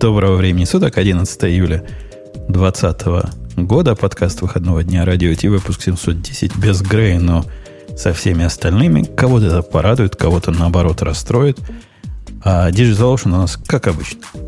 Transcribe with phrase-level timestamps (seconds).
[0.00, 1.84] Доброго времени суток, 11 июля
[2.48, 7.44] 2020 года, подкаст выходного дня радио Ти, выпуск 710 без Грея, но
[7.96, 9.02] со всеми остальными.
[9.02, 11.58] Кого-то это порадует, кого-то наоборот расстроит.
[12.44, 14.20] А Digital Ocean у нас как обычно–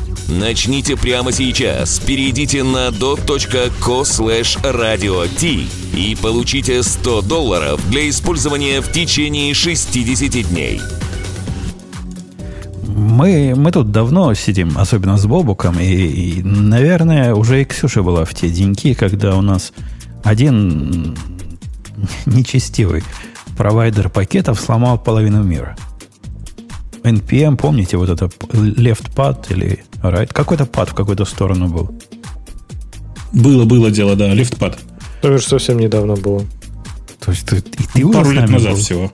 [0.39, 1.99] Начните прямо сейчас.
[1.99, 4.57] Перейдите на dot.co slash
[5.93, 10.79] и получите 100 долларов для использования в течение 60 дней.
[12.87, 18.23] Мы, мы тут давно сидим, особенно с Бобуком, и, и, наверное, уже и Ксюша была
[18.23, 19.73] в те деньки, когда у нас
[20.23, 21.17] один
[22.25, 23.03] нечестивый
[23.57, 25.75] провайдер пакетов сломал половину мира.
[27.03, 30.31] NPM, помните, вот это left pad или right?
[30.33, 31.91] Какой-то пад в какую-то сторону был.
[33.33, 34.77] Было, было дело, да, left pad.
[35.21, 36.43] Это же совсем недавно было.
[37.19, 38.77] То есть ты, и ты Пару уже лет назад был?
[38.77, 39.11] всего.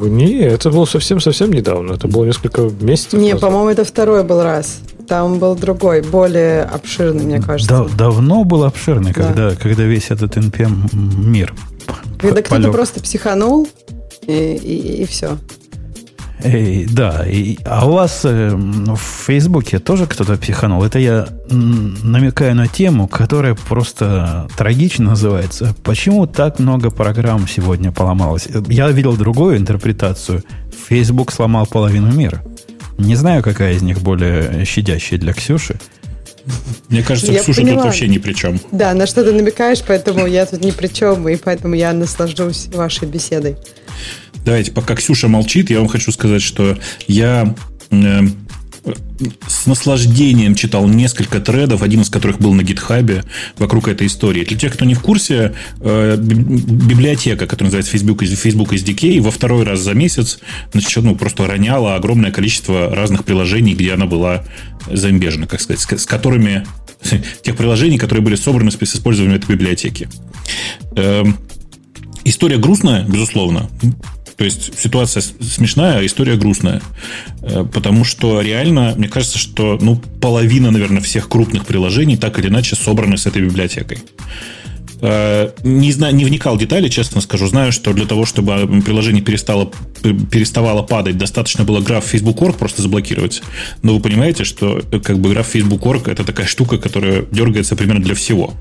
[0.00, 1.92] Не, это было совсем-совсем недавно.
[1.92, 4.80] Это было несколько месяцев Не, по-моему, это второй был раз.
[5.06, 7.84] Там был другой, более обширный, мне кажется.
[7.84, 9.22] Да, давно был обширный, да.
[9.22, 11.54] когда, когда весь этот NPM мир
[12.18, 13.68] Когда кто-то просто психанул,
[14.26, 15.38] и, и, и все.
[16.46, 20.84] Эй, да, и, а у вас э, в Фейсбуке тоже кто-то психанул?
[20.84, 25.74] Это я намекаю на тему, которая просто трагично называется.
[25.82, 28.46] Почему так много программ сегодня поломалось?
[28.68, 30.44] Я видел другую интерпретацию.
[30.88, 32.44] Facebook сломал половину мира.
[32.96, 35.76] Не знаю, какая из них более щадящая для Ксюши.
[36.88, 37.76] Мне кажется, я Ксюша поняла.
[37.76, 38.60] тут вообще ни при чем.
[38.70, 42.68] Да, на что ты намекаешь, поэтому я тут ни при чем, и поэтому я наслаждаюсь
[42.72, 43.56] вашей беседой.
[44.46, 47.52] Давайте, пока Ксюша молчит, я вам хочу сказать, что я
[47.90, 48.20] э,
[49.48, 53.24] с наслаждением читал несколько тредов, один из которых был на гитхабе
[53.58, 54.44] вокруг этой истории.
[54.44, 59.64] Для тех, кто не в курсе, э, библиотека, которая называется Facebook, Facebook SDK, во второй
[59.64, 60.38] раз за месяц
[60.72, 64.44] значит, ну, просто роняла огромное количество разных приложений, где она была
[64.88, 66.64] заимбежена, как сказать, с, с которыми
[67.42, 70.08] тех приложений, которые были собраны с использованием этой библиотеки.
[70.94, 71.36] Эм,
[72.24, 73.68] история грустная, безусловно.
[74.36, 76.82] То есть ситуация смешная, а история грустная.
[77.42, 82.48] Э, потому что реально, мне кажется, что ну, половина, наверное, всех крупных приложений так или
[82.48, 83.98] иначе собраны с этой библиотекой.
[85.00, 87.46] Э, не, знаю, не вникал в детали, честно скажу.
[87.46, 89.70] Знаю, что для того, чтобы приложение перестало,
[90.02, 93.42] переставало падать, достаточно было граф Facebook.org просто заблокировать.
[93.82, 98.02] Но вы понимаете, что э, как бы граф Facebook.org это такая штука, которая дергается примерно
[98.02, 98.54] для всего.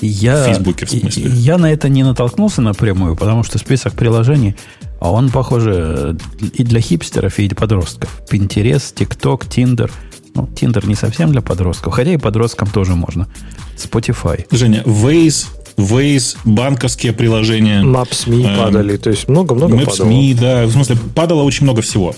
[0.00, 1.30] Я, в Фейсбуке, в смысле.
[1.30, 4.56] Я на это не натолкнулся напрямую, потому что список приложений
[5.04, 6.16] а он, похоже,
[6.54, 8.22] и для хипстеров, и для подростков.
[8.30, 9.90] Pinterest, TikTok, Tinder.
[10.34, 13.28] Ну, Tinder не совсем для подростков, хотя и подросткам тоже можно.
[13.76, 14.46] Spotify.
[14.50, 15.44] Женя, Waze,
[15.76, 17.82] Waze, банковские приложения.
[17.82, 22.16] Maps.me эм, падали, то есть много-много Maps.me, да, в смысле, падало очень много всего.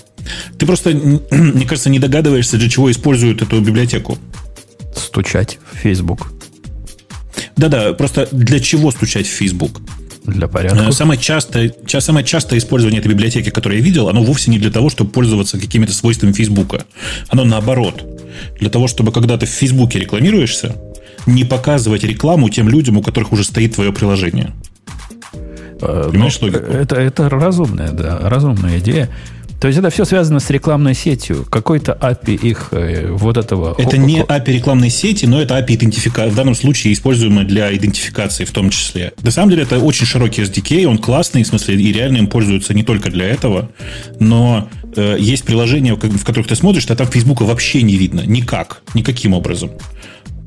[0.57, 0.91] Ты просто,
[1.31, 4.17] мне кажется, не догадываешься, для чего используют эту библиотеку.
[4.95, 6.31] Стучать в Facebook.
[7.57, 9.81] Да-да, просто для чего стучать в Facebook?
[10.25, 10.85] Для порядка.
[10.89, 14.71] Э, самое частое, самое частое использование этой библиотеки, которое я видел, оно вовсе не для
[14.71, 16.85] того, чтобы пользоваться какими-то свойствами Фейсбука.
[17.29, 18.03] Оно наоборот.
[18.59, 20.75] Для того, чтобы когда ты в Фейсбуке рекламируешься,
[21.25, 24.53] не показывать рекламу тем людям, у которых уже стоит твое приложение.
[25.81, 26.63] Э, Понимаешь ну, логику?
[26.65, 29.09] Это, это разумная, да, разумная идея.
[29.59, 31.45] То есть это все связано с рекламной сетью.
[31.49, 33.75] Какой-то API их э, вот этого...
[33.77, 36.31] Это не API рекламной сети, но это API идентификации.
[36.31, 39.13] В данном случае используемое для идентификации в том числе.
[39.23, 42.75] На самом деле это очень широкий SDK, он классный, в смысле, и реально им пользуются
[42.75, 43.71] не только для этого,
[44.19, 48.21] но э, есть приложения, в которых ты смотришь, а там Фейсбука вообще не видно.
[48.25, 48.83] Никак.
[48.93, 49.71] Никаким образом.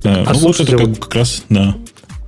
[0.04, 1.74] Э, а ну, вот это как, как раз, да.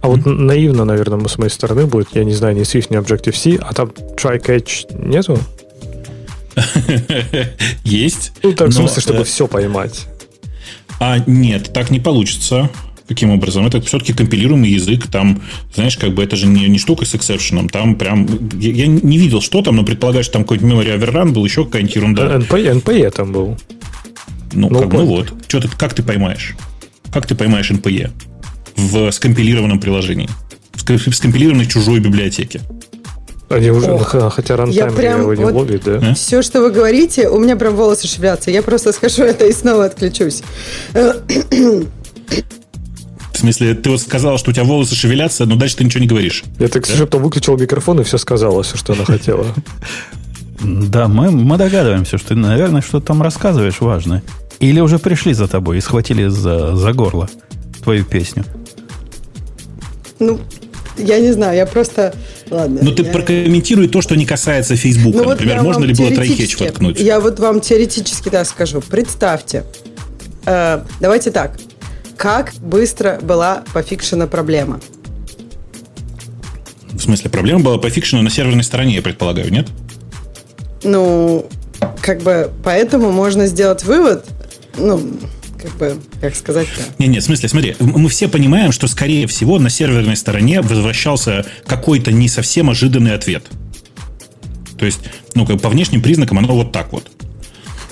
[0.01, 3.59] А вот наивно, наверное, с моей стороны будет, я не знаю, ни Swift, ни Objective-C,
[3.63, 5.39] а там try-catch нету?
[7.85, 8.33] Есть.
[8.43, 10.07] Ну, так, в смысле, чтобы э, все поймать.
[11.01, 12.71] А нет, так не получится.
[13.09, 13.67] Каким образом?
[13.67, 15.09] Это все-таки компилируемый язык.
[15.09, 15.43] Там,
[15.75, 17.69] знаешь, как бы это же не, не штука с эксепшеном.
[17.69, 18.27] Там прям...
[18.59, 21.65] Я, я не видел, что там, но предполагаю, что там какой-то memory overrun был, еще
[21.65, 22.37] какая-нибудь ерунда.
[22.37, 23.59] NPE, NPE там был.
[24.53, 25.33] Ну, no как, ну вот.
[25.49, 26.55] Что ты, как ты поймаешь?
[27.13, 28.11] Как ты поймаешь NPE
[28.77, 30.29] в скомпилированном приложении?
[30.73, 32.61] В скомпилированной чужой библиотеке?
[33.53, 36.15] Они уже, Ох, хотя рантайм прям, его не вот ловит, да?
[36.15, 38.51] Все, что вы говорите, у меня прям волосы шевелятся.
[38.51, 40.43] Я просто скажу это и снова отключусь.
[43.43, 46.45] смысле, ты вот сказала, что у тебя волосы шевелятся, но дальше ты ничего не говоришь.
[46.59, 47.07] Это Ксюша да?
[47.07, 49.47] потом выключила микрофон и все сказала, все, что она хотела.
[50.61, 54.23] Да, мы, мы догадываемся, что ты, наверное, что-то там рассказываешь важное.
[54.61, 57.29] Или уже пришли за тобой и схватили за, за горло
[57.83, 58.45] твою песню.
[60.21, 60.39] Ну,
[60.97, 62.15] я не знаю, я просто...
[62.51, 62.81] Ладно.
[62.83, 63.13] Ну, ты я...
[63.13, 65.19] прокомментируй то, что не касается Фейсбука.
[65.19, 67.01] Ну, вот Например, можно ли было трайхедж воткнуть?
[67.01, 68.81] Я вот вам теоретически да скажу.
[68.81, 69.65] Представьте,
[70.45, 71.59] э, давайте так.
[72.17, 74.81] Как быстро была пофикшена проблема?
[76.93, 79.67] В смысле, проблема была пофикшена на серверной стороне, я предполагаю, нет?
[80.85, 81.47] Ну,
[82.01, 84.27] как бы, поэтому можно сделать вывод,
[84.77, 85.01] ну,
[85.63, 86.83] как бы, как сказать-то?
[86.99, 91.47] Не, не, в смысле, смотри, мы все понимаем, что, скорее всего, на серверной стороне возвращался
[91.67, 93.45] какой-то не совсем ожиданный ответ.
[94.79, 95.01] То есть,
[95.35, 97.09] ну, как по внешним признакам оно вот так вот.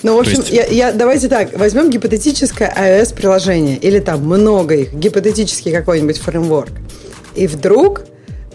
[0.02, 0.50] Ну, в общем, есть...
[0.50, 6.72] я, я, давайте так, возьмем гипотетическое iOS-приложение, или там много их, гипотетический какой-нибудь фреймворк.
[7.36, 8.04] И вдруг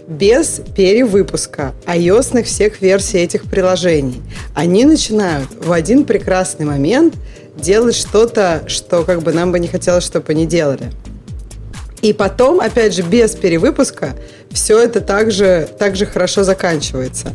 [0.06, 4.22] без перевыпуска iOS всех версий этих приложений.
[4.54, 7.14] Они начинают в один прекрасный момент
[7.56, 10.92] делать что-то, что как бы нам бы не хотелось, чтобы они делали.
[12.02, 14.14] И потом, опять же, без перевыпуска
[14.52, 17.32] все это также, также хорошо заканчивается.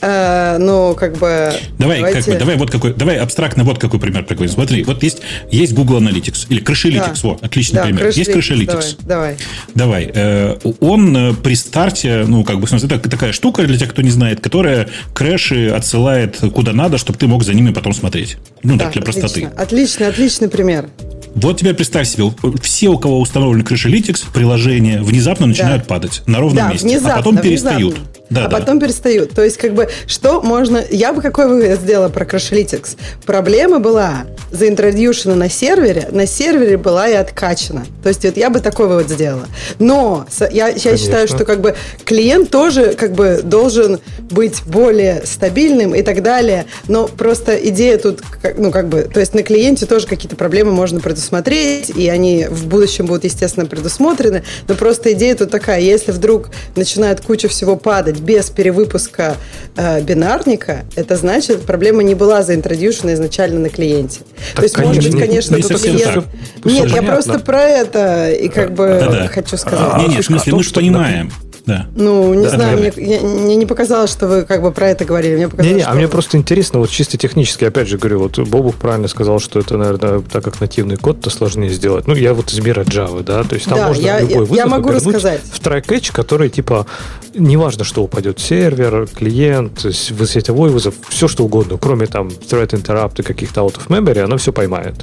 [0.00, 1.52] Э, ну, как бы...
[1.78, 2.22] Давай, давайте...
[2.22, 4.48] как бы, давай, вот какой, давай абстрактно вот какой пример такой.
[4.48, 5.18] Смотри, вот есть,
[5.50, 7.28] есть Google Analytics или Crashlytics, да.
[7.28, 8.08] вот, отличный да, пример.
[8.08, 8.98] Есть Crashlytics.
[9.04, 9.36] Давай,
[9.74, 10.08] давай.
[10.08, 10.10] Давай.
[10.14, 13.90] Э, он э, при старте, ну, как бы, в смысле, это такая штука для тех,
[13.90, 18.38] кто не знает, которая крэши отсылает куда надо, чтобы ты мог за ними потом смотреть.
[18.62, 19.20] Ну, да, так, для отлично.
[19.20, 19.50] простоты.
[19.56, 20.88] Отличный, отличный пример.
[21.34, 25.88] Вот теперь представь себе, все, у кого установлен Crashlytics, приложения внезапно начинают да.
[25.88, 27.94] падать на ровном да, месте, а внезапно, а потом перестают.
[27.94, 28.17] Внезапно.
[28.30, 28.58] Да, а да.
[28.58, 29.30] потом перестают.
[29.30, 30.82] То есть, как бы, что можно...
[30.90, 32.96] Я бы какой вывод сделала про Crashlytics?
[33.24, 37.86] Проблема была заинтродюшена на сервере, на сервере была и откачана.
[38.02, 39.46] То есть, вот я бы такой вывод сделала.
[39.78, 45.94] Но я, я считаю, что как бы клиент тоже как бы должен быть более стабильным
[45.94, 46.66] и так далее.
[46.86, 48.22] Но просто идея тут,
[48.56, 52.66] ну, как бы, то есть на клиенте тоже какие-то проблемы можно предусмотреть, и они в
[52.66, 54.44] будущем будут, естественно, предусмотрены.
[54.66, 59.36] Но просто идея тут такая, если вдруг начинает куча всего падать, без перевыпуска
[59.76, 64.20] э, бинарника, это значит, проблема не была заинтродюшена изначально на клиенте.
[64.54, 66.14] Так, То есть, конечно, может быть, конечно, не тут клиент...
[66.14, 66.24] Так.
[66.64, 69.28] Нет, я просто про это и как бы да, да.
[69.28, 69.78] хочу сказать.
[69.92, 71.32] А, не, не, в смысле, мы же понимаем.
[71.68, 71.86] Да.
[71.94, 75.04] Ну, не да, знаю, мне, я, мне не показалось, что вы как бы про это
[75.04, 75.36] говорили.
[75.36, 78.38] Мне показалось, не, не, а мне просто интересно, вот чисто технически, опять же говорю, вот
[78.38, 82.06] Бобух правильно сказал, что это, наверное, так как нативный код, то сложнее сделать.
[82.06, 84.56] Ну, я вот из мира Java, да, то есть там да, можно я, любой вызов
[84.56, 85.42] я могу рассказать.
[85.42, 86.86] в try-catch, который типа,
[87.34, 93.22] неважно, что упадет, сервер, клиент, сетевой вызов, все что угодно, кроме там thread interrupt и
[93.22, 94.94] каких-то out of memory, оно все поймает.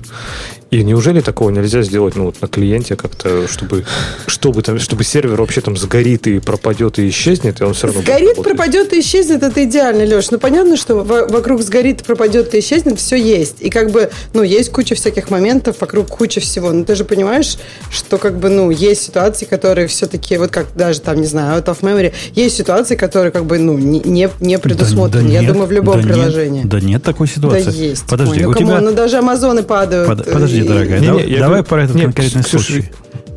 [0.71, 3.85] И неужели такого нельзя сделать ну, вот на клиенте как-то, чтобы,
[4.25, 8.01] чтобы, там, чтобы сервер вообще там сгорит и пропадет и исчезнет, и он все равно
[8.01, 10.31] Сгорит, пропадет и исчезнет, это идеально, Леш.
[10.31, 13.61] Ну, понятно, что вокруг сгорит, пропадет и исчезнет, все есть.
[13.61, 16.71] И как бы, ну, есть куча всяких моментов, вокруг куча всего.
[16.71, 17.57] Но ты же понимаешь,
[17.91, 21.65] что как бы, ну, есть ситуации, которые все-таки, вот как даже там, не знаю, out
[21.65, 25.23] of memory, есть ситуации, которые как бы, ну, не, не предусмотрены.
[25.23, 26.61] Да, да Я нет, думаю, в любом да приложении.
[26.61, 27.65] Нет, да нет такой ситуации.
[27.65, 28.05] Да есть.
[28.07, 28.81] Подожди, Ой, ну, у тебя...
[28.81, 30.07] ну даже Амазоны падают.
[30.07, 32.91] Под, подожди, дорогая, не, давай, не, давай про этот нет, конкретный Ксюша, случай.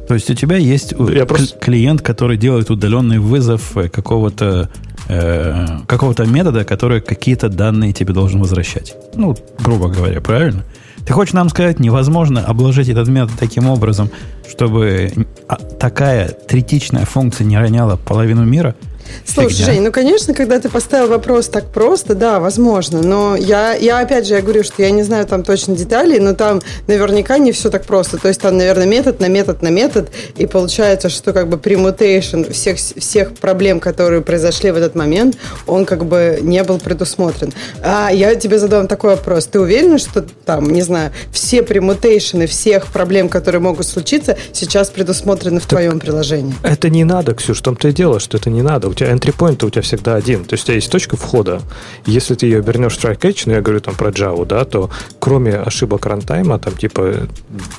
[0.06, 1.58] То есть у тебя есть я просто...
[1.58, 4.70] клиент, который делает удаленный вызов э, какого-то
[5.08, 8.94] э, какого-то метода, который какие-то данные тебе должен возвращать.
[9.14, 10.64] Ну, грубо говоря, правильно?
[11.06, 14.10] Ты хочешь нам сказать, невозможно обложить этот метод таким образом,
[14.48, 15.12] чтобы
[15.46, 18.74] а, такая третичная функция не роняла половину мира–
[19.24, 19.66] Слушай, Фигня.
[19.66, 23.02] Жень, ну, конечно, когда ты поставил вопрос так просто, да, возможно.
[23.02, 26.34] Но я, я, опять же, я говорю, что я не знаю там точно деталей, но
[26.34, 28.18] там наверняка не все так просто.
[28.18, 32.52] То есть там, наверное, метод на метод на метод, и получается, что как бы permutation
[32.52, 35.36] всех, всех проблем, которые произошли в этот момент,
[35.66, 37.52] он как бы не был предусмотрен.
[37.82, 39.46] А я тебе задам такой вопрос.
[39.46, 45.60] Ты уверен, что там, не знаю, все пермутейшены всех проблем, которые могут случиться, сейчас предусмотрены
[45.60, 46.54] в так твоем приложении?
[46.62, 49.64] Это не надо, Ксюш, в том-то и дело, что это не надо тебя entry point
[49.64, 50.44] у тебя всегда один.
[50.44, 51.62] То есть у тебя есть точка входа.
[52.06, 54.90] Если ты ее вернешь в try catch, ну я говорю там про Java, да, то
[55.18, 57.28] кроме ошибок рантайма, там типа,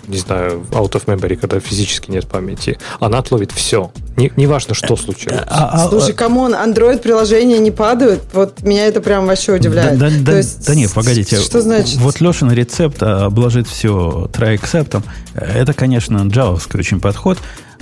[0.08, 3.92] не знаю, out of memory, когда физически нет памяти, она отловит все.
[4.18, 5.40] Не, не важно, что случилось.
[5.48, 8.22] А, а, Слушай, come on, Android-приложения не падают?
[8.34, 9.98] Вот меня это прям вообще удивляет.
[9.98, 11.38] Да, да, есть, да нет, погодите.
[11.38, 11.98] Что значит?
[11.98, 15.02] Вот Лешин рецепт обложить все try except.
[15.36, 17.38] Это, конечно, джавовский очень подход.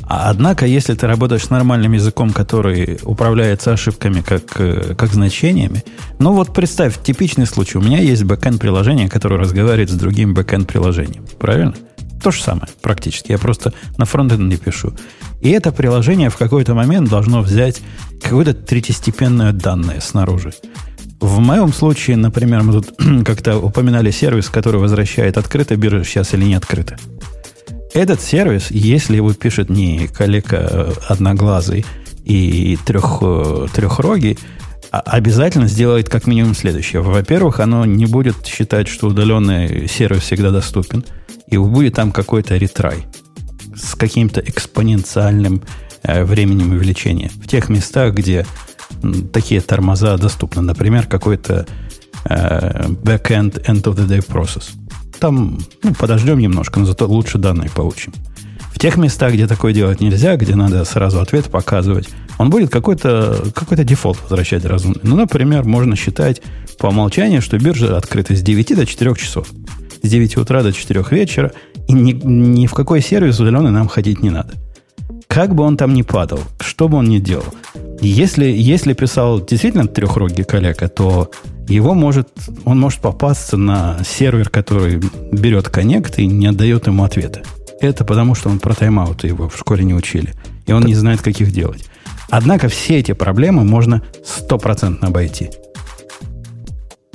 [0.09, 5.83] А однако, если ты работаешь с нормальным языком, который управляется ошибками как, э, как значениями,
[6.19, 7.77] ну вот представь, типичный случай.
[7.77, 11.25] У меня есть бэкэнд приложение, которое разговаривает с другим бэкэнд приложением.
[11.37, 11.75] Правильно?
[12.21, 13.31] то же самое практически.
[13.31, 14.93] Я просто на фронтенде пишу.
[15.39, 17.81] И это приложение в какой-то момент должно взять
[18.21, 20.51] какое-то третьестепенное данное снаружи.
[21.19, 22.93] В моем случае, например, мы тут
[23.25, 26.97] как-то упоминали сервис, который возвращает, открыто биржа сейчас или не открыто.
[27.94, 31.86] Этот сервис, если его пишет не коллега э, одноглазый
[32.25, 34.38] и трех, э, трехрогий,
[34.91, 37.01] а, обязательно сделает как минимум следующее.
[37.01, 41.03] Во-первых, оно не будет считать, что удаленный сервис всегда доступен,
[41.48, 43.06] и будет там какой-то ретрай
[43.75, 45.62] с каким-то экспоненциальным
[46.03, 47.32] э, временем увеличения.
[47.41, 48.46] В тех местах, где
[49.32, 50.62] такие тормоза доступны.
[50.62, 51.65] Например, какой-то
[52.25, 54.72] backend end of the day process.
[55.19, 58.13] Там ну, подождем немножко, но зато лучше данные получим.
[58.73, 63.45] В тех местах, где такое делать нельзя, где надо сразу ответ показывать, он будет какой-то
[63.55, 64.99] какой дефолт возвращать разумный.
[65.01, 66.41] Ну, например, можно считать
[66.77, 69.47] по умолчанию, что биржа открыта с 9 до 4 часов.
[70.03, 71.53] С 9 утра до 4 вечера.
[71.87, 74.53] И ни, ни в какой сервис удаленный нам ходить не надо.
[75.27, 77.45] Как бы он там ни падал, что бы он ни делал.
[78.01, 81.31] Если, если писал действительно трехрогий коллега, то
[81.67, 82.29] его может,
[82.65, 87.41] он может попасться на сервер, который берет коннект и не отдает ему ответа.
[87.79, 90.33] Это потому, что он про тайм-ауты его в школе не учили.
[90.65, 91.86] И он не знает, как их делать.
[92.29, 95.50] Однако все эти проблемы можно стопроцентно обойти.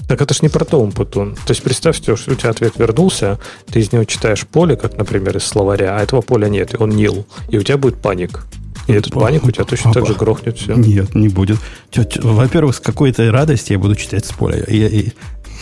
[0.08, 1.34] Так это ж не про то, Умпутун.
[1.34, 3.38] То есть представь, что у тебя ответ вернулся,
[3.70, 6.90] ты из него читаешь поле, как, например, из словаря, а этого поля нет, и он
[6.90, 8.44] нил, и у тебя будет паник.
[8.86, 10.74] И этот паник у тебя точно так же грохнет все.
[10.74, 11.58] Нет, не будет.
[12.22, 14.64] Во-первых, с какой-то радости я буду читать с поля.
[14.68, 15.02] Я, я,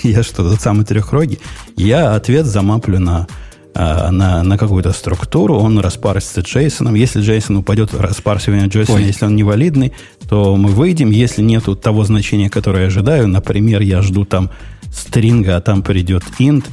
[0.02, 1.38] я что, тот самый трехрогий?
[1.76, 3.26] Я ответ замаплю на
[3.72, 6.96] а, на, на какую-то структуру, он распарсится JSON.
[6.98, 9.04] Если JSON упадет в распарсивание Ой.
[9.04, 9.92] если он невалидный,
[10.28, 11.10] то мы выйдем.
[11.10, 14.50] Если нету того значения, которое я ожидаю, например, я жду там
[14.92, 16.64] стринга, а там придет int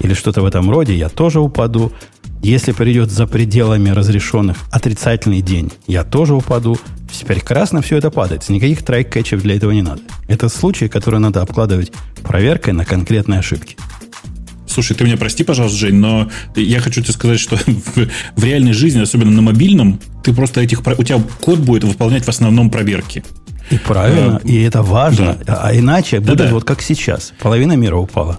[0.00, 1.92] или что-то в этом роде, я тоже упаду.
[2.42, 6.78] Если придет за пределами разрешенных отрицательный день, я тоже упаду.
[7.26, 8.48] Прекрасно все это падает.
[8.48, 10.00] Никаких трайк-кэтчев для этого не надо.
[10.26, 11.92] Это случаи, которые надо обкладывать
[12.22, 13.76] проверкой на конкретные ошибки.
[14.66, 18.72] Слушай, ты меня прости, пожалуйста, Жень, но я хочу тебе сказать, что в, в реальной
[18.72, 20.80] жизни, особенно на мобильном, ты просто этих...
[20.80, 23.22] У тебя код будет выполнять в основном проверки.
[23.70, 25.36] И правильно, а, и это важно.
[25.46, 25.60] Да.
[25.62, 26.54] А иначе да, будет да.
[26.54, 27.32] вот как сейчас.
[27.40, 28.38] Половина мира упала.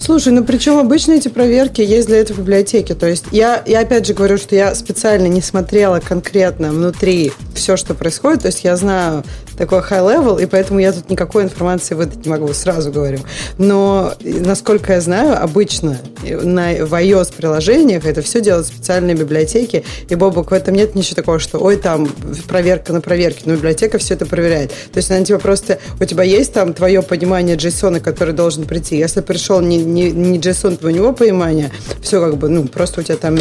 [0.00, 2.94] Слушай, ну причем обычно эти проверки есть для этого в библиотеке.
[2.94, 7.76] То есть я, я опять же говорю, что я специально не смотрела конкретно внутри все,
[7.76, 8.40] что происходит.
[8.40, 9.24] То есть я знаю
[9.60, 13.18] такой high level, и поэтому я тут никакой информации выдать не могу, сразу говорю.
[13.58, 20.50] Но, насколько я знаю, обычно на, в iOS-приложениях это все делают специальные библиотеки, и, Бобок,
[20.50, 22.08] в этом нет ничего такого, что, ой, там
[22.48, 24.70] проверка на проверке, но библиотека все это проверяет.
[24.70, 28.96] То есть она тебе просто, у тебя есть там твое понимание JSON, который должен прийти.
[28.96, 33.16] Если пришел не, не, не JSON твоего понимания, все как бы, ну, просто у тебя
[33.16, 33.34] там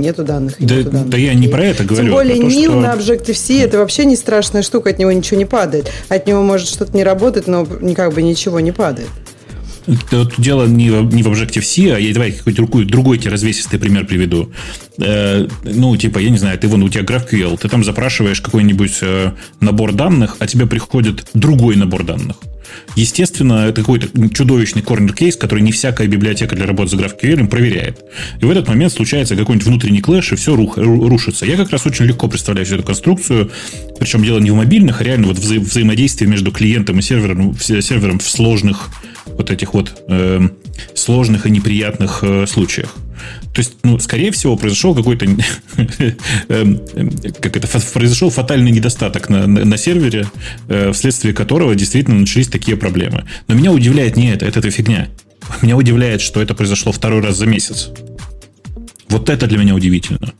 [0.00, 0.56] нету данных.
[0.58, 1.10] Да, нету данных.
[1.10, 2.06] да я не про это говорю.
[2.06, 2.80] Тем более а то, NIL что...
[2.80, 5.92] на Objective-C это вообще не страшная штука, от него ничего не падает падает.
[6.08, 9.08] От него может что-то не работать, но как бы ничего не падает.
[10.10, 13.78] Тут дело не в, не в Objective-C, а я давай какой-то другой, другой тебе развесистый
[13.78, 14.52] пример приведу.
[14.98, 18.98] Э, ну, типа, я не знаю, ты вон, у тебя GraphQL, ты там запрашиваешь какой-нибудь
[19.02, 22.36] э, набор данных, а тебе приходит другой набор данных.
[22.96, 28.00] Естественно, это какой-то чудовищный корнер-кейс, который не всякая библиотека для работы с GraphQL проверяет.
[28.40, 31.46] И в этот момент случается какой-нибудь внутренний клэш, и все рушится.
[31.46, 33.50] Я как раз очень легко представляю всю эту конструкцию.
[33.98, 38.18] Причем дело не в мобильных, а реально вот вза- взаимодействие между клиентом и сервером, сервером
[38.18, 38.90] в сложных
[39.26, 40.48] вот этих вот э,
[40.94, 42.94] сложных и неприятных э, случаях.
[43.52, 45.26] То есть, ну, скорее всего, произошел какой-то
[46.48, 46.80] эм,
[47.40, 50.26] как это произошел фатальный недостаток на, на, на сервере,
[50.68, 53.24] э, вследствие которого действительно начались такие проблемы.
[53.48, 55.08] Но меня удивляет не это, это, это фигня.
[55.62, 57.90] Меня удивляет, что это произошло второй раз за месяц.
[59.08, 60.32] Вот это для меня удивительно.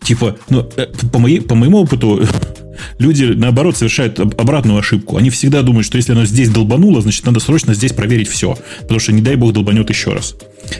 [0.00, 2.26] Типа, ну, э, по, моей, по моему опыту,
[2.98, 5.16] люди, наоборот, совершают обратную ошибку.
[5.16, 8.56] Они всегда думают, что если оно здесь долбануло, значит, надо срочно здесь проверить все.
[8.82, 10.34] Потому что, не дай бог, долбанет еще раз.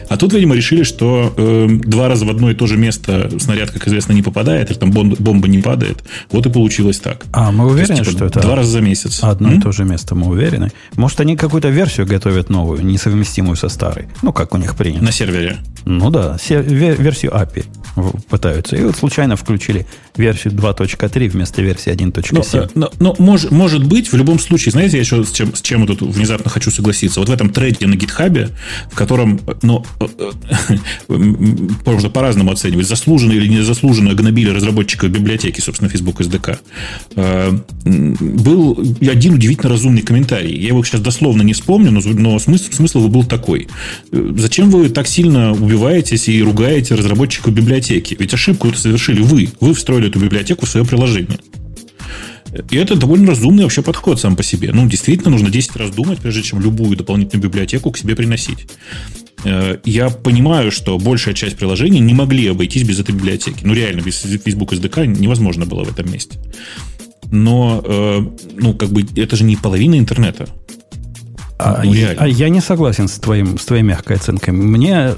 [0.09, 3.71] А тут, видимо, решили, что э, два раза в одно и то же место снаряд,
[3.71, 6.03] как известно, не попадает, или там бомба, бомба не падает.
[6.31, 7.25] Вот и получилось так.
[7.31, 9.19] А мы уверены, есть, типа, что это два раза за месяц?
[9.23, 9.59] Одно М?
[9.59, 10.71] и то же место, мы уверены.
[10.95, 14.07] Может, они какую-то версию готовят новую, несовместимую со старой.
[14.21, 15.03] Ну, как у них принято.
[15.03, 15.57] На сервере.
[15.85, 17.65] Ну да, версию API.
[18.29, 18.75] Пытаются.
[18.75, 19.85] И вот случайно включили
[20.15, 22.71] версию 2.3 вместо версии 1.7.
[22.75, 25.61] Но, но, но может, может быть, в любом случае, знаете, я еще с чем, с
[25.61, 27.19] чем тут внезапно хочу согласиться.
[27.19, 28.49] Вот в этом трейде на гитхабе,
[28.91, 29.85] в котором, ну,
[31.07, 36.59] можно по-разному оценивать, заслуженно или незаслуженно гнобили разработчиков библиотеки, собственно, Facebook SDK,
[37.85, 40.57] был один удивительно разумный комментарий.
[40.59, 43.67] Я его сейчас дословно не вспомню, но, но смысл, смысл его был такой.
[44.11, 47.86] Зачем вы так сильно убиваетесь и ругаете разработчиков библиотеки?
[47.95, 49.49] Ведь ошибку это совершили вы.
[49.59, 51.39] Вы встроили эту библиотеку в свое приложение.
[52.69, 54.71] И это довольно разумный вообще подход сам по себе.
[54.73, 58.67] Ну, действительно, нужно 10 раз думать, прежде чем любую дополнительную библиотеку к себе приносить.
[59.43, 63.59] Э, я понимаю, что большая часть приложений не могли обойтись без этой библиотеки.
[63.63, 66.37] Ну, реально, без Facebook SDK невозможно было в этом месте.
[67.31, 70.47] Но, э, ну, как бы, это же не половина интернета.
[71.59, 74.53] А, ну, я, а я не согласен с, твоим, с твоей мягкой оценкой.
[74.53, 75.13] Мне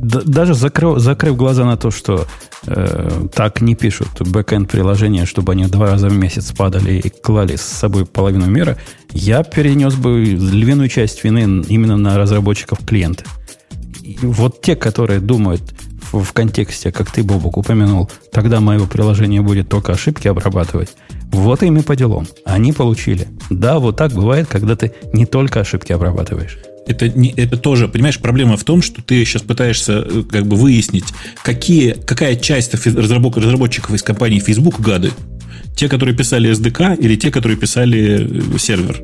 [0.00, 2.26] даже закрыв, закрыв глаза на то, что
[2.66, 7.56] э, так не пишут бэкэнд приложения, чтобы они два раза в месяц падали и клали
[7.56, 8.76] с собой половину мира,
[9.12, 13.24] я перенес бы львиную часть вины именно на разработчиков клиента.
[14.04, 15.62] И вот те, которые думают
[16.12, 20.90] в, в контексте, как ты, Бобок, упомянул, тогда мое приложение будет только ошибки обрабатывать,
[21.32, 22.26] вот им и по делам.
[22.44, 23.28] Они получили.
[23.50, 26.58] Да, вот так бывает, когда ты не только ошибки обрабатываешь.
[26.86, 30.56] Это, не, это тоже, понимаешь, проблема в том, что ты сейчас пытаешься э, как бы
[30.56, 31.04] выяснить,
[31.44, 35.12] какие, какая часть разработ, разработчиков из компании Facebook гады.
[35.76, 39.00] Те, которые писали SDK или те, которые писали э, сервер.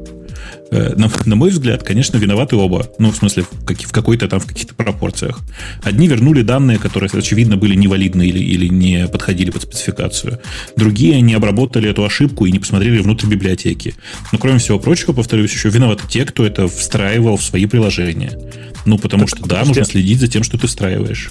[0.70, 2.90] Э, на, на мой взгляд, конечно, виноваты оба.
[2.98, 5.40] Ну, в смысле, в, как, в какой-то там, в каких-то пропорциях.
[5.82, 10.40] Одни вернули данные, которые, очевидно, были невалидны или, или не подходили под спецификацию.
[10.76, 13.94] Другие не обработали эту ошибку и не посмотрели внутрь библиотеки.
[14.32, 18.38] Но, кроме всего прочего, повторюсь, еще виноваты те, кто это встраивал в свои приложения.
[18.84, 19.68] Ну, потому так, что, да, подожди.
[19.68, 21.30] нужно следить за тем, что ты встраиваешь.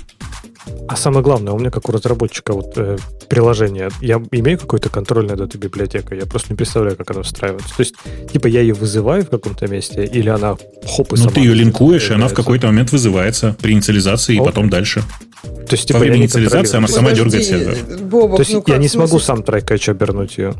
[0.87, 5.27] А самое главное, у меня как у разработчика вот, э, приложения, я имею какой-то контроль
[5.27, 7.75] над этой библиотекой, я просто не представляю, как она встраивается.
[7.75, 7.95] То есть,
[8.31, 12.09] типа, я ее вызываю в каком-то месте, или она хоп и Ну, ты ее линкуешь,
[12.09, 14.41] и она в какой-то момент вызывается при инициализации, О.
[14.41, 15.03] и потом дальше.
[15.41, 17.77] То есть, типа, Во время инициализации она сама дергает сервер.
[18.01, 20.53] Бобок, То есть, ну, я не смогу сам трайкач обернуть ее.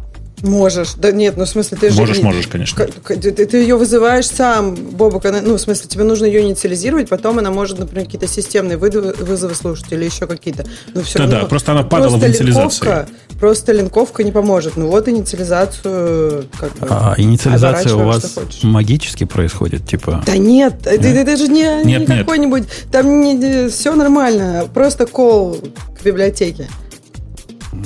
[0.46, 0.94] Можешь.
[0.96, 2.00] Да нет, ну в смысле, ты же...
[2.00, 2.86] Можешь, можешь, конечно.
[2.86, 5.26] Ты, ты ее вызываешь сам, Бобок.
[5.26, 9.14] Она, ну, в смысле, тебе нужно ее инициализировать, потом она может, например, какие-то системные вызовы,
[9.14, 10.66] вызовы слушать или еще какие-то.
[10.94, 12.90] Но все да, равно, да, просто она падала просто в инициализацию.
[12.90, 13.10] Линковка,
[13.40, 14.78] просто линковка не поможет.
[14.78, 16.46] Ну вот инициализацию...
[16.60, 20.24] Как бы, а инициализация у вас магически происходит, типа...
[20.26, 20.88] Да нет, нет?
[20.88, 22.64] Это, это же не, нет, не какой-нибудь...
[22.92, 25.58] Там не, все нормально, просто кол
[26.00, 26.68] к библиотеке.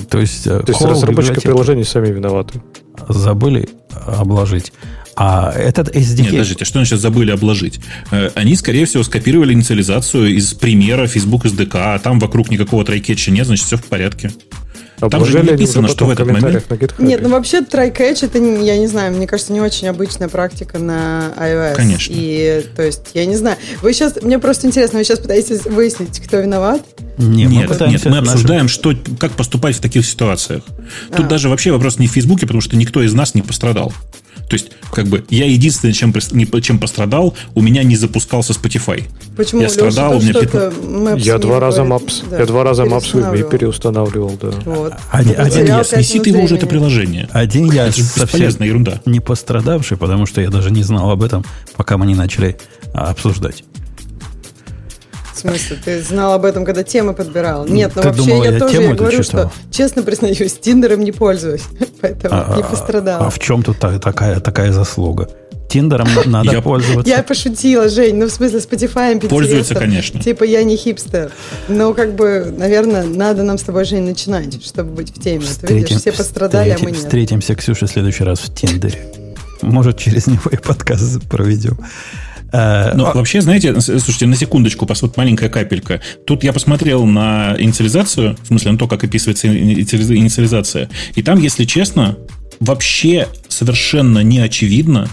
[0.09, 2.61] То есть, э, То есть разработчики приложений сами виноваты.
[3.07, 3.69] Забыли
[4.05, 4.73] обложить.
[5.15, 6.21] А этот SDK...
[6.21, 7.81] Нет, подождите, что они сейчас забыли обложить?
[8.11, 13.29] Э, они, скорее всего, скопировали инициализацию из примера Facebook SDK, а там вокруг никакого трайкетча
[13.29, 14.31] нет, значит, все в порядке.
[14.99, 16.65] Там же не написано, что в этот момент...
[16.99, 21.33] Нет, ну вообще try-catch это, я не знаю, мне кажется, не очень обычная практика на
[21.37, 21.75] iOS.
[21.75, 22.13] Конечно.
[22.15, 23.57] И, то есть, я не знаю.
[23.81, 26.81] Вы сейчас, мне просто интересно, вы сейчас пытаетесь выяснить, кто виноват?
[27.17, 30.63] Не, нет, мы нет, мы обсуждаем, что, как поступать в таких ситуациях.
[31.15, 31.29] Тут а.
[31.29, 33.93] даже вообще вопрос не в Фейсбуке, потому что никто из нас не пострадал.
[34.49, 36.11] То есть, как бы, я единственное, чем,
[36.61, 39.03] чем пострадал, у меня не запускался Spotify.
[39.37, 39.61] Почему?
[39.61, 40.33] Я Леша, страдал, у меня...
[40.33, 41.23] Пит...
[41.23, 44.49] Я два раза Maps, да, я два раза Maps переустанавливал, да.
[44.65, 44.93] Вот.
[45.11, 47.29] Один, один я, снеси ты его уже это приложение.
[47.31, 49.01] Один я совсем ерунда.
[49.05, 51.45] не пострадавший, потому что я даже не знал об этом,
[51.77, 52.57] пока мы не начали
[52.93, 53.63] обсуждать.
[55.39, 57.65] В смысле, ты знал об этом, когда темы подбирал?
[57.65, 61.63] Нет, ну вообще думала, я, я тоже я говорю, что, честно признаюсь, Тиндером не пользуюсь,
[62.01, 63.23] поэтому а, не пострадал.
[63.23, 65.29] А, а в чем тут такая, такая заслуга?
[65.69, 67.09] Тиндером надо я, пользоваться.
[67.09, 68.17] Я пошутила, Жень.
[68.17, 69.25] Ну, в смысле, Spotify.
[69.29, 70.19] Пользуется, конечно.
[70.19, 71.31] Типа, я не хипстер.
[71.69, 75.39] Но, как бы, наверное, надо нам с тобой, Жень, начинать, чтобы быть в теме.
[75.39, 76.99] Встретим, Ты видишь, все пострадали, встретим, а мы нет.
[76.99, 79.05] Встретимся, Ксюша, в следующий раз в Тиндере.
[79.61, 81.77] Может, через него и подкаст проведем.
[82.51, 83.13] Э, ну, а...
[83.13, 86.01] вообще, знаете, слушайте, на секундочку, вот маленькая капелька.
[86.25, 90.89] Тут я посмотрел на инициализацию, в смысле на то, как описывается инициализация.
[91.15, 92.17] И там, если честно,
[92.59, 95.07] вообще совершенно не очевидно,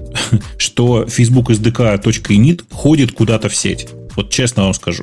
[0.56, 3.88] что Facebook SDK.init ходит куда-то в сеть.
[4.16, 5.02] Вот честно вам скажу.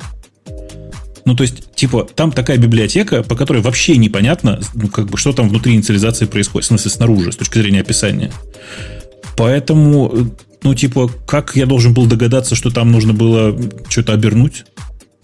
[1.26, 5.32] Ну, то есть, типа, там такая библиотека, по которой вообще непонятно, ну, как бы, что
[5.32, 8.32] там внутри инициализации происходит, в смысле, снаружи, с точки зрения описания.
[9.36, 13.56] Поэтому ну, типа, как я должен был догадаться, что там нужно было
[13.88, 14.64] что-то обернуть?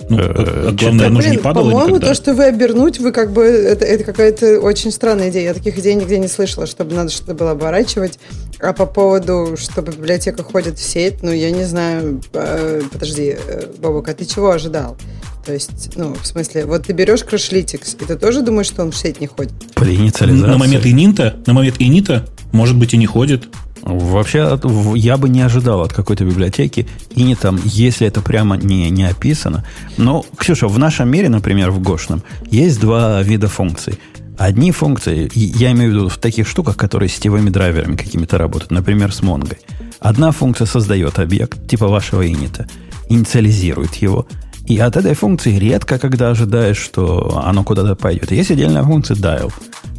[0.09, 2.09] Ну, а главное, оно же не падало По-моему, никогда.
[2.09, 3.43] то, что вы обернуть, вы как бы...
[3.43, 5.45] Это, это какая-то очень странная идея.
[5.49, 8.19] Я таких идей нигде не слышала, чтобы надо что-то было оборачивать.
[8.61, 12.21] А по поводу, чтобы библиотека ходит в сеть, ну, я не знаю...
[12.35, 14.97] Э, подожди, э, Бобок, а ты чего ожидал?
[15.45, 18.93] То есть, ну, в смысле, вот ты берешь Crashlytics, и ты тоже думаешь, что он
[18.93, 19.55] в сеть не ходит?
[19.75, 20.47] При инициализации.
[20.47, 23.49] На момент инита, на момент инита, может быть, и не ходит.
[23.87, 24.59] Вообще,
[24.97, 29.05] я бы не ожидал от какой-то библиотеки, и не там, если это прямо не, не
[29.05, 29.65] описано.
[29.97, 34.01] Но, Ксюша, в нашем мире, например, в Гошном, есть два вида функций.
[34.37, 38.73] Одни функции, я имею в виду в таких штуках, которые с сетевыми драйверами какими-то работают,
[38.73, 39.59] например, с Монгой.
[40.01, 42.67] Одна функция создает объект, типа вашего инита,
[43.09, 44.27] инициализирует его,
[44.67, 48.33] и от этой функции редко, когда ожидаешь, что оно куда-то пойдет.
[48.33, 49.53] Есть отдельная функция dial,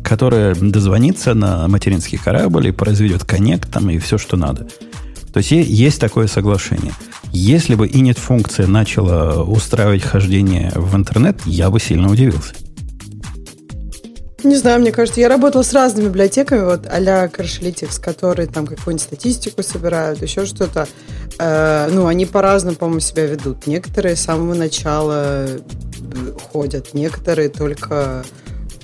[0.03, 4.67] которая дозвонится на материнский корабль и произведет коннект там и все, что надо.
[5.31, 6.93] То есть есть такое соглашение.
[7.31, 12.53] Если бы init функция начала устраивать хождение в интернет, я бы сильно удивился.
[14.43, 19.01] Не знаю, мне кажется, я работала с разными библиотеками, вот а-ля Crashlytics, которые там какую-нибудь
[19.01, 20.87] статистику собирают, еще что-то.
[21.39, 23.65] Э, ну, они по-разному, по-моему, себя ведут.
[23.65, 25.59] Некоторые с самого начала э,
[26.51, 28.23] ходят, некоторые только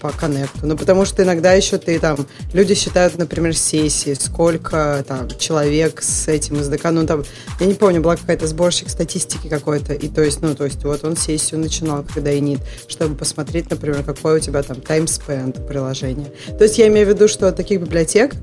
[0.04, 0.68] по коннекту.
[0.68, 6.28] Ну, потому что иногда еще ты там, люди считают, например, сессии, сколько там человек с
[6.28, 7.24] этим SDK, ну, там,
[7.62, 11.06] я не помню, была какая-то сборщик статистики какой-то, и то есть, ну, то есть, вот
[11.06, 15.66] он сессию начинал, когда и нет, чтобы посмотреть, например, какой у тебя там time spent
[15.66, 16.30] приложения.
[16.58, 18.36] То есть, я имею в виду, что таких библиотек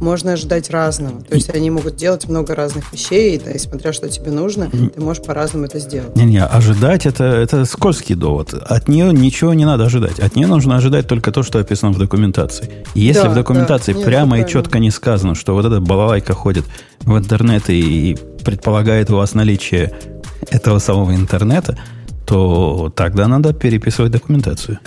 [0.00, 1.22] можно ожидать разного.
[1.22, 5.00] То есть они могут делать много разных вещей, и, и смотря что тебе нужно, ты
[5.00, 6.14] можешь по-разному это сделать.
[6.16, 8.54] Не-не, ожидать это, это скользкий довод.
[8.54, 10.20] От нее ничего не надо ожидать.
[10.20, 12.84] От нее нужно ожидать только то, что описано в документации.
[12.94, 16.34] И если да, в документации да, прямо и четко не сказано, что вот эта балалайка
[16.34, 16.64] ходит
[17.00, 19.92] в интернет и предполагает у вас наличие
[20.50, 21.78] этого самого интернета,
[22.26, 24.78] то тогда надо переписывать документацию.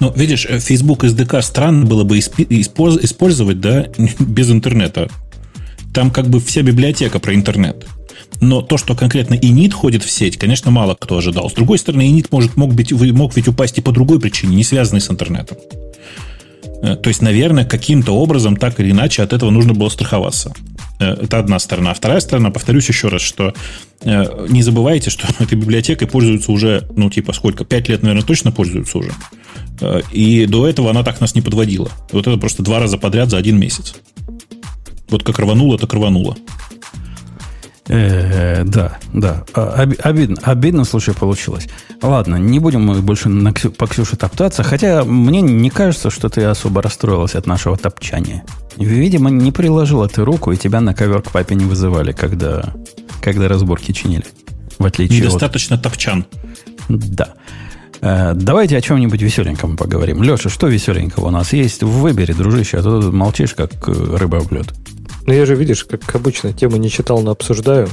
[0.00, 3.86] Ну, видишь, э, Facebook SDK странно было бы использовать, да,
[4.18, 5.08] без интернета.
[5.92, 7.86] Там как бы вся библиотека про интернет.
[8.40, 11.50] Но то, что конкретно init ходит в сеть, конечно, мало кто ожидал.
[11.50, 14.64] С другой стороны, init может, мог, быть, мог ведь упасть и по другой причине, не
[14.64, 15.58] связанной с интернетом.
[16.82, 20.54] Э, то есть, наверное, каким-то образом, так или иначе, от этого нужно было страховаться.
[21.00, 21.90] Э, это одна сторона.
[21.90, 23.54] А вторая сторона, повторюсь еще раз, что
[24.04, 27.64] не забывайте, что этой библиотекой пользуются уже, ну, типа, сколько?
[27.64, 29.12] Пять лет, наверное, точно пользуются уже.
[30.10, 31.90] И до этого она так нас не подводила.
[32.12, 33.94] Вот это просто два раза подряд за один месяц.
[35.08, 36.36] Вот как рвануло, так рвануло.
[37.88, 39.44] Э, да, да.
[39.54, 41.68] А, обидно, обидно в случае получилось.
[42.02, 46.28] Ладно, не будем мы больше на Ксю, по Ксюше топтаться, хотя мне не кажется, что
[46.28, 48.44] ты особо расстроилась от нашего топчания.
[48.76, 52.74] Видимо, не приложила ты руку, и тебя на ковер к папе не вызывали, когда,
[53.22, 54.24] когда разборки чинили.
[54.78, 55.82] В отличие Недостаточно от...
[55.82, 56.26] топчан.
[56.90, 57.34] Да.
[58.00, 60.22] Э, давайте о чем-нибудь веселеньком поговорим.
[60.22, 61.82] Леша, что веселенького у нас есть?
[61.82, 64.66] Выбери, дружище, а то ты молчишь, как э, рыба в лед.
[65.26, 67.88] Ну, я же, видишь, как обычно, тему не читал, но обсуждаю.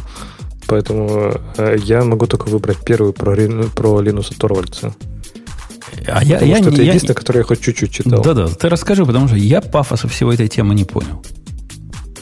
[0.67, 3.35] Поэтому э, я могу только выбрать первую про,
[3.75, 4.95] про Линуса Торвальца.
[6.07, 8.21] А я, я, что это я, единственное, которое я хоть чуть-чуть читал.
[8.21, 11.23] Да-да, ты расскажи, потому что я пафоса всего этой темы не понял.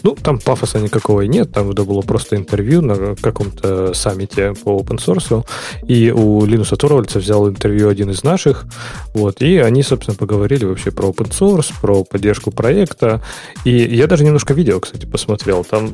[0.04, 4.78] Ну, там пафоса никакого и нет, там это было просто интервью на каком-то саммите по
[4.78, 5.46] open source,
[5.88, 8.66] и у Линуса Торвальца взял интервью один из наших,
[9.14, 13.22] вот, и они, собственно, поговорили вообще про open source, про поддержку проекта,
[13.64, 15.94] и я даже немножко видео, кстати, посмотрел, там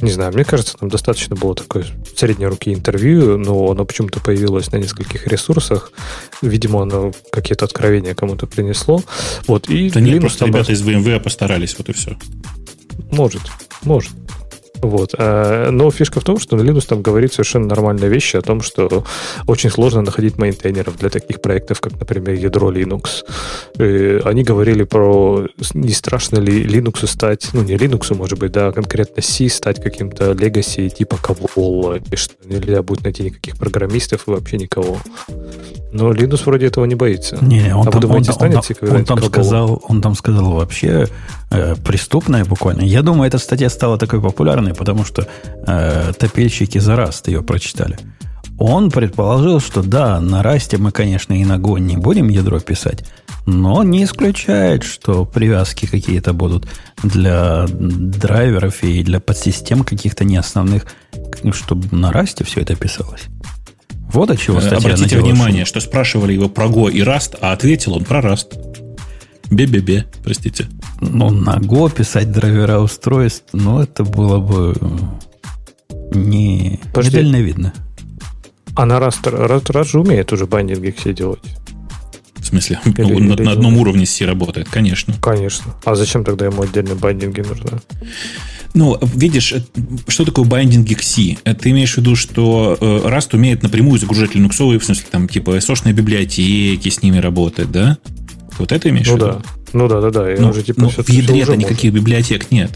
[0.00, 4.70] не знаю, мне кажется, там достаточно было такое средней руки интервью, но оно почему-то появилось
[4.72, 5.92] на нескольких ресурсах.
[6.42, 9.02] Видимо, оно какие-то откровения кому-то принесло.
[9.46, 12.16] Вот, и да нет, просто ребята из VMware постарались, вот и все.
[13.12, 13.42] Может,
[13.82, 14.12] может.
[14.82, 15.14] Вот.
[15.16, 18.60] Э, но фишка в том, что на Linux там говорит совершенно нормальные вещи о том,
[18.60, 19.04] что
[19.46, 23.24] очень сложно находить мейнтейнеров для таких проектов, как, например, ядро Linux.
[23.78, 28.68] И они говорили про, не страшно ли Linux стать, ну, не Linux, может быть, да,
[28.68, 34.26] а конкретно C стать каким-то legacy типа кого и что нельзя будет найти никаких программистов
[34.26, 34.98] и вообще никого.
[35.92, 37.36] Но Linux вроде этого не боится.
[37.40, 40.52] Не, он а там, думаете, он, станет он, он, он там сказал, он там сказал
[40.52, 41.08] вообще
[41.50, 42.82] э, преступное буквально.
[42.82, 45.26] Я думаю, эта статья стала такой популярной, потому что
[45.66, 47.98] э, топильщики за Раст ее прочитали.
[48.58, 53.04] Он предположил, что да, на Расте мы, конечно, и на Go не будем ядро писать,
[53.44, 56.68] но не исключает, что привязки какие-то будут
[57.02, 60.86] для драйверов и для подсистем каких-то неосновных,
[61.52, 63.22] чтобы на Расте все это писалось.
[64.12, 67.94] Вот от чего статья Обратите внимание, что спрашивали его про Go и Rust, а ответил
[67.94, 68.58] он про Rust.
[69.50, 70.66] Бе-бе-бе, простите.
[71.00, 74.74] Ну, на Go писать драйвера устройств, ну, это было бы
[76.14, 77.22] не, Подожди.
[77.22, 77.72] не видно.
[78.74, 81.42] А на Rust, Rust, Rust же умеет уже байдинги все делать.
[82.36, 85.14] В смысле, или, на, или на одном уровне C работает, конечно.
[85.20, 85.74] Конечно.
[85.84, 87.80] А зачем тогда ему отдельно байдинги нужны?
[88.74, 89.60] Ну, видишь, э,
[90.08, 91.36] что такое байдинги к C?
[91.44, 95.28] Э, ты имеешь в виду, что э, Rust умеет напрямую загружать линуксовые, в смысле, там,
[95.28, 97.98] типа, сошные библиотеки с ними работать, да?
[98.58, 99.26] Вот это имеешь ну, в виду?
[99.26, 99.42] Да.
[99.74, 100.34] Ну да, да, да.
[100.38, 102.70] Но, уже, типа, но в ядре-то никаких библиотек нет.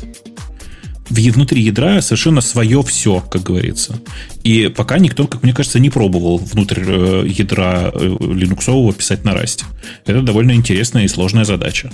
[1.09, 4.01] Внутри ядра совершенно свое все, как говорится.
[4.43, 9.65] И пока никто, как мне кажется, не пробовал внутрь ядра линуксового писать на Rust.
[10.05, 11.93] Это довольно интересная и сложная задача.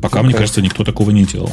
[0.00, 0.24] Пока, okay.
[0.24, 1.50] мне кажется, никто такого не делал.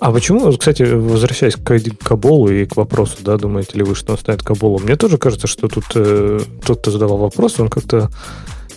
[0.00, 4.18] А почему, кстати, возвращаясь к Каболу и к вопросу, да, думаете ли вы, что он
[4.18, 8.10] ставит Каболу, мне тоже кажется, что тут э, тот, кто задавал вопрос, он как-то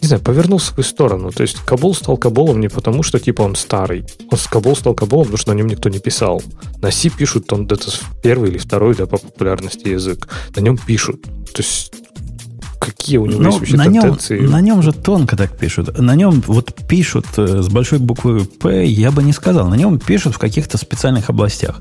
[0.01, 1.31] не знаю, повернул в свою сторону.
[1.31, 4.03] То есть Кабул стал Каболом не потому, что типа он старый.
[4.31, 6.41] Он с Кабул стал Каболом, потому что на нем никто не писал.
[6.81, 7.91] На C пишут, он это
[8.23, 10.27] первый или второй да, по популярности язык.
[10.55, 11.21] На нем пишут.
[11.53, 11.93] То есть
[12.81, 14.39] какие у него ну, есть вообще на тенденции?
[14.39, 15.97] Нем, на нем же тонко так пишут.
[15.99, 19.69] На нем вот пишут э, с большой буквы P, я бы не сказал.
[19.69, 21.79] На нем пишут в каких-то специальных областях.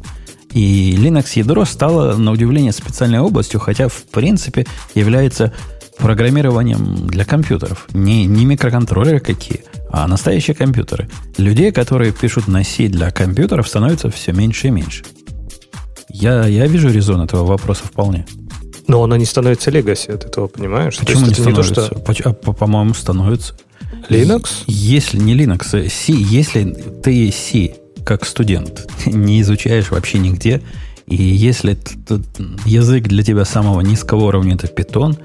[0.53, 5.53] И Linux ядро стало, на удивление, специальной областью, хотя, в принципе, является
[5.97, 7.89] программированием для компьютеров.
[7.93, 11.09] Не, не микроконтроллеры какие, а настоящие компьютеры.
[11.39, 15.05] Людей, которые пишут на C для компьютеров, становится все меньше и меньше.
[16.09, 18.27] Я, я вижу резон этого вопроса вполне.
[18.91, 20.99] Но она не становится легаси от этого, понимаешь?
[20.99, 21.81] Почему не становится?
[21.81, 22.29] Не то, что...
[22.29, 23.55] а, по-моему, становится.
[24.09, 24.65] Linux?
[24.67, 26.65] Если не Linux, э, C, если
[27.01, 30.61] ты C как студент не изучаешь вообще нигде,
[31.07, 31.79] и если
[32.65, 35.17] язык для тебя самого низкого уровня это Python,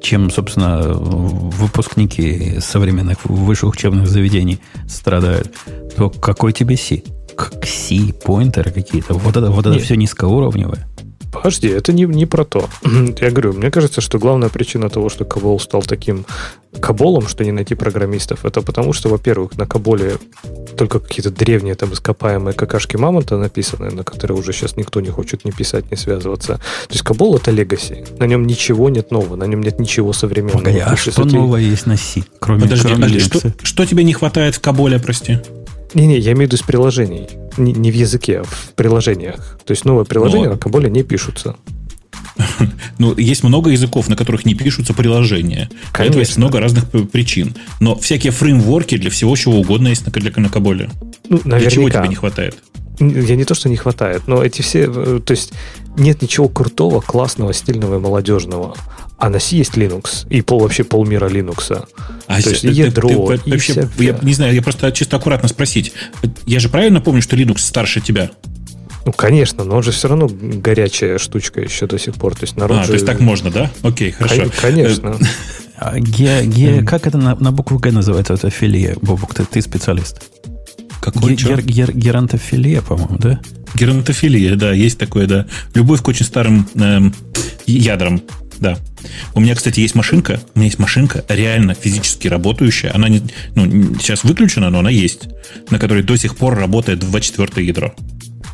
[0.00, 4.58] чем, собственно, выпускники современных высших учебных заведений
[4.88, 5.52] страдают,
[5.96, 7.04] то какой тебе C?
[7.36, 9.14] Как C, поинтеры какие-то.
[9.14, 10.88] Вот это, вот это все низкоуровневое.
[11.32, 12.68] Подожди, это не, не про то.
[13.20, 16.26] Я говорю, мне кажется, что главная причина того, что Кабол стал таким
[16.80, 20.18] Каболом, что не найти программистов, это потому, что, во-первых, на Каболе
[20.76, 25.44] только какие-то древние там ископаемые какашки мамонта написаны, на которые уже сейчас никто не хочет
[25.44, 26.54] ни писать, ни связываться.
[26.88, 28.04] То есть Кабол это легаси.
[28.18, 30.58] На нем ничего нет нового, на нем нет ничего современного.
[30.58, 34.12] Погоди, а что новое есть на C, кроме, Подожди, кроме а что, что тебе не
[34.12, 35.38] хватает в Каболе, прости?
[35.94, 37.28] Не-не, я имею в виду из приложений.
[37.56, 39.58] Не, не в языке, а в приложениях.
[39.64, 40.52] То есть новые приложения Но...
[40.52, 41.56] на Каболе не пишутся.
[42.98, 45.68] Ну, есть много языков, на которых не пишутся приложения.
[45.92, 46.10] Конечно.
[46.10, 47.54] Этого есть много разных причин.
[47.80, 50.88] Но всякие фреймворки для всего чего угодно есть на, для, на Каболе.
[51.28, 51.58] Ну, наверняка.
[51.58, 52.56] Для чего тебе не хватает?
[53.00, 54.84] Я не то, что не хватает, но эти все...
[54.84, 55.52] Э, то есть
[55.96, 58.74] нет ничего крутого, классного, стильного и молодежного.
[59.18, 60.26] А на C есть Linux.
[60.30, 61.86] И пол, вообще полмира Linux.
[62.26, 63.28] А То есть ты, ядро.
[63.28, 63.88] Ты, ты, и вообще, вся...
[63.98, 65.92] я не знаю, я просто чисто аккуратно спросить.
[66.46, 68.30] Я же правильно помню, что Linux старше тебя?
[69.04, 72.34] Ну, конечно, но он же все равно горячая штучка еще до сих пор.
[72.34, 72.88] То есть народ а, же...
[72.88, 73.70] то есть так можно, да?
[73.82, 74.44] Окей, хорошо.
[74.60, 75.18] Конечно.
[75.76, 79.60] А ге, ге, как это на, на букву Г называется, это филия, Бобук, ты, ты
[79.60, 80.22] специалист?
[81.00, 83.40] Какой гер, гер, геронтофилия, по-моему, да?
[83.74, 85.46] Геронтофилия, да, есть такое, да.
[85.74, 87.14] Любовь к очень старым эм,
[87.66, 88.22] ядрам,
[88.58, 88.78] да.
[89.34, 92.94] У меня, кстати, есть машинка, у меня есть машинка, реально физически работающая.
[92.94, 93.22] Она не,
[93.54, 95.28] ну, сейчас выключена, но она есть,
[95.70, 97.94] на которой до сих пор работает 24 ядро.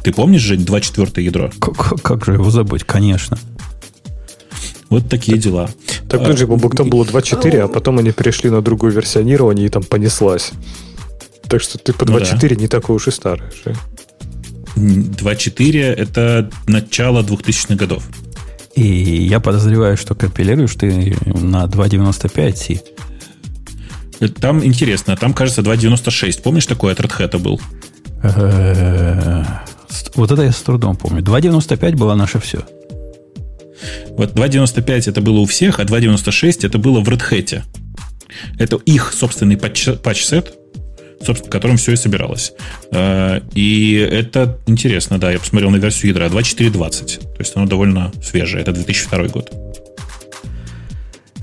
[0.03, 1.51] Ты помнишь, Жень, 24 ядро?
[1.61, 3.39] Как, как же его забыть, конечно.
[4.89, 5.71] Вот такие так, дела.
[6.09, 9.83] Так, подожди, Бобок, там было 2.4, а потом они перешли на другое версионирование, и там
[9.83, 10.53] понеслась.
[11.49, 12.55] Так что ты по 2.4 ну, да.
[12.55, 13.49] не такой уж и старый.
[14.79, 18.09] 2.4 это начало 2000-х годов.
[18.75, 22.81] И я подозреваю, что компилируешь ты на 2.95 C.
[24.41, 26.43] Там интересно, там, кажется, 2.96.
[26.43, 27.61] Помнишь, такой от Red Hat был?
[30.15, 31.23] Вот это я с трудом помню.
[31.23, 32.61] 2.95 было наше все.
[34.11, 37.63] Вот 2.95 это было у всех, а 2.96 это было в Red Hat.
[38.59, 40.55] Это их собственный patch set,
[41.25, 42.53] собственно, которым все и собиралось.
[42.93, 48.13] Э, и это интересно, да, я посмотрел на версию ядра 2.4.20, то есть оно довольно
[48.23, 49.68] свежее, это 2002 год.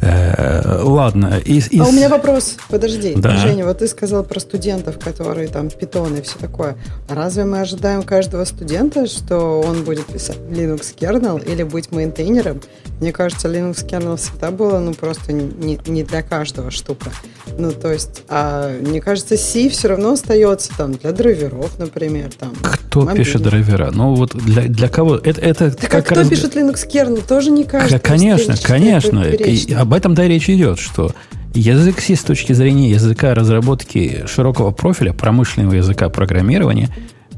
[0.01, 1.39] Э, ладно.
[1.43, 1.81] Из, из...
[1.81, 2.57] А у меня вопрос.
[2.69, 3.37] Подожди, да.
[3.37, 6.75] Женя, вот ты сказал про студентов, которые там питон и все такое.
[7.09, 12.61] Разве мы ожидаем каждого студента, что он будет писать Linux kernel или быть мейнтейнером?
[12.99, 17.11] Мне кажется, Linux kernel всегда было, ну, просто не, не для каждого штука.
[17.57, 22.31] Ну, то есть, а мне кажется, C все равно остается там для драйверов, например.
[22.37, 23.27] Там, кто мобильных.
[23.27, 23.91] пишет драйвера?
[23.91, 25.15] Ну, вот для, для кого?
[25.17, 26.29] Это, это так как а кто раз...
[26.29, 27.23] пишет Linux kernel?
[27.25, 27.99] Тоже не каждый.
[27.99, 29.23] Конечно, конечно.
[29.23, 31.11] И об этом-то и речь идет, что
[31.53, 36.89] язык с точки зрения языка разработки широкого профиля, промышленного языка программирования,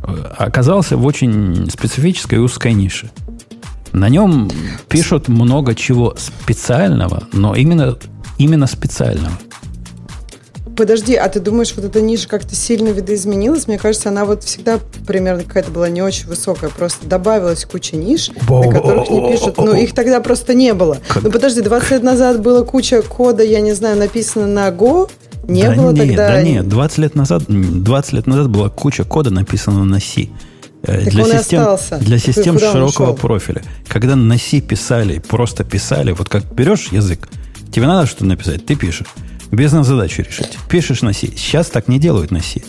[0.02, 3.12] э, оказался в очень специфической узкой нише.
[3.92, 4.50] На нем
[4.88, 7.98] пишут много чего специального, но именно,
[8.38, 9.34] именно специального.
[10.78, 13.68] Подожди, а ты думаешь, вот эта ниша как-то сильно видоизменилась?
[13.68, 16.70] Мне кажется, она вот всегда примерно какая-то была не очень высокая.
[16.70, 19.58] Просто добавилась куча ниш, на которых не пишут.
[19.58, 21.00] Ну, их тогда просто не было.
[21.22, 25.10] Ну, подожди, 20 лет назад была куча кода, я не знаю, написано на Go,
[25.48, 26.28] не да было нет, тогда...
[26.28, 30.30] Да нет, 20 лет назад, 20 лет назад была куча кода, написана на C.
[30.84, 31.98] Э, Так для он и систем, остался.
[31.98, 33.64] для систем широкого профиля.
[33.88, 37.30] Когда на C писали, просто писали, вот как берешь язык,
[37.74, 39.08] тебе надо что-то написать, ты пишешь.
[39.52, 40.58] Бизнес-задачу решить.
[40.70, 41.28] Пишешь на C.
[41.36, 42.62] Сейчас так не делают на C.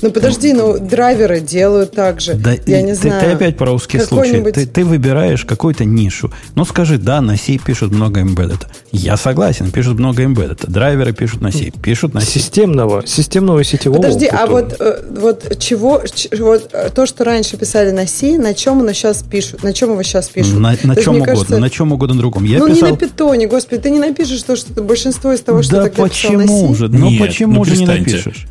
[0.00, 2.34] Ну, подожди, ну, драйверы делают так же.
[2.34, 3.20] Да, я не ты, знаю.
[3.20, 4.32] ты опять про узкий случай.
[4.32, 6.32] Какой-нибудь- Ты, ты выбираешь какую-то нишу.
[6.54, 8.66] Ну, скажи, да, на C пишут много embedded.
[8.92, 10.70] Я согласен, пишут много embedded.
[10.70, 11.72] Драйверы пишут на C.
[11.82, 12.26] Пишут на C.
[12.26, 14.00] Системного, системного сетевого.
[14.00, 14.50] Подожди, а опыта.
[14.50, 16.02] вот, э, вот чего,
[16.38, 19.62] вот э, то, что раньше писали на C, на чем оно сейчас пишут?
[19.62, 20.54] На чем его сейчас пишут?
[20.54, 22.44] На, на есть, чем угодно, кажется, на чем угодно другом.
[22.44, 22.86] Я ну, писал...
[22.88, 25.90] не на питоне, господи, ты не напишешь то, что большинство из того, что да ты
[25.90, 26.78] тогда писал на почему C.
[26.78, 26.88] же?
[26.88, 28.46] Ну Нет, почему ну же не напишешь?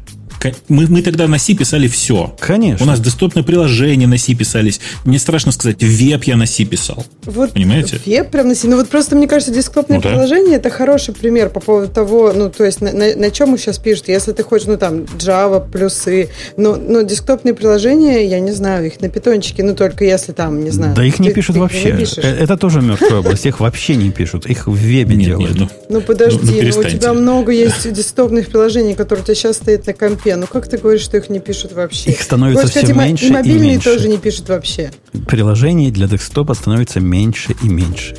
[0.69, 2.35] Мы, мы тогда на C писали все.
[2.39, 2.85] Конечно.
[2.85, 4.79] У нас десктопные приложения на C писались.
[5.05, 7.05] Мне страшно сказать, веб я на C писал.
[7.25, 7.99] Вот Понимаете?
[8.05, 8.67] Веб прям на C.
[8.67, 10.09] Ну вот просто, мне кажется, десктопное Ну да.
[10.09, 13.77] приложение это хороший пример по поводу того, ну, то есть на, на, на чем сейчас
[13.79, 14.07] пишут.
[14.09, 19.01] Если ты хочешь, ну, там, Java, плюсы, но, но десктопные приложения, я не знаю, их
[19.01, 20.93] на питончике, ну, только если там, не знаю.
[20.95, 21.93] Да их не ты- пишут ты вообще.
[21.93, 22.17] напишешь.
[22.19, 23.45] Э, Это тоже мертвая область.
[23.45, 24.45] Их вообще не пишут.
[24.45, 25.57] Их в вебе Нет, делают.
[25.57, 29.57] ну, Ну подожди, Ну, ну, у тебя много есть десктопных приложений, которые у тебя сейчас
[29.57, 30.26] стоят на компе.
[30.35, 32.11] Ну как ты говоришь, что их не пишут вообще?
[32.11, 33.93] Их становится Хочешь сказать, всё и мо- меньше и и мобильные меньше.
[33.93, 34.91] тоже не пишут вообще.
[35.27, 38.15] Приложений для десктопа становится меньше и меньше.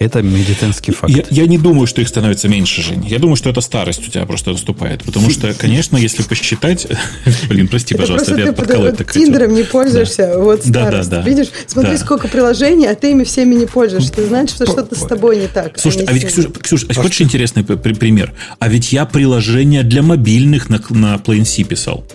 [0.00, 1.12] Это медицинский факт.
[1.12, 3.06] Я, я не думаю, что их становится меньше, Жень.
[3.06, 5.04] Я думаю, что это старость у тебя просто наступает.
[5.04, 6.86] Потому что, конечно, если посчитать...
[7.50, 9.12] Блин, прости, пожалуйста, я ты под- подколоть так.
[9.12, 11.10] Тиндером не пользуешься, вот старость.
[11.10, 11.20] да.
[11.20, 14.10] Видишь, смотри, сколько приложений, а ты ими всеми не пользуешься.
[14.10, 15.78] Ты знаешь, что что-то с тобой не так.
[15.78, 16.24] Слушай, не а ведь,
[16.62, 18.32] Ксюша, а хочешь интересный пример?
[18.58, 22.06] А ведь я приложение для мобильных на, на Plain C писал.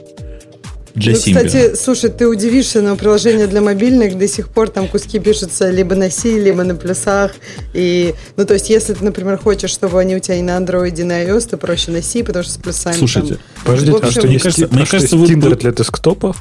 [0.95, 1.45] Для Ну, Symbian.
[1.47, 5.93] кстати, слушай, ты удивишься, но приложения для мобильных до сих пор там куски пишутся либо
[5.93, 7.33] на C, либо на плюсах.
[7.73, 10.97] И, ну, то есть, если ты, например, хочешь, чтобы они у тебя и на Android,
[10.99, 13.43] и на iOS, то проще на C, потому что с плюсами Слушайте, там...
[13.65, 16.35] Подождите, а общем, что мне кажется- а мне кажется, вы- Tinder вы- для десктопа?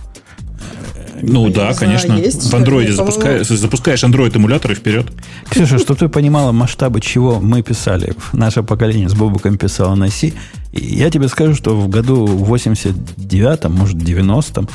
[1.26, 2.12] Ну да, не знаю, конечно.
[2.18, 5.06] есть в андроиде запускаешь, запускаешь Android эмулятор и вперед.
[5.48, 10.32] Ксюша, чтобы ты понимала масштабы, чего мы писали, наше поколение с Бобуком писало на C,
[10.76, 14.68] я тебе скажу, что в году 89-м, может, 90-м,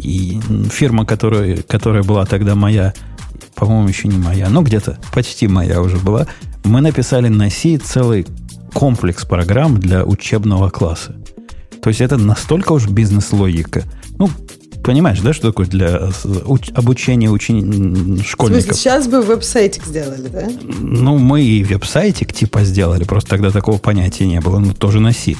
[0.00, 0.40] и
[0.70, 2.92] фирма, которая, которая была тогда моя,
[3.54, 6.26] по-моему, еще не моя, но где-то почти моя уже была,
[6.64, 8.26] мы написали на C целый
[8.72, 11.14] комплекс программ для учебного класса.
[11.80, 13.84] То есть это настолько уж бизнес-логика.
[14.18, 14.30] Ну,
[14.84, 16.10] понимаешь, да, что такое для
[16.44, 18.76] уч- обучения учени- В смысле, школьников?
[18.76, 20.48] сейчас бы веб-сайтик сделали, да?
[20.80, 25.34] Ну, мы и веб-сайтик типа сделали, просто тогда такого понятия не было, ну, тоже C.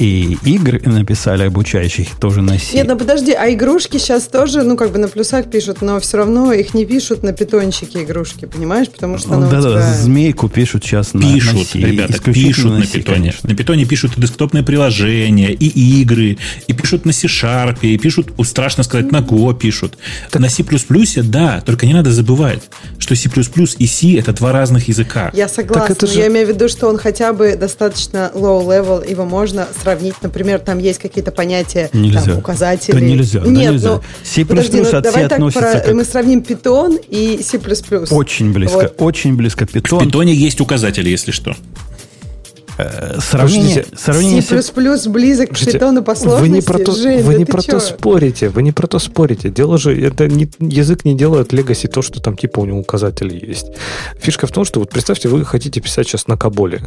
[0.00, 2.74] И игры написали обучающих тоже на C.
[2.74, 6.16] Нет, ну подожди, а игрушки сейчас тоже, ну, как бы на плюсах пишут, но все
[6.16, 8.88] равно их не пишут на питончике игрушки, понимаешь?
[8.88, 9.94] Потому что Ну, у Да-да, тебя...
[9.94, 11.78] змейку пишут сейчас на, на Пишут, C.
[11.78, 13.16] ребята, пишут на C, питоне.
[13.18, 13.50] конечно.
[13.50, 18.82] На питоне пишут и десктопные приложения, и игры, и пишут на C-Sharp, и пишут, страшно
[18.84, 19.98] сказать, на Go пишут.
[20.32, 20.64] На C++,
[21.24, 22.62] да, только не надо забывать,
[22.98, 23.28] что C++
[23.78, 25.30] и C это два разных языка.
[25.34, 29.08] Я согласна, это но же- я имею в виду, что он хотя бы достаточно low-level,
[29.10, 32.22] его можно сравнить, например, там есть какие-то понятия, Нельзя.
[32.24, 32.94] там, указатели.
[32.94, 33.90] Да нельзя, да Нет, нельзя.
[33.96, 37.40] ну, C++ подожди, ну, от C давай так, относится про- как- мы сравним Python и
[37.42, 37.58] C++.
[38.14, 38.94] Очень близко, Вот.
[38.98, 39.66] очень близко.
[39.66, 40.06] В Питон.
[40.06, 41.56] питоне есть указатели, если что.
[42.82, 46.48] Э, Сравнение, Подождите, сравнение C++ с- близок к Слушайте, Python по сложности.
[46.48, 48.98] Вы не про то, Жень, вы да не про то спорите, вы не про то
[48.98, 49.50] спорите.
[49.50, 53.46] Дело же, это не, язык не делает легаси то, что там типа у него указатели
[53.46, 53.66] есть.
[54.20, 56.82] Фишка в том, что вот представьте, вы хотите писать сейчас на Каболе.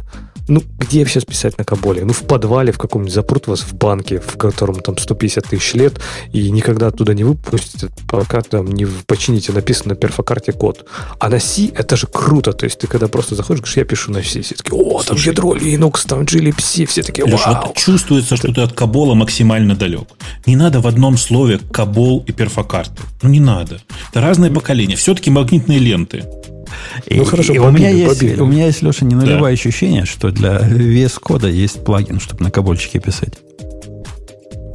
[0.48, 2.04] Ну, где сейчас писать на Каболе?
[2.04, 5.94] Ну, в подвале в каком-нибудь запрут вас в банке, в котором там 150 тысяч лет,
[6.32, 10.84] и никогда оттуда не выпустят, пока там не почините написано на перфокарте код.
[11.18, 12.52] А на C это же круто.
[12.52, 15.16] То есть ты когда просто заходишь, говоришь, я пишу на C, все такие, о, там
[15.16, 17.66] Слушай, ядро Linux, там glibc, все такие, Илюш, вау.
[17.66, 20.08] вот чувствуется, что ты от Кабола максимально далек.
[20.46, 23.02] Не надо в одном слове Кабол и перфокарты.
[23.22, 23.80] Ну, не надо.
[24.10, 24.96] Это разные поколения.
[24.96, 26.24] Все-таки магнитные ленты.
[27.06, 30.30] И- Ну, хорошо, и у меня есть, у меня есть, Леша, не нулевое ощущение, что
[30.30, 33.34] для VS кода есть плагин, чтобы на кабольчике писать.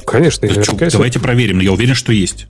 [0.06, 2.46] Конечно, Да чё, давайте проверим, но я уверен, что есть.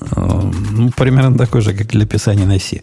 [0.00, 2.80] Э, Ну, примерно такой же, как для писания на C.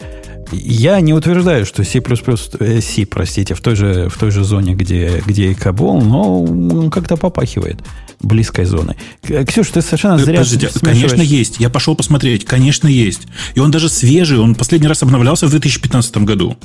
[0.51, 4.75] Я не утверждаю, что C++, э, C, простите, в той же, в той же зоне,
[4.75, 7.81] где, где и Кабол, но как-то попахивает
[8.21, 8.95] близкой зоны.
[9.21, 11.59] Ксюша, ты совершенно э, зря Подождите, Конечно, есть.
[11.59, 12.45] Я пошел посмотреть.
[12.45, 13.27] Конечно, есть.
[13.55, 14.39] И он даже свежий.
[14.39, 16.57] Он последний раз обновлялся в 2015 году.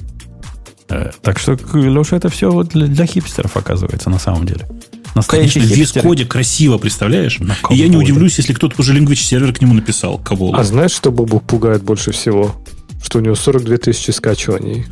[0.89, 4.67] Э, так что, Леша, это все для, для хипстеров оказывается на самом деле.
[5.15, 7.39] Настоящий Конечно, весь коде красиво, представляешь?
[7.71, 10.19] И я не удивлюсь, если кто-то уже Language сервер к нему написал.
[10.19, 10.55] Кого?
[10.55, 12.55] А знаешь, что Бобу пугает больше всего?
[13.03, 14.87] Что у него 42 тысячи скачиваний.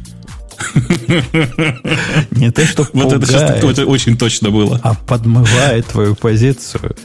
[2.33, 4.79] Не то, что Вот это сейчас это очень точно было.
[4.83, 6.97] А подмывает твою позицию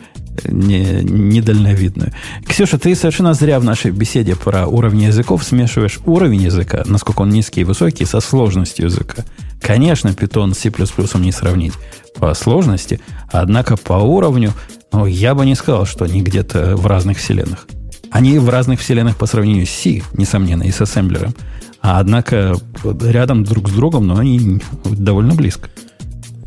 [0.46, 2.12] не, недальновидную.
[2.48, 7.30] Ксюша, ты совершенно зря в нашей беседе про уровни языков смешиваешь уровень языка, насколько он
[7.30, 9.24] низкий и высокий, со сложностью языка.
[9.62, 10.72] Конечно, Python с C++
[11.20, 11.74] не сравнить
[12.16, 13.00] по сложности,
[13.32, 14.54] однако по уровню,
[14.92, 17.68] ну, я бы не сказал, что они где-то в разных вселенных.
[18.12, 21.36] Они в разных вселенных по сравнению с C, несомненно, и с ассемблером.
[21.82, 25.70] А однако рядом друг с другом, но они довольно близко.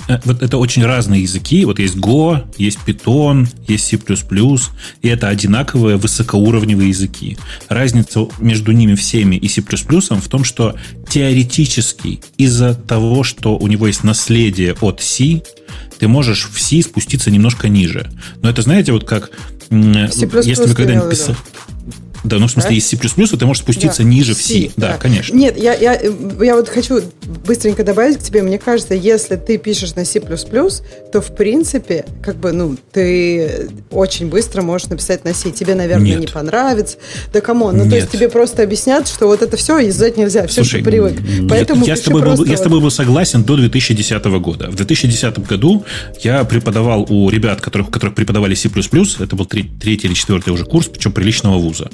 [0.25, 1.65] Вот это очень разные языки.
[1.65, 3.99] Вот есть Go, есть Python, есть C++,
[5.03, 7.39] и это одинаковые высокоуровневые языки.
[7.69, 10.77] Разница между ними всеми и C++ в том, что
[11.09, 15.43] теоретически из-за того, что у него есть наследие от C,
[15.99, 18.11] ты можешь в C спуститься немножко ниже.
[18.43, 19.31] Но это, знаете, вот как...
[19.71, 21.37] C++ если вы когда-нибудь писали...
[22.25, 22.77] Да, ну в смысле, да?
[22.77, 24.09] из C++ ты можешь спуститься да.
[24.09, 24.55] ниже в C.
[24.55, 24.71] C.
[24.77, 25.35] Да, да, конечно.
[25.35, 25.99] Нет, я, я,
[26.41, 27.01] я вот хочу
[27.47, 28.43] быстренько добавить к тебе.
[28.43, 34.29] Мне кажется, если ты пишешь на C++, то в принципе, как бы, ну, ты очень
[34.29, 35.51] быстро можешь написать на C.
[35.51, 36.21] Тебе, наверное, Нет.
[36.21, 36.99] не понравится.
[37.33, 37.71] Да кому?
[37.71, 37.91] Ну, Нет.
[37.91, 41.19] то есть тебе просто объяснят, что вот это все юзать нельзя, все, Слушай, что привык.
[41.49, 44.71] Поэтому я, с тобой был, я с тобой был согласен до 2010 года.
[44.71, 45.85] В 2010 году
[46.21, 50.87] я преподавал у ребят, которых, которых преподавали C++, это был третий или четвертый уже курс,
[50.87, 51.91] причем приличного вуза.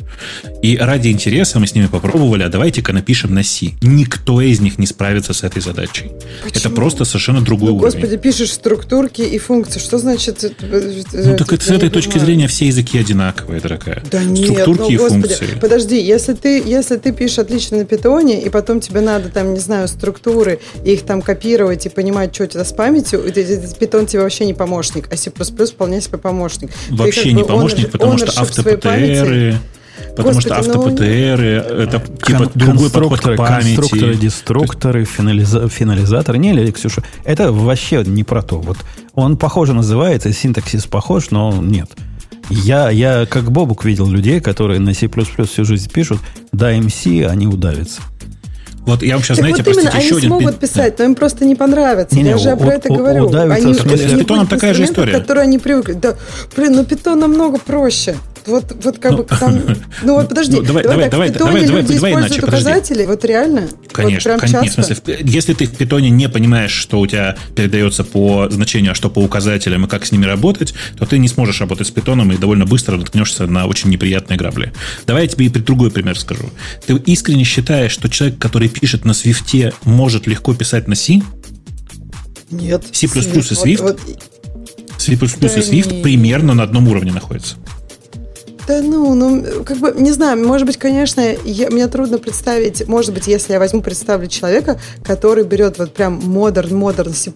[0.62, 3.73] И ради интереса мы с ними попробовали, а давайте-ка напишем на C.
[3.83, 6.12] Никто из них не справится с этой задачей.
[6.43, 6.59] Почему?
[6.59, 7.93] Это просто совершенно другой ну, уровень.
[7.93, 9.79] Господи, пишешь структурки и функции.
[9.79, 10.45] Что значит?
[10.62, 12.27] Э, ну так это, с этой точки понимаю.
[12.27, 14.03] зрения все языки одинаковые, дорогая.
[14.11, 15.49] Да нет, Структурки ну, и господи, функции.
[15.61, 19.61] Подожди, если ты, если ты пишешь отлично на питоне, и потом тебе надо там, не
[19.61, 23.23] знаю, структуры, их там копировать и понимать, что у тебя с памятью,
[23.79, 26.71] питон тебе вообще не помощник, а C++ вполне себе помощник.
[26.91, 29.59] Вообще ты, не бы, помощник, потому что автопТРы
[30.17, 31.83] Потому Господи, что автопТР ну...
[31.83, 33.77] это типа другой подход к памяти.
[33.77, 35.69] Конструкторы, деструкторы, финализа...
[35.69, 36.37] финализатор.
[36.37, 38.61] Не, Лили, Ксюша, это вообще не про то.
[38.61, 38.79] Вот
[39.15, 41.91] он похоже называется, синтаксис похож, но нет.
[42.49, 46.21] Я, я как Бобук видел людей, которые на C++ всю жизнь пишут,
[46.53, 48.03] да, MC, они удавятся.
[48.87, 51.15] Вот я вам сейчас, так знаете, вот именно, простите, еще они смогут писать, но им
[51.15, 52.15] просто не понравится.
[52.15, 53.35] Не, не, я же про это говорю.
[53.35, 55.12] Они, с питоном такая же история.
[55.12, 55.95] Которые они привыкли.
[55.95, 56.15] Да,
[56.55, 58.15] блин, но питон намного проще
[58.47, 59.62] вот, вот как ну, бы там...
[60.03, 63.24] Ну вот подожди, ну, давай, давай, давай, давай, давай, давай, люди давай иначе, указатели, вот
[63.24, 63.68] реально?
[63.92, 64.82] Конечно, вот прям конечно.
[64.82, 64.82] Часто?
[64.82, 68.95] В смысле, если ты в питоне не понимаешь, что у тебя передается по значению, а
[68.95, 72.32] что по указателям и как с ними работать, то ты не сможешь работать с питоном
[72.32, 74.72] и довольно быстро наткнешься на очень неприятные грабли.
[75.07, 76.51] Давай я тебе другой пример скажу.
[76.86, 81.22] Ты искренне считаешь, что человек, который пишет на свифте, может легко писать на C?
[82.51, 82.84] Нет.
[82.92, 83.82] C++ и Swift?
[83.82, 84.22] Вот, вот...
[84.99, 86.03] C++ да и Swift не...
[86.03, 87.57] примерно на одном уровне находятся.
[88.67, 93.12] Да ну, ну, как бы, не знаю, может быть, конечно, я, мне трудно представить, может
[93.12, 97.31] быть, если я возьму, представлю человека, который берет вот прям модерн, модерн C++,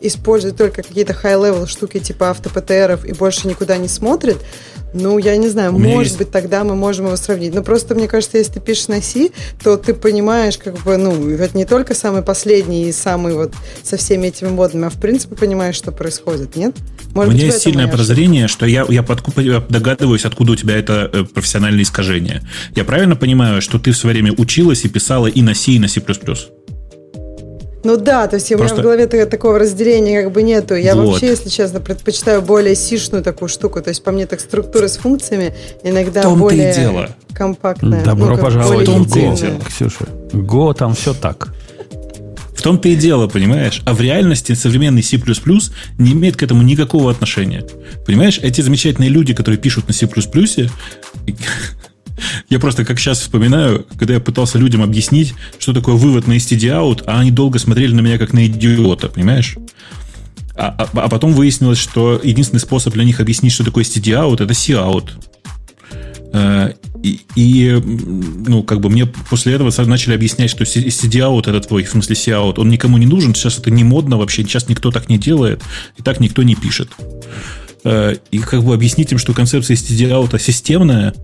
[0.00, 4.38] использует только какие-то high-level штуки типа автопТРов и больше никуда не смотрит,
[4.92, 6.18] ну, я не знаю, может есть...
[6.18, 7.54] быть, тогда мы можем его сравнить.
[7.54, 9.30] Но просто, мне кажется, если ты пишешь на C,
[9.62, 13.52] то ты понимаешь, как бы, ну, это не только самый последний и самый вот
[13.84, 16.74] со всеми этими модами, а в принципе понимаешь, что происходит, нет?
[17.14, 20.76] Может у меня есть сильное подозрение, что я, я, подкуп, я догадываюсь, откуда у тебя
[20.76, 22.42] это э, профессиональное искажение.
[22.76, 25.78] Я правильно понимаю, что ты в свое время училась и писала и на C, и
[25.78, 26.00] на C++?
[27.82, 28.62] Ну да, то есть Просто...
[28.62, 30.74] у меня в голове такого разделения как бы нету.
[30.74, 31.12] Я вот.
[31.12, 33.80] вообще, если честно, предпочитаю более сишную такую штуку.
[33.80, 37.08] То есть по мне так структура с функциями иногда том более дело.
[37.32, 38.04] компактная.
[38.04, 40.04] Добро ну, пожаловать в Go, Ксюша.
[40.32, 41.54] Go там все так.
[42.60, 43.80] В том-то и дело, понимаешь?
[43.86, 45.16] А в реальности современный C++
[45.96, 47.64] не имеет к этому никакого отношения.
[48.04, 50.06] Понимаешь, эти замечательные люди, которые пишут на C++,
[52.50, 57.04] я просто как сейчас вспоминаю, когда я пытался людям объяснить, что такое вывод на std-out,
[57.06, 59.56] а они долго смотрели на меня как на идиота, понимаешь?
[60.54, 64.52] А, а, а потом выяснилось, что единственный способ для них объяснить, что такое std-out, это
[64.52, 65.08] c-out.
[66.32, 66.72] Э,
[67.02, 67.80] и,
[68.46, 72.54] ну, как бы мне после этого начали объяснять, что CD-out, это твой, в смысле C-out,
[72.58, 75.62] он никому не нужен, сейчас это не модно вообще, сейчас никто так не делает,
[75.96, 76.90] и так никто не пишет.
[77.84, 81.14] Э, и как бы объяснить им, что концепция CD-out системная,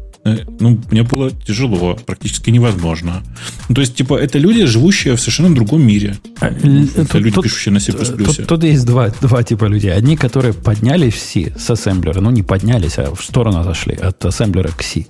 [0.60, 3.22] ну, мне было тяжело, практически невозможно.
[3.68, 6.18] Ну, то есть, типа, это люди, живущие в совершенно другом мире.
[6.40, 7.92] А, это тут, люди, пишущие на C++.
[7.92, 9.92] Тут, тут есть два, два типа людей.
[9.92, 14.24] Одни, которые поднялись в C с ассемблера, ну, не поднялись, а в сторону отошли от
[14.24, 15.06] ассемблера к C.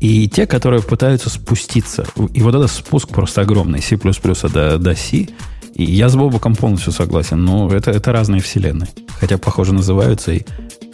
[0.00, 2.04] И те, которые пытаются спуститься.
[2.34, 5.28] И вот этот спуск просто огромный, C++ до, до C.
[5.74, 8.88] И я с Бобуком полностью согласен, но это, это разные вселенные.
[9.20, 10.42] Хотя, похоже, называются и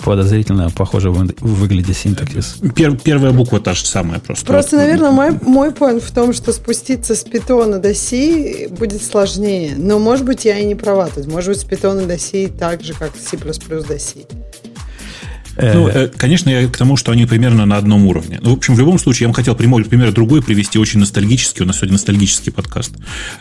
[0.05, 2.59] подозрительно похоже вы, выглядит синтаксис.
[2.75, 4.47] Пер, первая буква та же самая просто.
[4.47, 9.75] Просто, наверное, мой, мой point в том, что спуститься с питона до C будет сложнее.
[9.77, 11.09] Но, может быть, я и не права.
[11.09, 14.21] То есть, может быть, с питона до C так же, как C++ до C.
[15.59, 18.39] Э, ну, э, конечно, я к тому, что они примерно на одном уровне.
[18.41, 21.65] Ну, в общем, в любом случае, я вам хотел прямой пример другой привести, очень ностальгический.
[21.65, 22.93] У нас сегодня ностальгический подкаст.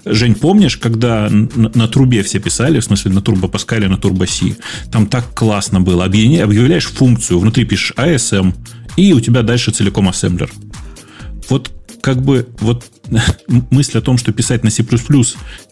[0.04, 4.26] Жень, помнишь, когда на, на трубе все писали, в смысле на турбо Паскале, на турбо
[4.26, 4.56] Си,
[4.92, 6.06] там так классно было.
[6.06, 8.54] Объявляешь функцию, внутри пишешь ASM,
[8.96, 10.50] и у тебя дальше целиком ассемблер.
[11.50, 11.72] Вот
[12.08, 12.86] как бы вот
[13.70, 14.86] мысль о том, что писать на C++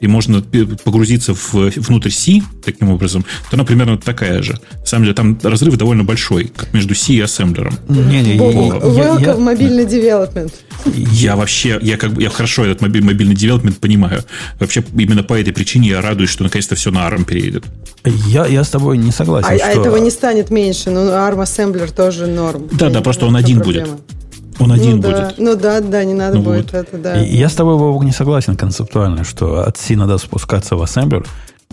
[0.01, 4.59] и можно погрузиться в, внутрь C таким образом, то она примерно такая же.
[4.81, 7.75] На самом деле там разрыв довольно большой, как между C и ассемблером.
[7.88, 10.53] Не-не, Welcome мобильный девелопмент.
[10.83, 14.25] Я вообще, я как бы, я хорошо этот мобиль, мобильный девелопмент понимаю.
[14.59, 17.63] Вообще именно по этой причине я радуюсь, что наконец-то все на ARM переедет.
[18.03, 19.47] Я, я с тобой не согласен.
[19.49, 19.67] А, а что...
[19.67, 22.67] а этого не станет меньше, но ARM ассемблер тоже норм.
[22.73, 23.88] Да, да, просто он один проблема.
[23.88, 24.15] будет.
[24.60, 25.16] Он один ну, будет.
[25.16, 25.34] Да.
[25.38, 26.74] Ну да, да, не надо ну, будет вот.
[26.74, 27.24] это, да.
[27.24, 31.26] И я с тобой, Вовок, не согласен концептуально, что от C надо спускаться в ассемблер.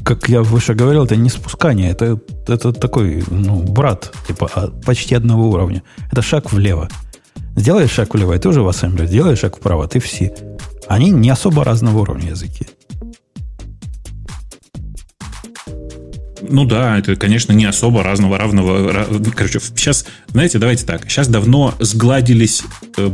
[0.02, 2.18] Как я выше говорил, это не спускание, это,
[2.48, 5.82] это такой, ну, брат, типа, а, почти одного уровня.
[6.10, 6.88] Это шаг влево.
[7.54, 9.06] Сделаешь шаг влево, и ты уже в ассемблер.
[9.06, 10.34] Сделаешь шаг вправо, ты в C.
[10.88, 12.66] Они не особо разного уровня языки.
[16.48, 19.06] Ну да, это, конечно, не особо разного, равного.
[19.34, 21.08] Короче, сейчас, знаете, давайте так.
[21.10, 22.62] Сейчас давно сгладились
[22.96, 23.10] э,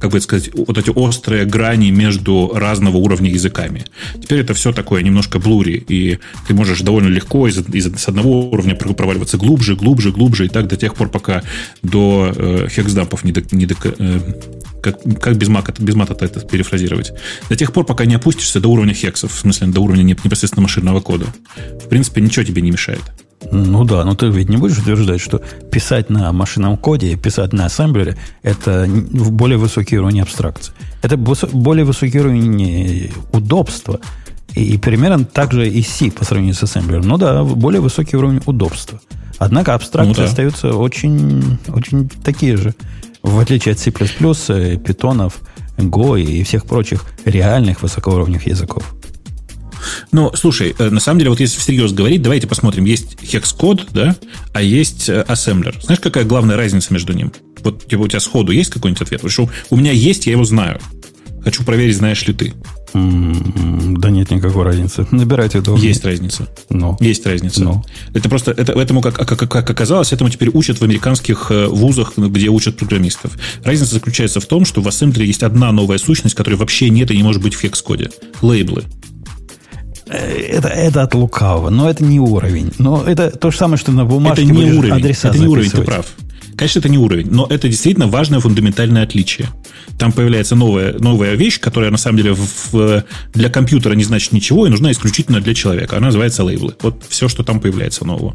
[0.00, 3.84] как бы сказать, вот эти острые грани между разного уровня языками.
[4.22, 8.48] Теперь это все такое немножко блури, и ты можешь довольно легко из, из, с одного
[8.50, 11.42] уровня проваливаться глубже, глубже, глубже, и так до тех пор, пока
[11.82, 14.20] до э, хексдампов не, до, не до, э,
[14.82, 17.12] как, как без, мата, без мата это перефразировать,
[17.48, 21.00] до тех пор, пока не опустишься до уровня хексов, в смысле до уровня непосредственно машинного
[21.00, 21.26] кода.
[21.84, 23.02] В принципе, ничего тебе не мешает.
[23.50, 27.66] Ну да, но ты ведь не будешь утверждать, что писать на машинном коде, писать на
[27.66, 30.74] ассемблере– это более высокий уровень абстракции.
[31.02, 34.00] Это более высокий уровень удобства.
[34.54, 37.06] И примерно так же и C по сравнению с ассемблером.
[37.06, 39.00] Ну да, более высокий уровень удобства.
[39.38, 40.24] Однако абстракции ну, да.
[40.24, 42.74] остаются очень, очень такие же.
[43.22, 45.40] В отличие от C++, питонов,
[45.76, 48.96] Go и всех прочих реальных высокоуровневых языков.
[50.12, 52.84] Ну, слушай, э, на самом деле, вот если всерьез говорить, давайте посмотрим.
[52.84, 54.16] Есть hex-код, да,
[54.52, 55.76] а есть э, ассемблер.
[55.82, 57.32] Знаешь, какая главная разница между ним?
[57.62, 59.20] Вот типа, у тебя сходу есть какой-нибудь ответ?
[59.20, 60.80] Потому что у меня есть, я его знаю.
[61.42, 62.52] Хочу проверить, знаешь ли ты.
[62.94, 65.06] Да нет никакой разницы.
[65.10, 65.82] Набирайте удобно.
[65.82, 66.48] Есть разница.
[66.70, 66.96] No.
[67.00, 67.60] Есть разница.
[67.60, 67.82] No.
[68.14, 72.16] Это просто, это, этому, как, как, как оказалось, этому теперь учат в американских э, вузах,
[72.16, 73.32] где учат программистов.
[73.62, 77.16] Разница заключается в том, что в ассемблере есть одна новая сущность, которой вообще нет и
[77.16, 78.10] не может быть в хекс-коде.
[78.40, 78.84] Лейблы.
[80.08, 82.72] Это, это от лукавого, но это не уровень.
[82.78, 84.92] Но это то же самое, что на бумажке это не уровень.
[84.92, 86.06] адреса Это не уровень, ты прав.
[86.56, 89.48] Конечно, это не уровень, но это действительно важное фундаментальное отличие.
[89.96, 94.66] Там появляется новая, новая вещь, которая на самом деле в, для компьютера не значит ничего
[94.66, 95.96] и нужна исключительно для человека.
[95.96, 96.74] Она называется лейблы.
[96.82, 98.34] Вот все, что там появляется нового.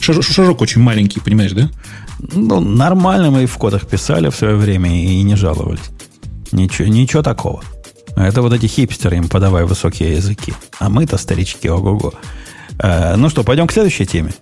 [0.00, 1.70] Шажок, очень маленький, понимаешь, да?
[2.18, 5.80] Ну, нормально мы в кодах писали в свое время и не жаловались.
[6.52, 7.62] Ничего, ничего такого.
[8.16, 10.54] Это вот эти хипстеры им подавай высокие языки.
[10.78, 12.14] А мы-то старички, ого-го.
[12.78, 14.32] Э, ну что, пойдем к следующей теме.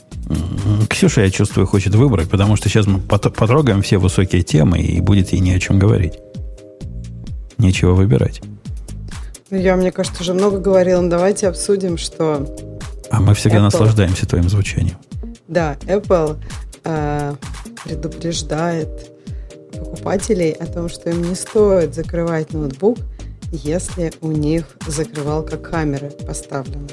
[0.89, 5.33] Ксюша, я чувствую, хочет выбрать, потому что сейчас мы потрогаем все высокие темы, и будет
[5.33, 6.15] ей не о чем говорить.
[7.59, 8.41] Нечего выбирать.
[9.51, 11.07] Ну, я, мне кажется, уже много говорила.
[11.07, 12.47] Давайте обсудим, что...
[13.11, 13.63] А мы всегда Apple...
[13.63, 14.97] наслаждаемся твоим звучанием.
[15.49, 16.39] Да, Apple
[16.85, 17.35] э,
[17.85, 18.89] предупреждает
[19.73, 22.99] покупателей о том, что им не стоит закрывать ноутбук,
[23.53, 26.89] если у них закрывалка камеры поставлена.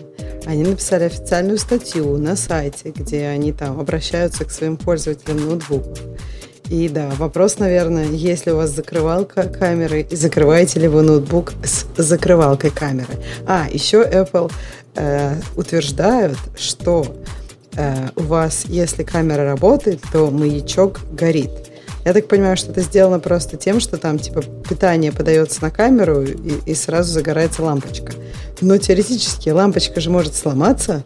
[0.45, 5.99] Они написали официальную статью на сайте, где они там обращаются к своим пользователям ноутбуков.
[6.69, 11.85] И да, вопрос, наверное, если у вас закрывалка камеры, и закрываете ли вы ноутбук с
[11.97, 13.13] закрывалкой камеры.
[13.47, 14.51] А, еще Apple
[14.95, 17.05] э, утверждают, что
[17.75, 21.68] э, у вас, если камера работает, то маячок горит.
[22.05, 26.21] Я так понимаю, что это сделано просто тем, что там типа питание подается на камеру
[26.21, 28.13] и, и сразу загорается лампочка.
[28.61, 31.03] Но теоретически лампочка же может сломаться,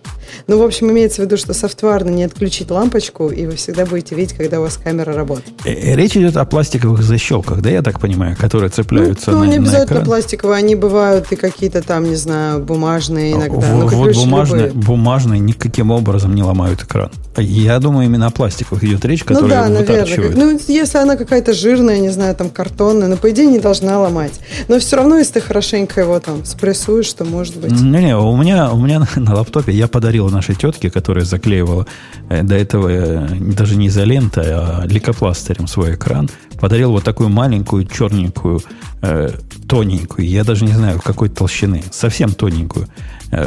[0.47, 4.16] Ну, в общем, имеется в виду, что софтварно не отключить лампочку, и вы всегда будете
[4.16, 5.54] видеть, когда у вас камера работает.
[5.66, 9.43] Э, э, речь идет о пластиковых защелках, да, я так понимаю, которые цепляются ну, на,
[9.45, 13.60] не обязательно на пластиковые, они бывают и какие-то там, не знаю, бумажные иногда.
[13.60, 17.12] В, ну, вот бумажные, бумажные никаким образом не ломают экран.
[17.38, 20.30] Я думаю, именно о пластиковых идет речь, ну которая Ну да, наверное.
[20.36, 24.34] Ну, если она какая-то жирная, не знаю, там картонная, но по идее не должна ломать.
[24.68, 27.72] Но все равно, если ты хорошенько его там спрессуешь, то может быть.
[27.72, 31.86] Не-не, у меня, у меня на, лаптопе я подарил нашей тетке, которая заклеивала
[32.30, 36.30] э, до этого э, даже не изолентой, а лейкопластырем свой экран,
[36.60, 38.62] подарил вот такую маленькую, черненькую,
[39.02, 39.30] э,
[39.68, 42.88] тоненькую, я даже не знаю, какой толщины, совсем тоненькую,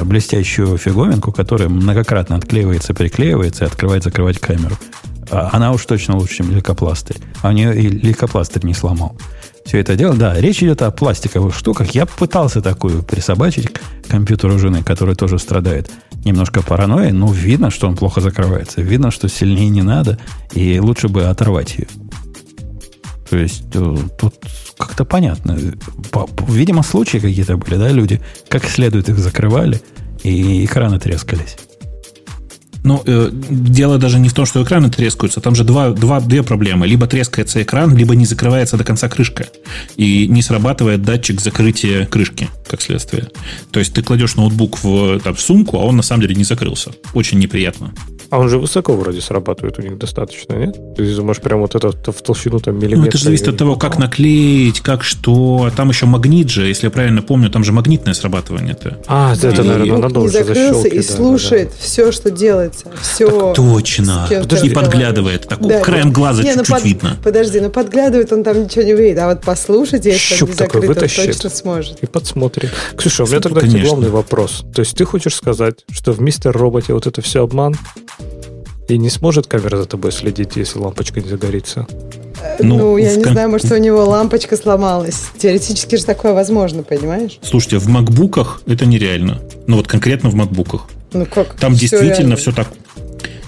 [0.02, 4.76] блестящую фиговинку, которая многократно отклеивается, приклеивается и открывает, закрывать камеру.
[5.30, 7.18] А она уж точно лучше, чем лейкопластырь.
[7.42, 9.16] А у нее и лейкопластырь не сломал.
[9.66, 11.90] Все это дело, да, речь идет о пластиковых штуках.
[11.90, 15.90] Я пытался такую присобачить к компьютеру жены, который тоже страдает
[16.24, 18.80] немножко паранойей, но видно, что он плохо закрывается.
[18.80, 20.18] Видно, что сильнее не надо,
[20.52, 21.88] и лучше бы оторвать ее.
[23.28, 24.34] То есть э, тут
[24.78, 25.58] как-то понятно.
[26.46, 29.80] Видимо, случаи какие-то были, да, люди как следует их закрывали,
[30.22, 31.56] и экраны трескались.
[32.86, 35.40] Ну, э, дело даже не в том, что экраны трескаются.
[35.40, 36.86] Там же два, два, две проблемы.
[36.86, 39.48] Либо трескается экран, либо не закрывается до конца крышка.
[39.96, 43.28] И не срабатывает датчик закрытия крышки, как следствие.
[43.72, 46.44] То есть ты кладешь ноутбук в, там, в сумку, а он на самом деле не
[46.44, 46.92] закрылся.
[47.12, 47.92] Очень неприятно.
[48.30, 50.76] А он же высоко вроде срабатывает у них достаточно, нет?
[50.96, 52.98] Ты можешь прям вот это в толщину там миллиметра.
[52.98, 55.70] Ну, это же зависит от того, как наклеить, как что.
[55.76, 59.02] Там еще магнит же, если я правильно помню, там же магнитное срабатывание-то.
[59.06, 61.80] А, это, наверное, надо уже закрылся и да, слушает да, да.
[61.80, 62.30] все, что
[62.82, 63.02] делается.
[63.02, 63.30] Все.
[63.30, 64.28] Так точно.
[64.62, 65.48] И подглядывает.
[65.48, 66.84] Так, да, краем глаза не, ну чуть-чуть ну, под...
[66.84, 67.16] видно.
[67.22, 69.18] Подожди, ну подглядывает, он там ничего не видит.
[69.18, 72.02] А вот послушать, если Щуп он не закрыт, он точно сможет.
[72.02, 72.70] И подсмотрит.
[72.96, 74.64] Ксюша, у меня тогда главный вопрос.
[74.74, 77.76] То есть ты хочешь сказать, что в Мистер Роботе вот это все обман?
[78.88, 81.88] И не сможет камера за тобой следить, если лампочка не загорится?
[82.60, 83.32] Ну, ну я не кон...
[83.32, 85.24] знаю, может, у него лампочка сломалась.
[85.38, 87.40] Теоретически же такое возможно, понимаешь?
[87.42, 89.40] Слушайте, в макбуках это нереально.
[89.66, 90.86] Ну, вот конкретно в макбуках.
[91.12, 91.54] Ну, как?
[91.54, 92.36] Там все действительно реально.
[92.36, 92.68] все так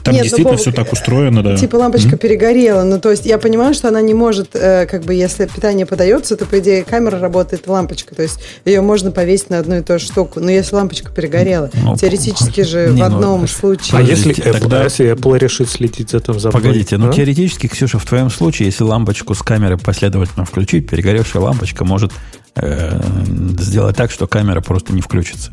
[0.09, 1.56] там Нет, ну, действительно ну, все так устроено, да.
[1.56, 2.18] Типа лампочка mm-hmm.
[2.18, 2.82] перегорела.
[2.82, 6.36] Ну, то есть я понимаю, что она не может, э, как бы, если питание подается,
[6.36, 8.14] то, по идее, камера работает лампочка.
[8.14, 10.40] То есть ее можно повесить на одну и ту же штуку.
[10.40, 13.98] Но если лампочка перегорела, ну, теоретически же не, в одном ну, случае...
[13.98, 14.84] А если, Apple, тогда...
[14.84, 18.84] если Apple решит следить за этим за Погодите, ну, теоретически, Ксюша, в твоем случае, если
[18.84, 22.12] лампочку с камеры последовательно включить, перегоревшая лампочка может
[22.54, 22.98] э,
[23.59, 25.50] сделать так, что камера просто не включится.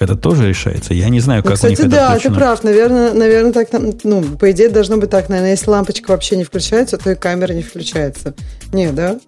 [0.00, 0.94] Это тоже решается.
[0.94, 2.64] Я не знаю, ну, как кстати, у них да, это ты прав.
[2.64, 3.68] Наверное, наверное, так,
[4.02, 5.28] ну, по идее, должно быть так.
[5.28, 8.34] Наверное, если лампочка вообще не включается, то и камера не включается.
[8.72, 9.20] Не, да?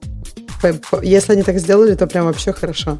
[1.03, 2.99] Если они так сделали, то прям вообще хорошо.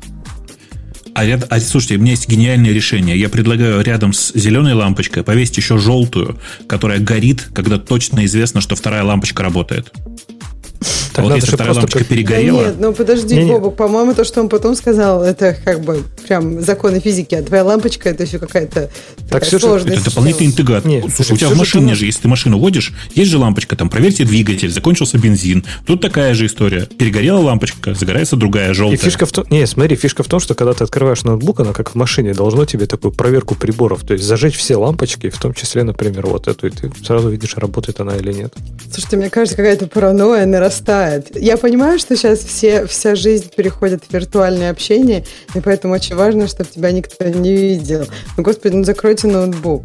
[1.15, 3.19] А, ряд, а слушайте, у меня есть гениальное решение.
[3.19, 8.77] Я предлагаю рядом с зеленой лампочкой повесить еще желтую, которая горит, когда точно известно, что
[8.77, 9.93] вторая лампочка работает.
[11.13, 12.63] Так вот если вторая лампочка перегорела...
[12.63, 16.03] Да нет, ну подожди, не, Бобок, по-моему, то, что он потом сказал, это как бы
[16.27, 18.91] прям законы физики, а твоя лампочка это все какая-то
[19.29, 19.95] так, все сложная.
[19.95, 20.85] Это дополнительный интеграт.
[20.85, 23.89] Нет, Слушай, у тебя в машине же, если ты машину водишь, есть же лампочка, там,
[23.89, 25.65] проверьте двигатель, закончился бензин.
[25.87, 26.87] Тут такая же история.
[26.87, 28.99] Перегорела лампочка, загорается другая, желтая.
[28.99, 29.45] И фишка в том...
[29.51, 32.65] Не, смотри, фишка в том, что когда ты открываешь ноутбук, оно как в машине должно
[32.65, 36.67] тебе такую проверку приборов, то есть зажечь все лампочки, в том числе, например, вот эту,
[36.67, 38.55] и ты сразу видишь, работает она или нет.
[38.91, 41.02] Слушайте, мне кажется, какая-то паранойя нарастает.
[41.35, 45.25] Я понимаю, что сейчас все, вся жизнь переходит в виртуальное общение,
[45.55, 48.07] и поэтому очень важно, чтобы тебя никто не видел.
[48.37, 49.83] Ну, господи, ну закройте ноутбук.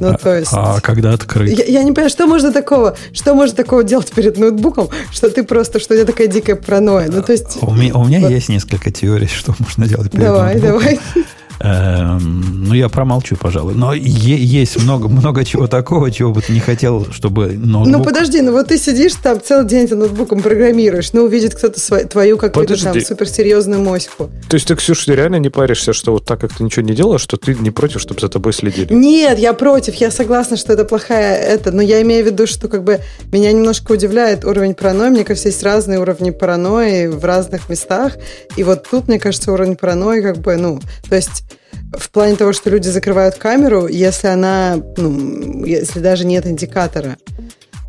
[0.00, 0.50] Ну, а, то есть...
[0.52, 1.56] А когда открыть?
[1.56, 5.44] Я, я не понимаю, что можно такого, что можно такого делать перед ноутбуком, что ты
[5.44, 7.08] просто, что у тебя такая дикая паранойя.
[7.08, 7.58] Ну, то есть...
[7.60, 8.30] У меня, у меня вот.
[8.30, 10.80] есть несколько теорий, что можно делать перед давай, ноутбуком.
[10.80, 11.24] Давай, давай.
[11.64, 13.74] Эм, ну, я промолчу, пожалуй.
[13.74, 17.98] Но есть много, много чего такого, чего бы ты не хотел, чтобы ноутбук...
[17.98, 21.80] Ну, подожди, ну вот ты сидишь там целый день за ноутбуком программируешь, ну, увидит кто-то
[22.08, 24.28] твою какую-то там суперсерьезную моську.
[24.48, 26.94] То есть ты, Ксюша, ты реально не паришься, что вот так, как ты ничего не
[26.94, 28.92] делаешь, что ты не против, чтобы за тобой следили?
[28.92, 32.66] Нет, я против, я согласна, что это плохая это, но я имею в виду, что
[32.66, 33.00] как бы
[33.30, 35.10] меня немножко удивляет уровень паранойи.
[35.10, 38.14] Мне кажется, есть разные уровни паранойи в разных местах,
[38.56, 41.44] и вот тут, мне кажется, уровень паранойи как бы, ну, то есть
[41.96, 47.16] в плане того, что люди закрывают камеру, если она, ну, если даже нет индикатора.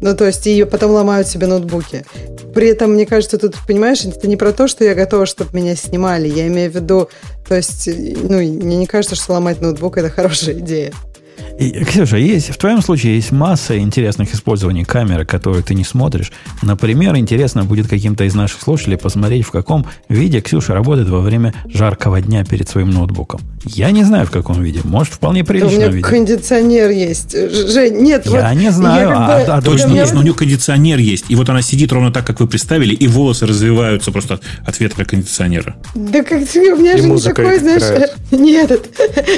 [0.01, 2.05] Ну, то есть ее потом ломают себе ноутбуки.
[2.53, 5.75] При этом, мне кажется, тут, понимаешь, это не про то, что я готова, чтобы меня
[5.75, 6.27] снимали.
[6.27, 7.09] Я имею в виду,
[7.47, 10.93] то есть, ну, мне не кажется, что ломать ноутбук– это хорошая идея.
[11.60, 16.32] И, Ксюша, есть, в твоем случае есть масса интересных использований камеры, которые ты не смотришь.
[16.62, 21.54] Например, интересно будет каким-то из наших слушателей посмотреть, в каком виде Ксюша работает во время
[21.66, 23.41] жаркого дня перед своим ноутбуком.
[23.66, 24.82] Я не знаю, в каком виде.
[24.84, 26.08] Может, вполне приличном да у меня виде.
[26.08, 27.32] кондиционер есть.
[27.32, 28.26] Жень, нет.
[28.26, 29.10] Я вот не знаю.
[29.10, 31.26] я а, бы- а Точно другие- есть, но у нее кондиционер есть.
[31.30, 35.06] И вот она сидит ровно так, как вы представили, и волосы развиваются просто от, ветра
[35.06, 35.76] кондиционера.
[35.95, 38.16] Да как у меня И же не такой, знаешь, играет.
[38.32, 38.89] не этот,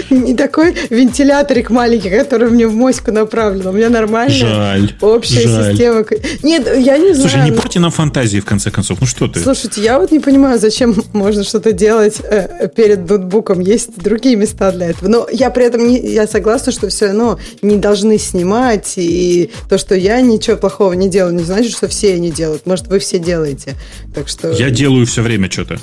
[0.09, 3.68] не такой вентиляторик маленький, который мне в моську направлен.
[3.68, 4.93] У меня нормальная Жаль.
[5.01, 5.72] общая жаль.
[5.72, 6.06] система.
[6.43, 7.51] Нет, я не Слушай, знаю.
[7.51, 8.99] не порти нам фантазии, в конце концов.
[9.01, 9.39] Ну что ты?
[9.39, 13.60] Слушайте, я вот не понимаю, зачем можно что-то делать э, перед ноутбуком.
[13.60, 15.10] Есть другие места для этого.
[15.10, 18.93] Но я при этом не, я согласна, что все равно не должны снимать.
[18.97, 22.66] И то, что я ничего плохого не делаю, не значит, что все не делают.
[22.66, 23.76] Может, вы все делаете.
[24.14, 24.51] Так что...
[24.51, 25.80] Я делаю все время что-то.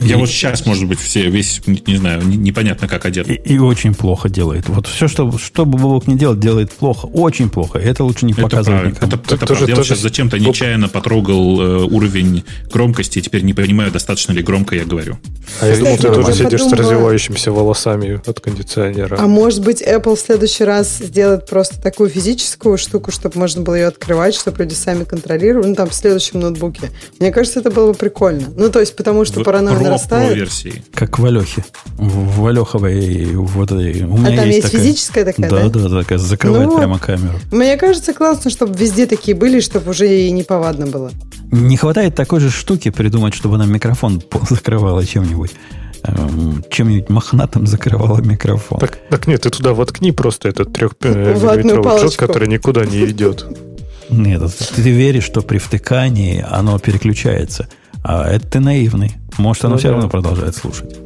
[0.00, 3.28] Я вот сейчас, может быть, все весь, не, не знаю, не- непонятно как одет.
[3.28, 4.68] И, и очень плохо делает.
[4.68, 7.06] Вот все, что, что бы Бобок не делал, делает плохо.
[7.06, 7.78] Очень плохо.
[7.78, 8.98] И это лучше не Это показывать правильно.
[9.14, 9.66] Это, это тоже- правда.
[9.70, 14.42] Я тоже- сейчас зачем-то нечаянно потрогал э, уровень громкости, и теперь не понимаю, достаточно ли
[14.42, 15.18] громко я говорю.
[15.60, 19.16] А я думал, ты тоже сидишь с подумала- развивающимися волосами от кондиционера.
[19.18, 23.74] А может быть, Apple в следующий раз сделает просто такую физическую штуку, чтобы можно было
[23.74, 26.90] ее открывать, чтобы люди сами контролировали, ну, там, в следующем ноутбуке.
[27.20, 28.48] Мне кажется, это было бы прикольно.
[28.56, 30.36] Ну, то есть, потому что В паранойя Pro нарастает.
[30.36, 30.82] версии.
[30.94, 31.64] Как в Алехе.
[31.96, 34.02] В в Алеховой вот этой.
[34.04, 35.68] У А меня там есть такая- физическая такая, да?
[35.68, 35.88] да?
[35.88, 37.38] Да, такая, закрывает Ну, прямо камеру.
[37.50, 41.10] Мне кажется, классно, чтобы везде такие были, чтобы уже и неповадно было.
[41.50, 45.52] Не хватает такой же штуки придумать, чтобы она микрофон закрывала чем-нибудь.
[46.06, 48.78] Эм, Чем-нибудь мохнатым закрывала микрофон.
[48.78, 52.26] Так, так нет, ты туда воткни просто этот трехмиллиметровый джок, палочку.
[52.26, 53.46] который никуда не идет.
[54.10, 57.68] Нет, ты, ты веришь, что при втыкании оно переключается.
[58.04, 59.12] А это ты наивный.
[59.38, 59.94] Может, оно Ну все да.
[59.94, 60.96] равно продолжает слушать.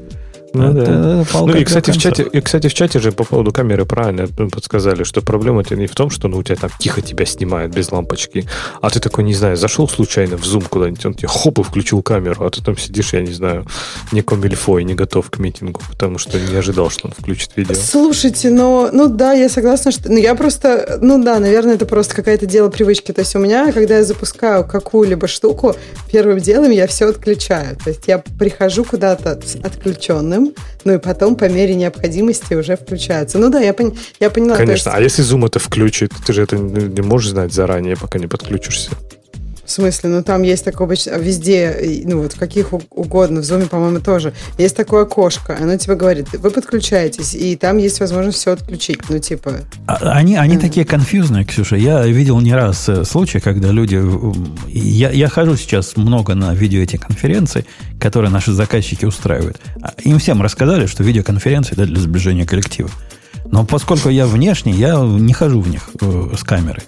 [0.55, 1.25] Ну да.
[1.35, 4.49] Ну и кстати, в чате, и, кстати, в чате же по поводу камеры правильно ну,
[4.49, 7.93] подсказали, что проблема-то не в том, что ну, у тебя там тихо тебя снимает без
[7.93, 8.47] лампочки,
[8.81, 12.03] а ты такой, не знаю, зашел случайно в зум куда-нибудь, он тебе хоп и включил
[12.03, 13.67] камеру, а ты там сидишь, я не знаю,
[14.13, 17.75] не комильфо и не готов к митингу, потому что не ожидал, что он включит видео.
[17.75, 20.11] Слушайте, но, ну да, я согласна, что...
[20.11, 20.99] Ну, я просто...
[21.01, 23.13] Ну да, наверное, это просто какое-то дело привычки.
[23.13, 25.75] То есть у меня, когда я запускаю какую-либо штуку,
[26.11, 27.77] первым делом я все отключаю.
[27.77, 29.57] То есть я прихожу куда-то с
[30.39, 33.39] отключенным, ну и потом по мере необходимости уже включается.
[33.39, 34.57] Ну да, я, пон- я поняла.
[34.57, 38.19] Конечно, есть- а если зум это включит, ты же это не можешь знать заранее, пока
[38.19, 38.91] не подключишься.
[39.69, 43.67] В смысле, ну там есть такое обыч- везде, ну вот в каких угодно, в зуме,
[43.67, 44.33] по-моему, тоже.
[44.57, 49.01] Есть такое окошко, оно тебе говорит, вы подключаетесь, и там есть возможность все отключить.
[49.11, 49.57] Ну типа,
[49.87, 51.77] А- Они, они такие конфьюзные, Ксюша.
[51.77, 54.03] Я видел не раз э, случаи, когда люди...
[54.69, 57.67] Я, я хожу сейчас много на видео эти конференции,
[58.01, 59.59] которые наши заказчики устраивают.
[59.83, 62.89] А Им всем рассказали, что видеоконференции это для сближения коллектива.
[63.45, 66.85] Но поскольку я внешний, я не хожу в них э, с камерой.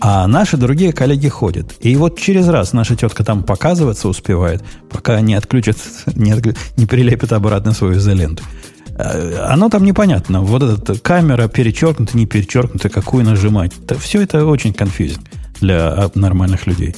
[0.00, 1.74] А наши другие коллеги ходят.
[1.80, 5.76] И вот через раз наша тетка там показываться успевает, пока не отключат,
[6.14, 6.34] не,
[6.76, 8.42] не прилепит обратно свою изоленту.
[8.96, 10.42] Э, Оно там непонятно.
[10.42, 13.72] Вот эта камера перечеркнута, не перечеркнута, какую нажимать.
[13.98, 15.24] все это очень конфьюзинг
[15.60, 16.94] для а, нормальных людей.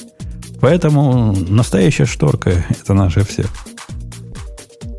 [0.59, 3.45] Поэтому настоящая шторка– это наше все.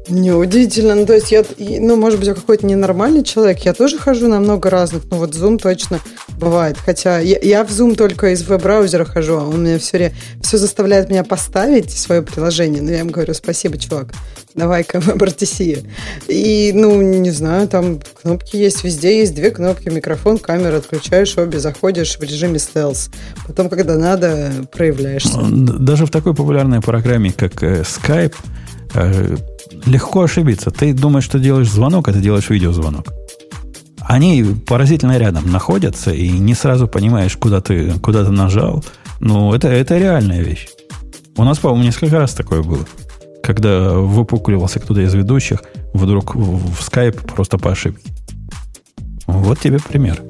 [0.08, 0.94] Неудивительно.
[0.94, 3.60] Ну, то есть я, ну, может быть, я какой-то ненормальный человек.
[3.60, 6.00] Я тоже хожу на много разных, но вот Zoom точно
[6.38, 6.76] бывает.
[6.76, 11.08] Хотя я, я в Zoom только из веб-браузера хожу, а он меня все, все заставляет
[11.08, 12.82] меня поставить свое приложение.
[12.82, 14.12] Но я ему говорю, спасибо, чувак,
[14.54, 15.86] давай-ка WebRTC.
[16.26, 21.60] И, ну, не знаю, там кнопки есть везде, есть две кнопки, микрофон, камера, отключаешь обе,
[21.60, 23.08] заходишь в режиме стелс.
[23.46, 25.38] Потом, когда надо, проявляешься.
[25.42, 28.34] Даже в такой популярной программе, как э, Skype,
[28.94, 29.36] э,
[29.86, 30.70] легко ошибиться.
[30.70, 33.12] Ты думаешь, что делаешь звонок, а ты делаешь видеозвонок.
[34.00, 38.84] Они поразительно рядом находятся, и не сразу понимаешь, куда ты, куда ты нажал.
[39.20, 40.68] Ну, это, это реальная вещь.
[41.36, 42.84] У нас, по-моему, несколько раз такое было.
[43.42, 45.62] Когда выпукливался кто-то из ведущих,
[45.94, 48.12] вдруг в, Skype просто по ошибке.
[49.26, 50.20] Вот тебе пример.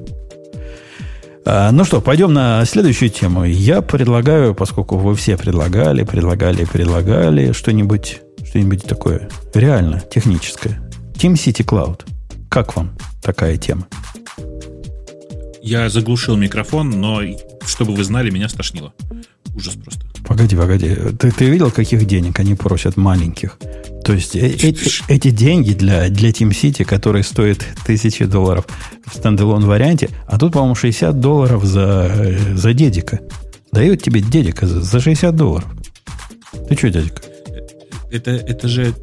[1.45, 3.43] А, ну что, пойдем на следующую тему.
[3.43, 8.21] Я предлагаю, поскольку вы все предлагали, предлагали, предлагали что-нибудь,
[8.53, 10.79] что-нибудь такое реально техническое.
[11.15, 12.01] Team City Cloud.
[12.49, 13.87] Как вам такая тема?
[15.63, 17.21] Я заглушил микрофон, но,
[17.65, 18.93] чтобы вы знали, меня стошнило.
[19.55, 20.05] Ужас просто.
[20.27, 20.95] Погоди, погоди.
[21.17, 23.57] Ты, ты видел, каких денег они просят маленьких?
[24.05, 28.67] То есть э- эти, эти деньги для, для Team City, которые стоят тысячи долларов
[29.07, 33.19] в стендалон варианте, а тут, по-моему, 60 долларов за, э, за дедика.
[33.71, 35.71] Дают тебе дедика за, за 60 долларов.
[36.69, 37.32] Ты что, дядька?
[38.13, 38.93] Это, это же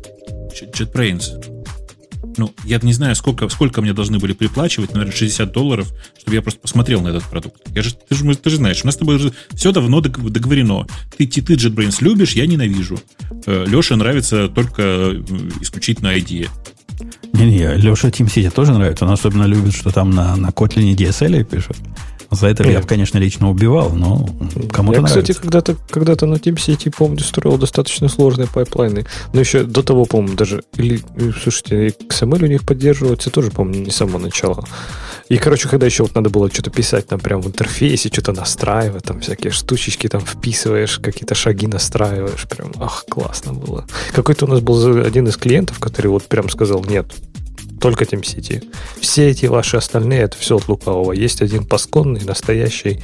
[0.55, 1.65] JetBrains.
[2.37, 6.43] ну, я не знаю, сколько, сколько мне должны были приплачивать, наверное, 60 долларов, чтобы я
[6.43, 7.61] просто посмотрел на этот продукт.
[7.75, 10.87] Я же, ты, же, ты же знаешь, у нас с тобой уже все давно договорено.
[11.19, 13.01] Ты, ты, ты JetBrains любишь, я ненавижу.
[13.47, 15.23] Э, Леше нравится только э,
[15.61, 16.49] исключительно IDE.
[17.33, 19.05] Не-не, Леша TeamCity тоже нравится.
[19.05, 21.77] Он особенно любит, что там на, на Kotlin DSL пишет.
[22.31, 24.25] За это я, конечно, лично убивал, но
[24.73, 25.21] кому-то Я, нравится.
[25.21, 29.05] кстати, когда-то, когда-то на TeamCity, помню, строил достаточно сложные пайплайны.
[29.33, 30.63] Но еще до того, по-моему, даже...
[30.77, 31.03] Или,
[31.43, 34.65] слушайте, XML у них поддерживается тоже, по-моему, не с самого начала.
[35.31, 39.05] И, короче, когда еще вот надо было что-то писать там прям в интерфейсе, что-то настраивать,
[39.05, 42.49] там всякие штучечки там вписываешь, какие-то шаги настраиваешь.
[42.49, 43.87] Прям, ах, классно было.
[44.13, 47.15] Какой-то у нас был один из клиентов, который вот прям сказал, нет,
[47.81, 48.65] только TeamCity.
[49.01, 51.13] Все эти ваши остальные, это все от лукавого.
[51.13, 53.01] Есть один пасконный, настоящий,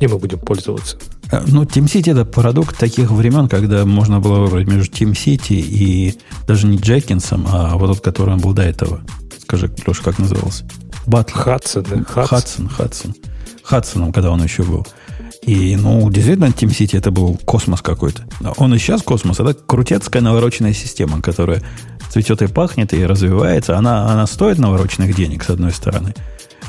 [0.00, 0.98] и мы будем пользоваться.
[1.32, 6.66] Э, ну, TeamCity это продукт таких времен, когда можно было выбрать между TeamCity и даже
[6.66, 9.00] не Джекинсом, а вот тот, который он был до этого.
[9.40, 10.66] Скажи, Леша, как назывался?
[11.06, 11.42] Батлер.
[11.42, 12.24] Хадсон, да?
[12.24, 13.14] Хадсон, Хадсон.
[13.62, 14.86] Хадсоном, когда он еще был.
[15.42, 18.24] И, ну, действительно, TeamCity это был космос какой-то.
[18.56, 19.40] Он и сейчас космос.
[19.40, 21.62] Это крутецкая навороченная система, которая
[22.10, 23.78] цветет и пахнет, и развивается.
[23.78, 26.14] Она, она стоит навороченных денег, с одной стороны.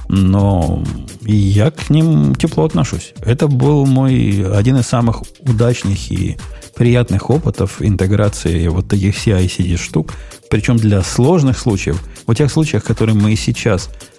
[0.07, 0.83] Но
[1.21, 3.13] я к ним тепло отношусь.
[3.21, 6.37] Это был мой один из самых удачных и
[6.75, 10.13] приятных опытов интеграции вот таких CI-CD штук.
[10.49, 12.01] Причем для сложных случаев.
[12.27, 14.10] В тех случаях, которые мы и сейчас а,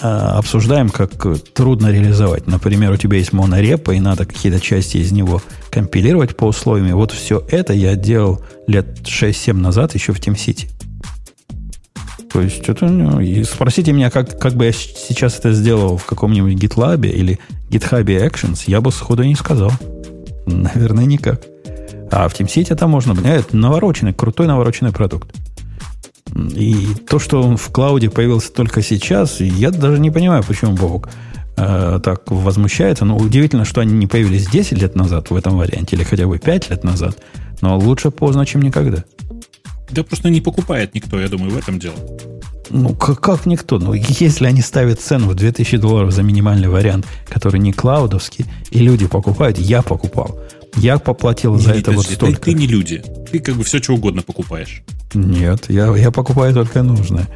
[0.00, 1.10] обсуждаем, как
[1.52, 2.46] трудно реализовать.
[2.46, 6.96] Например, у тебя есть монорепа, и надо какие-то части из него компилировать по условиям.
[6.96, 10.68] Вот все это я делал лет 6-7 назад еще в TeamCity.
[12.32, 12.86] То есть это...
[12.86, 17.38] Ну, и спросите меня, как, как бы я сейчас это сделал в каком-нибудь GitLab или
[17.70, 19.70] GitHub Actions, я бы сходу не сказал.
[20.46, 21.42] Наверное, никак.
[22.10, 23.18] А в TeamCity это можно.
[23.26, 25.28] Это навороченный, крутой навороченный продукт.
[26.32, 31.08] И то, что он в клауде появился только сейчас, я даже не понимаю, почему Бог
[31.56, 33.04] э, так возмущается.
[33.04, 36.38] Но удивительно, что они не появились 10 лет назад в этом варианте, или хотя бы
[36.38, 37.18] 5 лет назад.
[37.60, 39.04] Но лучше поздно, чем никогда.
[39.90, 41.96] Да просто не покупает никто, я думаю, в этом дело.
[42.70, 43.78] Ну, как, как никто?
[43.78, 48.78] Ну, если они ставят цену в 2000 долларов за минимальный вариант, который не клаудовский, и
[48.78, 50.40] люди покупают, я покупал.
[50.76, 52.40] Я поплатил не, за это подожди, вот столько.
[52.40, 53.02] Ты, ты не люди.
[53.30, 54.82] Ты как бы все, что угодно покупаешь.
[55.14, 57.28] Нет, я, я покупаю только нужное.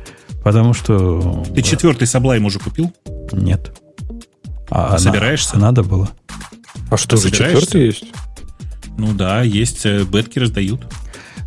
[0.42, 1.44] Потому что...
[1.54, 2.92] Ты четвертый Sublime уже купил?
[3.32, 3.72] Нет.
[4.70, 5.52] А, а собираешься?
[5.54, 6.10] А надо было.
[6.90, 8.04] А что, уже четвертый есть?
[8.96, 9.86] Ну да, есть.
[9.86, 10.80] Э, бетки раздают.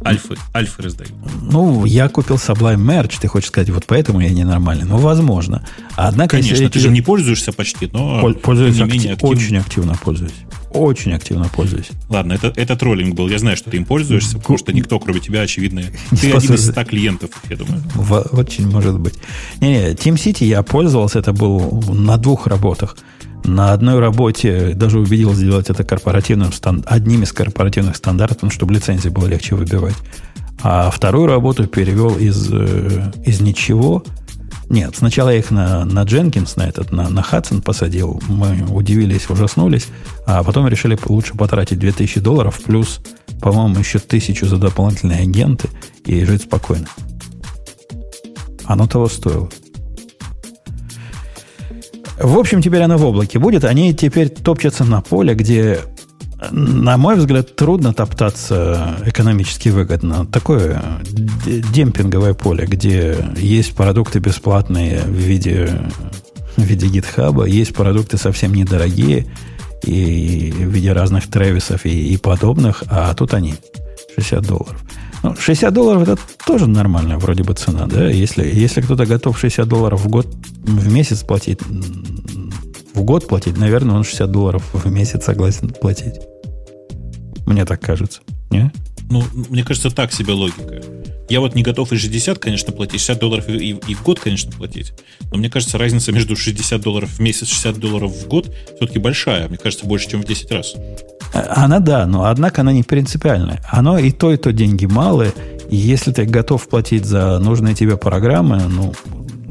[0.05, 1.13] Альфы, альфы раздают.
[1.41, 4.85] Ну, я купил Sublime Merch, ты хочешь сказать, вот поэтому я ненормальный.
[4.85, 5.63] Ну, возможно.
[5.95, 9.29] Однако, Конечно, ты же не пользуешься почти, но пользуюсь не менее актив...
[9.29, 10.33] очень активно пользуюсь.
[10.73, 11.89] Очень активно пользуюсь.
[12.09, 13.27] Ладно, это, это троллинг был.
[13.27, 16.69] Я знаю, что ты им пользуешься, потому что никто, кроме тебя, очевидно, ты один из
[16.69, 17.83] 100 клиентов, я думаю.
[18.31, 19.15] Очень может быть.
[19.59, 22.97] Не-не, TeamCity я пользовался, это был на двух работах.
[23.43, 26.51] На одной работе даже убедил сделать это корпоративным,
[26.85, 29.95] одним из корпоративных стандартов, чтобы лицензии было легче выбивать.
[30.63, 34.03] А вторую работу перевел из, э, из ничего.
[34.71, 38.21] Нет, сначала я их на, на Jenkins, на этот, на, на Hudson посадил.
[38.29, 39.87] Мы удивились, ужаснулись.
[40.25, 43.01] А потом решили лучше потратить 2000 долларов плюс,
[43.41, 45.67] по-моему, еще тысячу за дополнительные агенты
[46.05, 46.87] и жить спокойно.
[48.63, 49.49] Оно того стоило.
[52.17, 53.65] В общем, теперь она в облаке будет.
[53.65, 55.81] Они теперь топчутся на поле, где,
[56.49, 60.25] на мой взгляд, трудно топтаться экономически выгодно.
[60.25, 60.81] Такое
[61.45, 65.69] демпинговое поле, где есть продукты бесплатные в виде,
[66.57, 69.27] в виде гитхаба, есть продукты совсем недорогие
[69.83, 73.55] и в виде разных тревисов и, и подобных, а тут они
[74.15, 74.81] 60 долларов.
[75.23, 78.07] Ну, 60 долларов это тоже нормальная вроде бы цена, да?
[78.07, 80.27] Если, если кто-то готов 60 долларов в год,
[80.63, 81.59] в месяц платить,
[82.93, 86.19] в год платить, наверное, он 60 долларов в месяц согласен платить.
[87.45, 88.21] Мне так кажется.
[88.49, 88.71] Не?
[89.09, 90.81] Ну, мне кажется, так себе логика.
[91.29, 94.19] Я вот не готов и 60, конечно, платить, 60 долларов и, и, и в год,
[94.19, 94.93] конечно, платить.
[95.31, 99.47] Но мне кажется, разница между 60 долларов в месяц, 60 долларов в год все-таки большая.
[99.47, 100.75] Мне кажется, больше, чем в 10 раз.
[101.33, 103.63] Она да, но однако она не принципиальная.
[103.69, 105.31] Оно и то, и то деньги малые.
[105.69, 108.93] И если ты готов платить за нужные тебе программы, ну,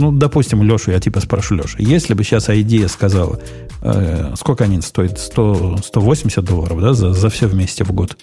[0.00, 3.40] ну допустим, Лешу, я типа спрошу Леша, если бы сейчас идея сказала,
[3.82, 8.16] э, сколько они стоят, 100, 180 долларов, да, за, за все вместе в год?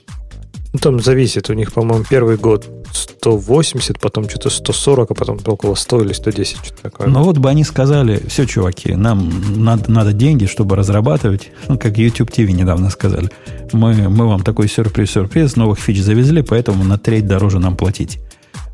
[0.73, 1.49] Ну, там зависит.
[1.49, 6.57] У них, по-моему, первый год 180, потом что-то 140, а потом около 100 или 110,
[6.57, 7.07] что-то такое.
[7.07, 11.97] Ну, вот бы они сказали, все, чуваки, нам надо, надо деньги, чтобы разрабатывать, ну, как
[11.97, 13.29] YouTube TV недавно сказали.
[13.71, 18.19] Мы, мы вам такой сюрприз-сюрприз, новых фич завезли, поэтому на треть дороже нам платить.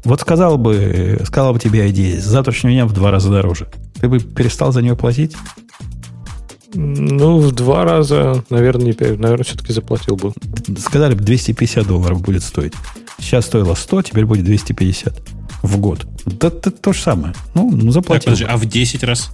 [0.04, 3.70] Вот сказал бы, сказал бы тебе идея, завтрашнего дня в два раза дороже.
[4.00, 5.36] Ты бы перестал за нее платить?
[6.74, 10.34] Ну, в два раза, наверное, не, наверное, все-таки заплатил бы.
[10.78, 12.74] Сказали бы 250 долларов будет стоить.
[13.20, 15.14] Сейчас стоило 100, теперь будет 250
[15.62, 16.06] в год.
[16.26, 17.34] Да это то же самое.
[17.54, 18.34] Ну, ну заплатил.
[18.34, 19.32] Так, подожди, а в 10 раз?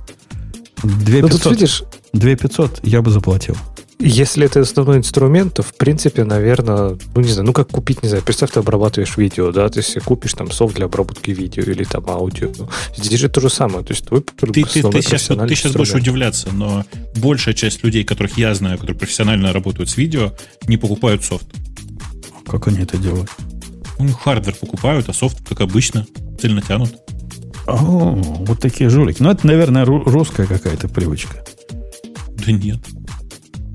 [0.84, 1.22] 2500.
[1.22, 1.84] Ну, тут видишь...
[2.14, 3.56] 2500 я бы заплатил.
[4.02, 8.08] Если это основной инструмент, то, в принципе, наверное, ну, не знаю, ну, как купить, не
[8.08, 11.84] знаю, представь, ты обрабатываешь видео, да, то есть купишь там софт для обработки видео или
[11.84, 12.50] там аудио.
[12.96, 15.94] Здесь же то же самое, то есть твой ты, ты, ты, сейчас, ты сейчас будешь
[15.94, 16.86] удивляться, но
[17.18, 20.34] большая часть людей, которых я знаю, которые профессионально работают с видео,
[20.66, 21.48] не покупают софт.
[22.48, 23.30] Как они это делают?
[23.98, 26.08] У них hardware покупают, а софт, как обычно,
[26.40, 26.96] цельно тянут.
[27.68, 29.22] О, вот такие жулики.
[29.22, 31.44] Ну, это, наверное, русская какая-то привычка.
[32.46, 32.80] Да нет.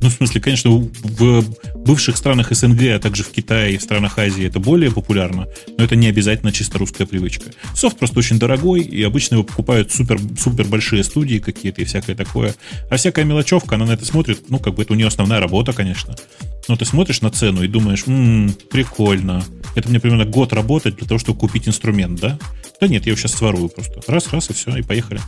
[0.04, 1.44] Ну, в смысле, конечно, в
[1.76, 5.48] бывших странах СНГ, а также в Китае и в странах Азии это более популярно,
[5.78, 7.52] но это не обязательно чисто русская привычка.
[7.74, 12.14] Софт просто очень дорогой, и обычно его покупают супер, супер большие студии какие-то и всякое
[12.14, 12.54] такое.
[12.90, 15.72] А всякая мелочевка, она на это смотрит, ну, как бы это у нее основная работа,
[15.72, 16.14] конечно.
[16.68, 19.42] Но ты смотришь на цену и думаешь, ммм, прикольно.
[19.74, 22.38] Это мне примерно год работать для того, чтобы купить инструмент, да?
[22.78, 24.02] Да нет, я его сейчас сворую просто.
[24.06, 25.22] Раз, раз, и все, и поехали.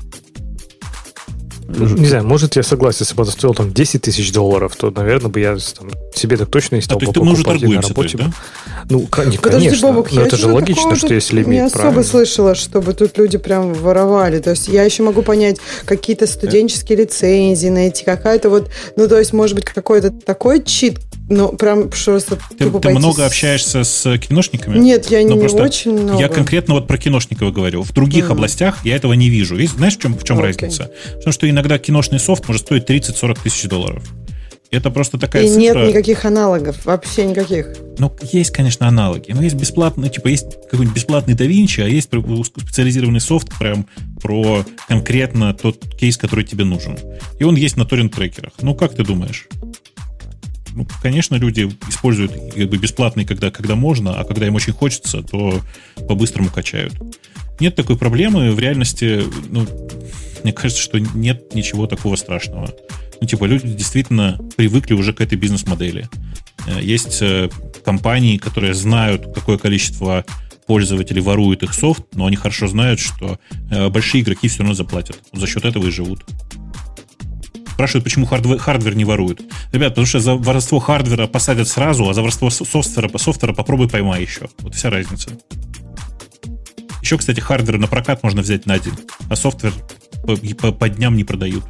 [1.68, 5.30] Не знаю, может, я согласен, если бы это стоило там 10 тысяч долларов, то, наверное,
[5.30, 7.88] бы я там, себе так точно не стал а, бы покупать мы уже торгуемся, на
[7.88, 8.18] работе.
[8.18, 8.32] Есть, да?
[8.88, 9.88] Ну, не, Подожди, конечно.
[9.88, 12.02] Бобок, но это же логично, что есть лимит, Не особо правильно?
[12.04, 14.38] слышала, чтобы тут люди прям воровали.
[14.38, 19.32] То есть я еще могу понять какие-то студенческие лицензии найти, какая-то вот, ну, то есть,
[19.32, 23.26] может быть, какой-то такой чит, ну, прям просто Ты, ты много с...
[23.26, 24.78] общаешься с киношниками?
[24.78, 26.20] Нет, я ну, не очень много.
[26.20, 27.82] Я конкретно вот про киношников говорю.
[27.82, 28.32] В других mm.
[28.32, 29.56] областях я этого не вижу.
[29.58, 30.42] И знаешь, в чем, в чем okay.
[30.42, 30.90] разница?
[31.14, 34.02] Потому что иногда киношный софт может стоить 30-40 тысяч долларов.
[34.70, 35.60] Это просто такая И цифра...
[35.60, 37.68] нет никаких аналогов, вообще никаких.
[37.98, 39.32] Ну, есть, конечно, аналоги.
[39.32, 43.86] Но есть бесплатный, типа, есть какой-нибудь бесплатный DaVinci, а есть специализированный софт прям
[44.20, 46.98] про конкретно тот кейс, который тебе нужен.
[47.38, 48.52] И он есть на торрент-трекерах.
[48.60, 49.48] Ну, как ты думаешь?
[50.76, 55.22] Ну, конечно, люди используют как бы бесплатный, когда, когда можно, а когда им очень хочется,
[55.22, 55.62] то
[56.06, 56.92] по-быстрому качают.
[57.58, 58.52] Нет такой проблемы.
[58.52, 59.66] В реальности, ну,
[60.44, 62.68] мне кажется, что нет ничего такого страшного.
[63.20, 66.10] Ну, типа, люди действительно привыкли уже к этой бизнес-модели.
[66.66, 67.48] Э, есть э,
[67.82, 70.26] компании, которые знают, какое количество
[70.66, 73.38] пользователей воруют их софт, но они хорошо знают, что
[73.70, 75.18] э, большие игроки все равно заплатят.
[75.32, 76.26] За счет этого и живут.
[77.76, 79.42] Спрашивают, почему hardware, hardware не воруют.
[79.70, 84.22] Ребят, потому что за воровство хардвера посадят сразу, а за воровство софтвера, софтвера попробуй поймай
[84.22, 84.48] еще.
[84.60, 85.28] Вот вся разница.
[87.02, 88.94] Еще, кстати, hardware на прокат можно взять на день,
[89.28, 89.74] а software
[90.24, 91.64] по, по, по дням не продают.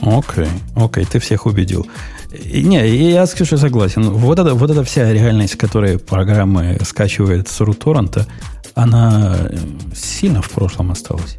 [0.00, 0.46] Окей,
[0.76, 1.88] окей, ты всех убедил.
[2.30, 4.10] Не, я с Ксюшей согласен.
[4.10, 8.28] Вот эта, вот эта вся реальность, которая программы скачивает с руторрента,
[8.76, 9.50] она
[9.92, 11.36] сильно в прошлом осталась.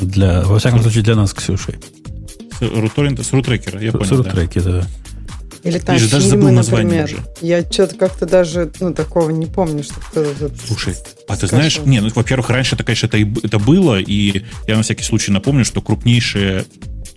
[0.00, 1.76] Для, во всяком случае, для нас, Ксюшей.
[2.58, 4.06] С, руторрента, с рутрекера, я с, понял.
[4.06, 4.80] С рутрекера, да.
[4.80, 4.86] да.
[5.64, 7.24] Или там фильмы, даже забыл название например.
[7.40, 7.46] уже.
[7.46, 10.50] Я что-то как-то даже ну, такого не помню, что кто-то...
[10.66, 10.94] Слушай,
[11.26, 14.82] а ты знаешь, не, ну, во-первых, раньше это, конечно, это, это было, и я на
[14.82, 16.64] всякий случай напомню, что крупнейшие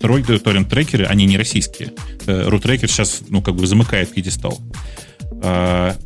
[0.00, 1.92] торрент-трекеры, они не российские.
[2.26, 4.60] Рутрекер сейчас, ну, как бы замыкает пьедестал.
[5.44, 5.96] А,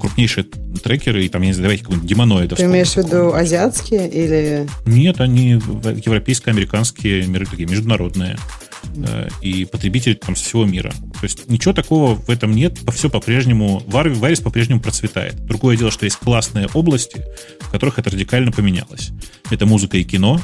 [0.00, 0.44] крупнейшие
[0.82, 2.58] трекеры, и там, я не знаю, давайте какой-нибудь демоноидов.
[2.58, 4.68] Ты имеешь в виду азиатские или...
[4.84, 8.36] Нет, они европейские, американские, такие международные.
[8.96, 10.90] Э, и потребители там со всего мира.
[10.90, 15.36] То есть ничего такого в этом нет, все по-прежнему, Варис по-прежнему процветает.
[15.46, 17.24] Другое дело, что есть классные области,
[17.60, 19.10] в которых это радикально поменялось.
[19.50, 20.40] Это музыка и кино,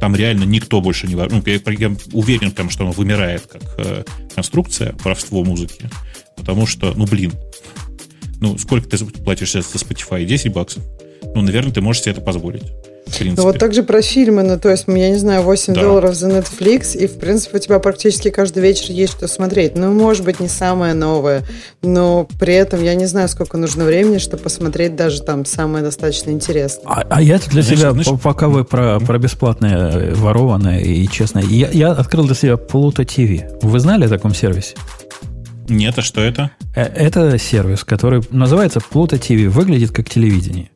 [0.00, 4.04] там реально никто больше не Ну, я, я уверен, там, что оно вымирает как э,
[4.34, 5.90] конструкция, воровство музыки.
[6.36, 7.32] Потому что, ну, блин,
[8.40, 10.24] ну, сколько ты платишь сейчас за Spotify?
[10.24, 10.82] 10 баксов?
[11.34, 12.64] Ну, наверное, ты можешь себе это позволить.
[13.20, 15.82] Ну, вот так же про фильмы, ну, то есть, я не знаю, 8 да.
[15.82, 19.76] долларов за Netflix, и, в принципе, у тебя практически каждый вечер есть что смотреть.
[19.76, 21.42] Ну, может быть, не самое новое,
[21.82, 26.30] но при этом я не знаю, сколько нужно времени, чтобы посмотреть даже там самое достаточно
[26.30, 26.84] интересное.
[26.86, 31.08] А, а я для знаешь, себя, знаешь, пока вы про, про бесплатное, э, ворованное и
[31.08, 33.58] честное, я, я открыл для себя Pluto TV.
[33.62, 34.74] Вы знали о таком сервисе?
[35.68, 36.50] Нет, а что это?
[36.74, 40.70] Э, это сервис, который называется Pluto TV, выглядит как телевидение.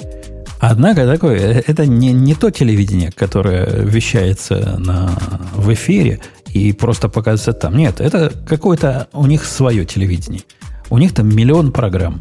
[0.61, 5.19] Однако такое, э, это не, не то телевидение, которое вещается на,
[5.55, 6.21] в эфире
[6.53, 7.77] и просто показывается там.
[7.77, 10.43] Нет, это какое-то у них свое телевидение.
[10.91, 12.21] У них там миллион программ.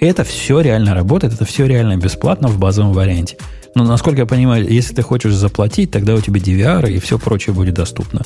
[0.00, 3.36] Это все реально работает, это все реально бесплатно в базовом варианте.
[3.74, 7.54] Но, насколько я понимаю, если ты хочешь заплатить, тогда у тебя DVR и все прочее
[7.54, 8.22] будет доступно.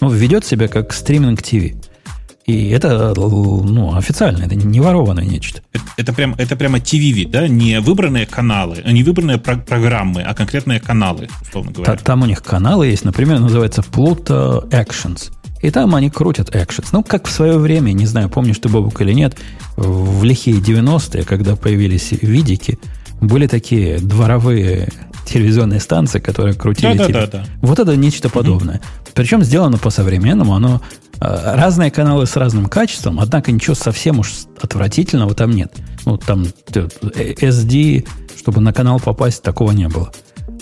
[0.00, 1.74] Ну, ведет себя как стриминг ТВ.
[2.46, 5.62] И это ну, официально, это не ворованное нечто.
[5.72, 7.48] Это, это, прям, это прямо TV, да?
[7.48, 11.96] Не выбранные каналы, не выбранные про- программы, а конкретные каналы, условно говоря.
[11.96, 15.32] Там у них каналы есть, например, называется Pluto Actions.
[15.62, 16.88] И там они крутят Actions.
[16.92, 19.38] Ну, как в свое время, не знаю, помнишь ты, Бобук, или нет,
[19.76, 22.78] в лихие 90-е, когда появились видики,
[23.22, 24.90] были такие дворовые
[25.24, 27.08] телевизионные станции, которые крутили да.
[27.08, 27.44] Да, да, да.
[27.62, 28.76] Вот это нечто подобное.
[28.76, 29.10] Mm-hmm.
[29.14, 30.82] Причем сделано по-современному, оно
[31.20, 35.72] разные каналы с разным качеством, однако ничего совсем уж отвратительного там нет.
[36.04, 38.06] Ну, там SD,
[38.36, 40.12] чтобы на канал попасть, такого не было.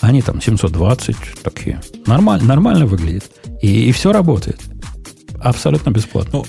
[0.00, 1.80] Они там 720 такие.
[2.06, 3.24] Нормально, нормально выглядит.
[3.60, 4.60] И, и все работает.
[5.40, 6.30] Абсолютно бесплатно.
[6.32, 6.46] Ну,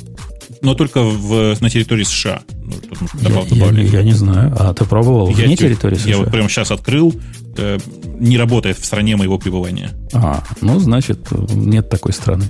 [0.61, 2.41] но только в, на территории США.
[2.63, 4.55] Ну, я, я, я не знаю.
[4.57, 6.09] А ты пробовал я, вне территории США?
[6.09, 7.13] Я вот прямо сейчас открыл.
[7.57, 7.77] Э,
[8.19, 9.91] не работает в стране моего пребывания.
[10.13, 12.45] А, ну, значит, нет такой страны.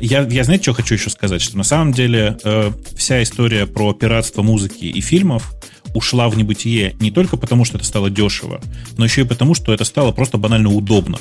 [0.00, 1.42] Я, я знаете, что хочу еще сказать?
[1.42, 5.54] Что на самом деле э, вся история про пиратство музыки и фильмов
[5.94, 8.60] ушла в небытие не только потому, что это стало дешево,
[8.96, 11.18] но еще и потому, что это стало просто банально удобно.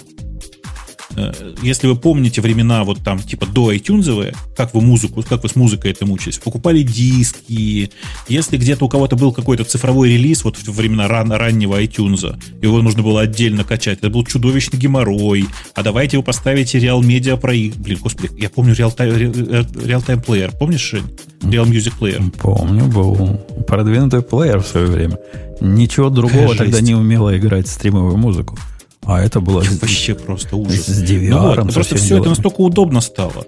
[1.16, 1.32] Э,
[1.62, 5.56] если вы помните времена вот там типа до iTunes, как вы музыку, как вы с
[5.56, 7.92] музыкой это мучились, покупали диски,
[8.28, 12.82] если где-то у кого-то был какой-то цифровой релиз вот в времена ран, раннего iTunes, его
[12.82, 17.54] нужно было отдельно качать, это был чудовищный геморрой, а давайте вы поставите Real Media про
[17.54, 19.34] их, блин, господи, я помню Real Time,
[19.74, 20.94] Real Time Player, помнишь?
[21.42, 22.32] Real Music Player.
[22.42, 25.20] Помню, был продвинутый плеер в свое время.
[25.62, 26.88] Ничего другого Какая тогда жесть.
[26.88, 28.58] не умело играть стримовую музыку.
[29.08, 30.86] А это было вообще просто ужас.
[30.86, 31.30] С DVR.
[31.30, 32.22] Ну, вот, просто все делами.
[32.24, 33.46] это настолько удобно стало.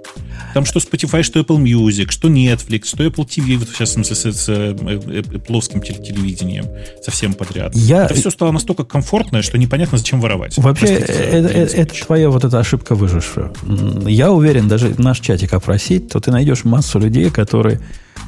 [0.53, 4.32] Там что Spotify, что Apple Music, что Netflix, что Apple TV, вот сейчас с, с,
[4.32, 6.66] с э, Apple телевидением,
[7.03, 7.76] совсем подряд.
[7.76, 8.05] Я...
[8.05, 10.57] Это все стало настолько комфортное, что непонятно, зачем воровать.
[10.57, 13.51] Вообще, это, это, это твоя вот эта ошибка выжившая.
[14.07, 17.82] Я уверен, даже наш чатик опросить, то ты найдешь массу людей, которые...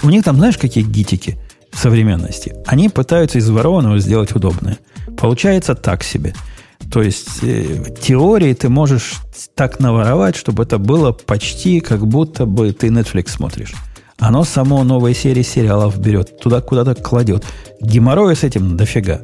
[0.04, 1.38] У них там, знаешь, какие гитики
[1.72, 2.56] современности?
[2.66, 4.80] Они пытаются из ворованного сделать удобное.
[5.18, 6.34] Получается так себе–
[6.92, 9.22] то есть э, теории ты можешь
[9.56, 13.74] так наворовать, чтобы это было почти как будто бы ты Netflix смотришь.
[14.20, 17.46] Оно само новые серии сериалов берет, туда куда-то кладет.
[17.80, 19.22] Геморроя с этим дофига.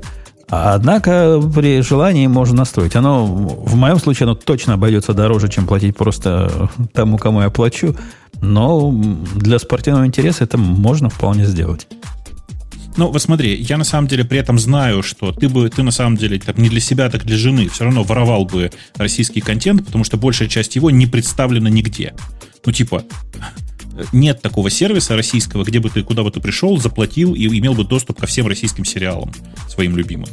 [0.49, 2.95] Однако при желании можно настроить.
[2.95, 7.95] Оно, в моем случае, оно точно обойдется дороже, чем платить просто тому, кому я плачу.
[8.41, 8.91] Но
[9.36, 11.88] для спортивного интереса это можно вполне сделать.
[12.98, 15.91] Ну, вот смотри, я на самом деле при этом знаю, что ты бы, ты на
[15.91, 19.86] самом деле так не для себя, так для жены все равно воровал бы российский контент,
[19.86, 22.16] потому что большая часть его не представлена нигде.
[22.66, 23.04] Ну, типа,
[24.12, 27.84] нет такого сервиса российского, где бы ты, куда бы ты пришел, заплатил и имел бы
[27.84, 29.32] доступ ко всем российским сериалам
[29.70, 30.30] своим любимым.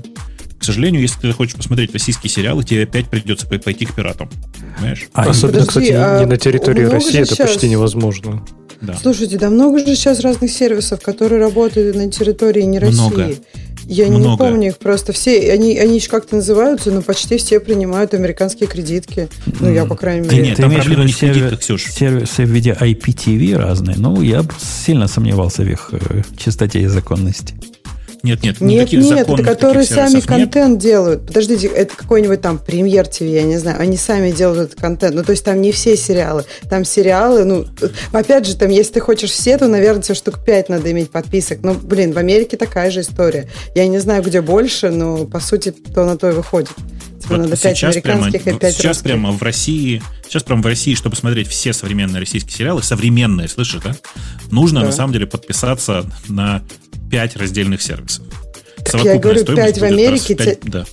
[0.59, 4.31] К сожалению, если ты хочешь посмотреть российские сериалы, тебе опять придется пойти к пиратам.
[4.79, 5.09] Понимаешь?
[5.13, 7.51] А, Особенно, Подожди, кстати, а не на территории России это сейчас...
[7.51, 8.43] почти невозможно.
[8.87, 8.97] Да.
[9.01, 12.99] Слушайте, да много же сейчас разных сервисов, которые работают на территории не России.
[12.99, 13.37] Много.
[13.87, 14.31] Я Много.
[14.31, 15.53] не помню их просто все.
[15.53, 19.29] Они, они еще как-то называются, но почти все принимают американские кредитки.
[19.61, 20.37] Ну, я, по крайней мере.
[20.37, 21.93] Ты, нет, там проблема не в кредитках, Ксюш.
[21.93, 23.97] Сервисы в виде IPTV разные.
[23.99, 27.55] Ну, я сильно сомневался в их э, чистоте и законности.
[28.25, 31.27] Нет, нет, нет, нет, это которые сами контент делают.
[31.27, 35.15] Подождите, это какой-нибудь там премьер ТВ, я не знаю, они сами делают этот контент.
[35.15, 36.47] Ну, то есть там не все сериалы.
[36.71, 37.67] Там сериалы, ну,
[38.13, 41.59] опять же, там, если ты хочешь все, то, наверное, тебе штук 5 надо иметь подписок.
[41.63, 43.47] Ну, блин, в Америке такая же история.
[43.75, 46.71] Я не знаю, где больше, но, по сути, то на то и выходит.
[47.27, 49.03] Вот надо 5 американских прямо, и 5 Сейчас русских.
[49.05, 53.83] прямо в России, сейчас прямо в России, чтобы смотреть все современные российские сериалы, современные, слышишь,
[53.83, 53.95] да?
[54.51, 54.87] Нужно, да.
[54.87, 56.63] на самом деле, подписаться на
[57.15, 58.25] 5 раздельных сервисов.
[58.85, 60.35] Так я говорю, 5 в Америке.
[60.35, 60.69] 5, те...
[60.69, 60.85] да.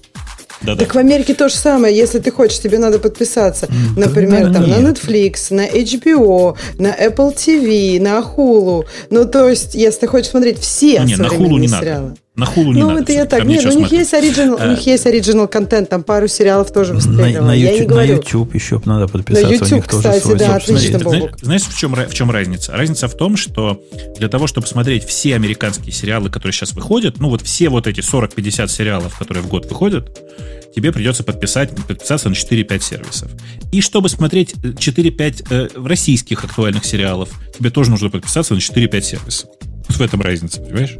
[0.61, 0.93] Да, так да.
[0.93, 1.97] в Америке то же самое.
[1.97, 3.67] Если ты хочешь, тебе надо подписаться,
[3.97, 8.85] например, да, там, на Netflix, на HBO, на Apple TV, на Hulu.
[9.09, 12.09] Ну, то есть, если ты хочешь смотреть все нет, на Hulu не сериалы.
[12.09, 12.20] Надо.
[12.33, 12.99] На хулу не ну, надо.
[12.99, 13.43] Ну, это я так.
[13.43, 16.71] Нет, ну, у них есть оригинал, у них э, есть оригинал контент, там пару сериалов
[16.71, 17.41] тоже выстреливало.
[17.41, 19.49] На, на, YouTube, на YouTube еще надо подписаться.
[19.49, 22.71] На YouTube, кстати, тоже да, отлично, Знаешь, знаешь в, чем, в чем разница?
[22.71, 23.81] Разница в том, что
[24.17, 27.99] для того, чтобы смотреть все американские сериалы, которые сейчас выходят, ну, вот все вот эти
[27.99, 30.17] 40-50 сериалов, которые в год выходят,
[30.73, 33.29] тебе придется подписать, подписаться на 4-5 сервисов.
[33.73, 39.49] И чтобы смотреть 4-5 э, российских актуальных сериалов, тебе тоже нужно подписаться на 4-5 сервисов.
[39.89, 40.95] Вот в этом разница, понимаешь?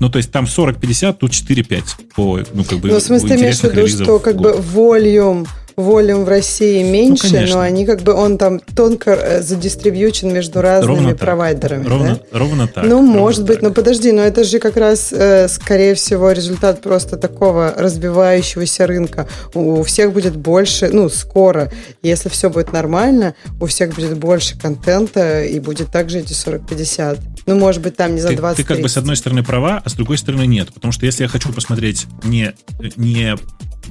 [0.00, 1.82] Ну, то есть там 40-50, тут 4-5
[2.16, 5.46] по, ну, как бы, Ну, в смысле, имеешь в виду, что как бы volume
[5.80, 7.56] волюм в России меньше, Ну, конечно.
[7.56, 11.18] но они как бы, он там тонко э, задистрибьючен между разными Ровно так.
[11.18, 11.86] провайдерами.
[11.86, 12.38] Ровно, да?
[12.38, 12.84] ровно так.
[12.84, 13.62] Ну, ровно может быть, так.
[13.62, 19.28] но подожди, но это же как раз, э, скорее всего, результат просто такого разбивающегося рынка.
[19.54, 21.72] У, всех будет больше, ну, скоро,
[22.02, 27.18] если все будет нормально, у всех будет больше контента, и будет также эти 40-50.
[27.46, 29.82] Ну, может быть, там не за ты, 20 ты как бы с одной стороны права,
[29.84, 30.72] а с другой стороны нет.
[30.72, 32.52] Потому что если я хочу посмотреть не,
[32.96, 33.36] не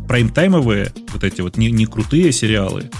[0.07, 2.91] прайм-таймовые, вот эти вот не, не крутые сериалы,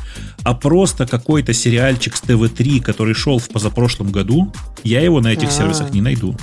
[0.43, 4.51] а просто какой-то сериальчик с ТВ-3, который шел в позапрошлом году,
[4.83, 5.51] я его на этих А.
[5.51, 6.35] сервисах не найду.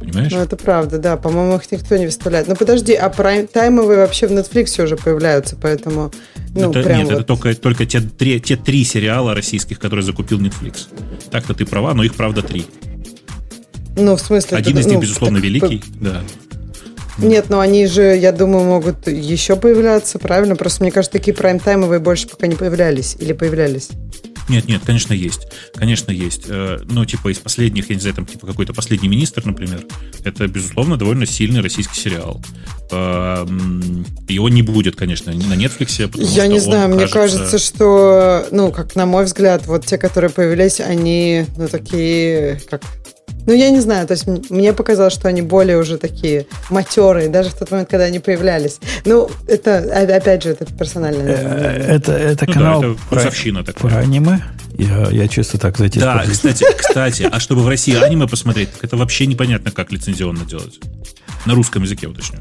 [0.00, 0.32] Понимаешь?
[0.32, 1.16] Ну, это правда, да.
[1.16, 2.48] По-моему, их никто не выставляет.
[2.48, 6.12] Ну, подожди, а прайм-таймовые вообще в Netflix уже появляются, поэтому...
[6.54, 7.14] Ну, это, прям нет, вот.
[7.14, 10.88] это только, только те, три, те три сериала российских, которые закупил Netflix.
[11.30, 12.66] Так-то ты права, но их, правда, три.
[13.96, 14.58] Ну, в смысле...
[14.58, 16.22] Один ты- из них, ну, безусловно, так, великий, да.
[17.18, 20.56] Нет, но они же, я думаю, могут еще появляться, правильно?
[20.56, 23.16] Просто мне кажется, такие прайм-таймовые больше пока не появлялись.
[23.18, 23.90] Или появлялись.
[24.48, 25.46] Нет, нет, конечно, есть.
[25.74, 26.42] Конечно, есть.
[26.48, 29.86] Э, Ну, типа, из последних, я не знаю, там, типа, какой-то последний министр, например,
[30.22, 32.42] это, безусловно, довольно сильный российский сериал.
[32.90, 38.70] Э, м, Его не будет, конечно, на Netflix, Я не знаю, мне кажется, что, ну,
[38.70, 42.82] как на мой взгляд, вот те, которые появились, они, ну, такие, как...
[43.46, 47.50] Ну, я не знаю, то есть мне показалось, что они более уже такие матерые, даже
[47.50, 48.78] в тот момент, когда они появлялись.
[49.04, 51.96] Ну, это, а- опять же, это персональное Э.
[51.96, 53.20] Это, это Ну да, канал это про,
[53.62, 53.90] такая.
[53.90, 54.40] про аниме.
[54.76, 56.00] Я, я чисто так зайти.
[56.00, 60.44] Да, кстати, кстати, а чтобы в России аниме посмотреть, так это вообще непонятно, как лицензионно
[60.44, 60.80] делать.
[61.46, 62.38] На русском языке, уточню.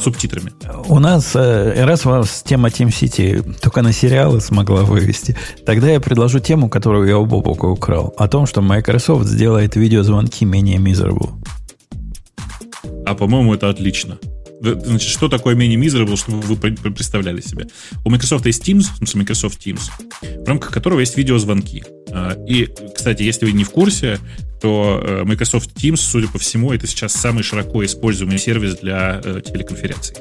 [0.00, 0.52] Субтитрами.
[0.88, 6.00] У нас, э, раз вас тема Team City только на сериалы смогла вывести, тогда я
[6.00, 11.30] предложу тему, которую я у Бобука украл, о том, что Microsoft сделает видеозвонки менее miserable.
[13.06, 14.18] А по-моему, это отлично.
[14.60, 17.66] Значит, что такое менее miserable, чтобы вы пр- пр- представляли себе?
[18.04, 19.82] У Microsoft есть Teams, Microsoft Teams,
[20.22, 21.84] в рамках которого есть видеозвонки.
[22.10, 24.18] А, И, кстати, если вы не в курсе,
[24.62, 29.42] то э, Microsoft Teams, судя по всему, это сейчас самый широко используемый сервис для э,
[29.44, 30.16] телеконференций.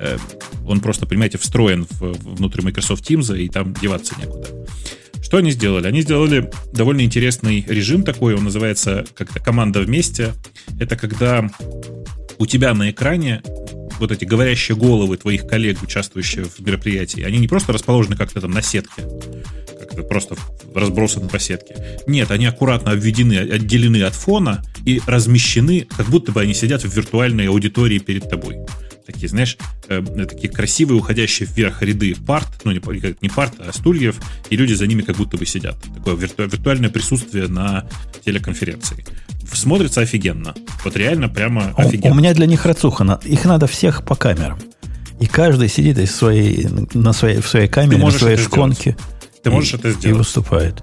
[0.00, 0.18] Э,
[0.66, 4.48] Он просто, понимаете, встроен в- внутрь Microsoft Teams, и там деваться некуда.
[5.22, 5.86] Что они сделали?
[5.86, 10.32] Они сделали довольно интересный режим такой, он называется как-то «Команда вместе».
[10.80, 11.48] Это когда
[12.38, 13.42] у тебя на экране
[13.98, 18.50] вот эти говорящие головы твоих коллег, участвующих в мероприятии, они не просто расположены как-то там
[18.50, 19.02] на сетке,
[19.78, 20.36] как-то просто
[20.74, 21.76] разбросаны по сетке.
[22.06, 26.94] Нет, они аккуратно обведены, отделены от фона и размещены, как будто бы они сидят в
[26.94, 28.56] виртуальной аудитории перед тобой.
[29.08, 29.56] Такие, знаешь,
[29.88, 32.80] э, такие красивые, уходящие вверх ряды парт, ну не,
[33.22, 34.16] не парт, а стульев,
[34.50, 35.76] и люди за ними как будто бы сидят.
[35.94, 37.88] Такое вирту- виртуальное присутствие на
[38.22, 39.06] телеконференции.
[39.50, 40.54] Смотрится офигенно.
[40.84, 42.10] Вот реально прямо У- офигенно.
[42.14, 43.18] У меня для них рацуха.
[43.24, 44.58] Их надо всех по камерам.
[45.20, 48.94] И каждый сидит из своей, на своей, в своей камере, на можешь своей это шконке.
[49.42, 50.18] Ты и- можешь это И сделать.
[50.18, 50.82] выступает.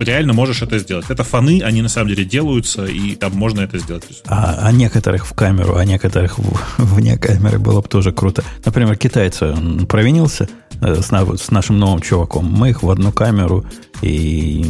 [0.00, 1.04] Реально можешь это сделать.
[1.10, 4.04] Это фаны, они на самом деле делаются, и там можно это сделать.
[4.26, 6.38] А, а некоторых в камеру, а некоторых
[6.78, 8.42] вне камеры было бы тоже круто.
[8.64, 9.54] Например, китайцы
[9.86, 10.48] провинился
[10.80, 12.46] э, с, с нашим новым чуваком.
[12.46, 13.66] Мы их в одну камеру,
[14.00, 14.64] и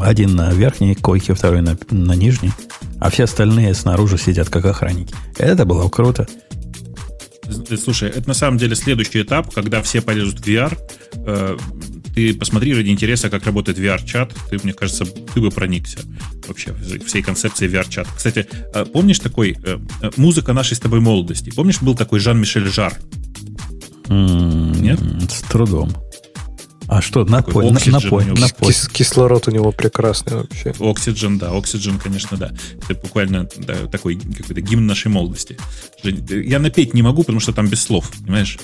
[0.00, 2.52] один на верхней койке, второй на, на нижней,
[2.98, 5.14] а все остальные снаружи сидят как охранники.
[5.36, 6.26] Это было круто.
[7.68, 10.78] Э, Слушай, это на самом деле следующий этап, когда все полезут в VR.
[12.14, 14.34] Ты посмотри ради интереса, как работает VR-чат.
[14.50, 16.00] Ты, мне кажется, ты бы проникся
[16.46, 16.74] вообще
[17.06, 18.10] всей концепцией VR-чата.
[18.14, 21.50] Кстати, э, помнишь такой э, э, музыка нашей с тобой молодости?
[21.50, 22.98] Помнишь, был такой Жан-Мишель Жар?
[24.08, 25.00] М, Нет?
[25.30, 25.90] С трудом.
[26.88, 28.68] А что, напой, на- Oxygen напой, напой.
[28.70, 30.70] Кис- кислород у него прекрасный вообще.
[30.70, 32.52] Oxygen, да, Oxygen, конечно, да.
[32.88, 35.56] Это буквально да, такой какой-то гимн нашей молодости.
[36.02, 38.58] Я напеть не могу, потому что там без слов, понимаешь?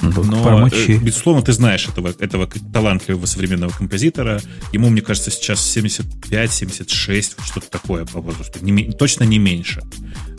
[0.00, 0.92] Но, промочи.
[0.92, 4.40] э, безусловно, ты знаешь этого, этого талантливого современного композитора.
[4.72, 8.58] Ему, мне кажется, сейчас 75-76, вот что-то такое по возрасту.
[8.64, 9.82] Не точно не меньше.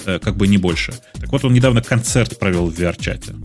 [0.06, 0.94] Э, Как бы не больше.
[1.14, 3.36] Так вот, он недавно концерт провел в VR-чате.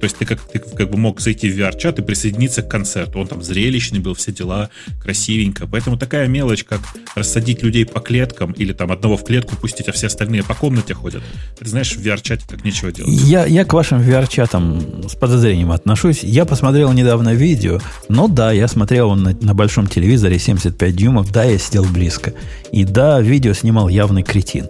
[0.00, 3.18] То есть ты как, ты как бы мог зайти в VR-чат и присоединиться к концерту.
[3.20, 4.70] Он там зрелищный был, все дела,
[5.02, 5.66] красивенько.
[5.66, 6.80] Поэтому такая мелочь, как
[7.14, 10.94] рассадить людей по клеткам или там одного в клетку пустить, а все остальные по комнате
[10.94, 11.22] ходят.
[11.58, 13.12] Ты знаешь, в VR-чате как нечего делать.
[13.12, 16.22] Я, я к вашим VR-чатам с подозрением отношусь.
[16.22, 17.78] Я посмотрел недавно видео.
[18.08, 21.30] Ну да, я смотрел на, на большом телевизоре 75 дюймов.
[21.30, 22.32] Да, я сидел близко.
[22.72, 24.66] И да, видео снимал явный кретин.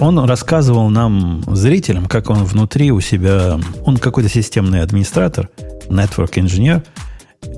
[0.00, 3.58] Он рассказывал нам, зрителям, как он внутри у себя...
[3.84, 5.48] Он какой-то системный администратор,
[5.88, 6.82] network инженер,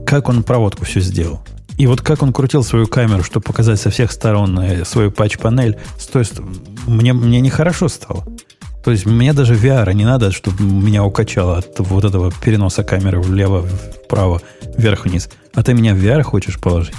[0.06, 1.40] как он проводку все сделал.
[1.78, 5.78] И вот как он крутил свою камеру, чтобы показать со всех сторон э, свою патч-панель,
[5.98, 6.40] с той ст-
[6.86, 8.24] мне, мне нехорошо стало.
[8.84, 13.20] То есть мне даже VR не надо, чтобы меня укачало от вот этого переноса камеры
[13.20, 13.62] влево,
[14.04, 14.42] вправо,
[14.76, 15.30] вверх-вниз.
[15.54, 16.94] А ты меня в VR хочешь положить?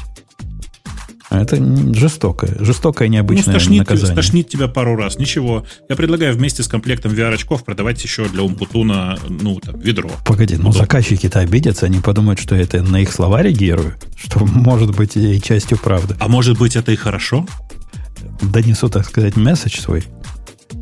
[1.41, 4.13] Это жестокое, жестокое необычное ну, стошнит, наказание.
[4.13, 5.65] Стошнит тебя пару раз, ничего.
[5.89, 10.09] Я предлагаю вместе с комплектом VR-очков продавать еще для Умпутуна, ну, там, ведро.
[10.25, 15.17] Погоди, ну заказчики-то обидятся, они подумают, что это на их слова реагирую, что может быть
[15.17, 16.15] и частью правды.
[16.19, 17.45] А может быть это и хорошо?
[18.41, 20.03] Донесу, так сказать, месседж свой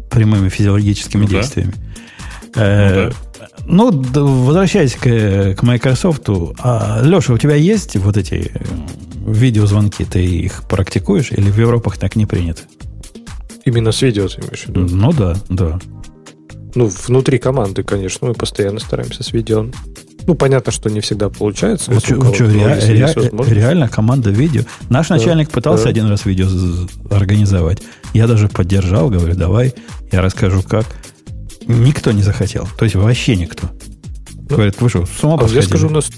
[0.10, 1.74] прямыми физиологическими ну, действиями.
[2.54, 2.62] Да.
[2.62, 3.12] Э,
[3.66, 4.20] ну, да.
[4.20, 6.28] ну, возвращаясь к, к Microsoft,
[6.60, 8.52] а, Леша, у тебя есть вот эти
[9.26, 12.62] видеозвонки, ты их практикуешь или в Европах так не принято?
[13.66, 14.88] Именно с видео ты имеешь в виду?
[14.90, 15.80] Ну да, да.
[16.74, 19.68] Ну, внутри команды, конечно, мы постоянно стараемся с видео.
[20.28, 21.92] Ну, понятно, что не всегда получается.
[22.00, 23.16] Что, что, ре, ре,
[23.50, 24.64] реально команда видео.
[24.90, 25.90] Наш да, начальник пытался да.
[25.90, 26.48] один раз видео
[27.10, 27.82] организовать.
[28.14, 29.74] Я даже поддержал, говорю, давай,
[30.12, 30.86] я расскажу как.
[31.68, 32.68] Никто не захотел.
[32.78, 33.68] То есть вообще никто.
[34.50, 36.10] Ну, Говорит, вы что, с ума а Я скажу, у нас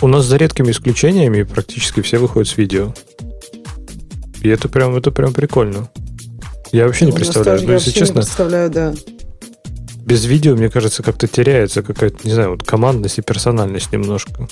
[0.00, 2.94] у нас за редкими исключениями практически все выходят с видео.
[4.42, 5.90] И это прям, это прям прикольно.
[6.72, 7.66] Я вообще не представляю.
[7.66, 8.94] Но, если честно, не представляю, да.
[10.04, 14.48] Без видео, мне кажется, как-то теряется какая-то, не знаю, вот командность и персональность немножко.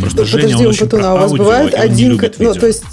[0.00, 2.20] Просто Женя, Подожди, он Патуна, а у вас бывает один...
[2.38, 2.84] Ну, то есть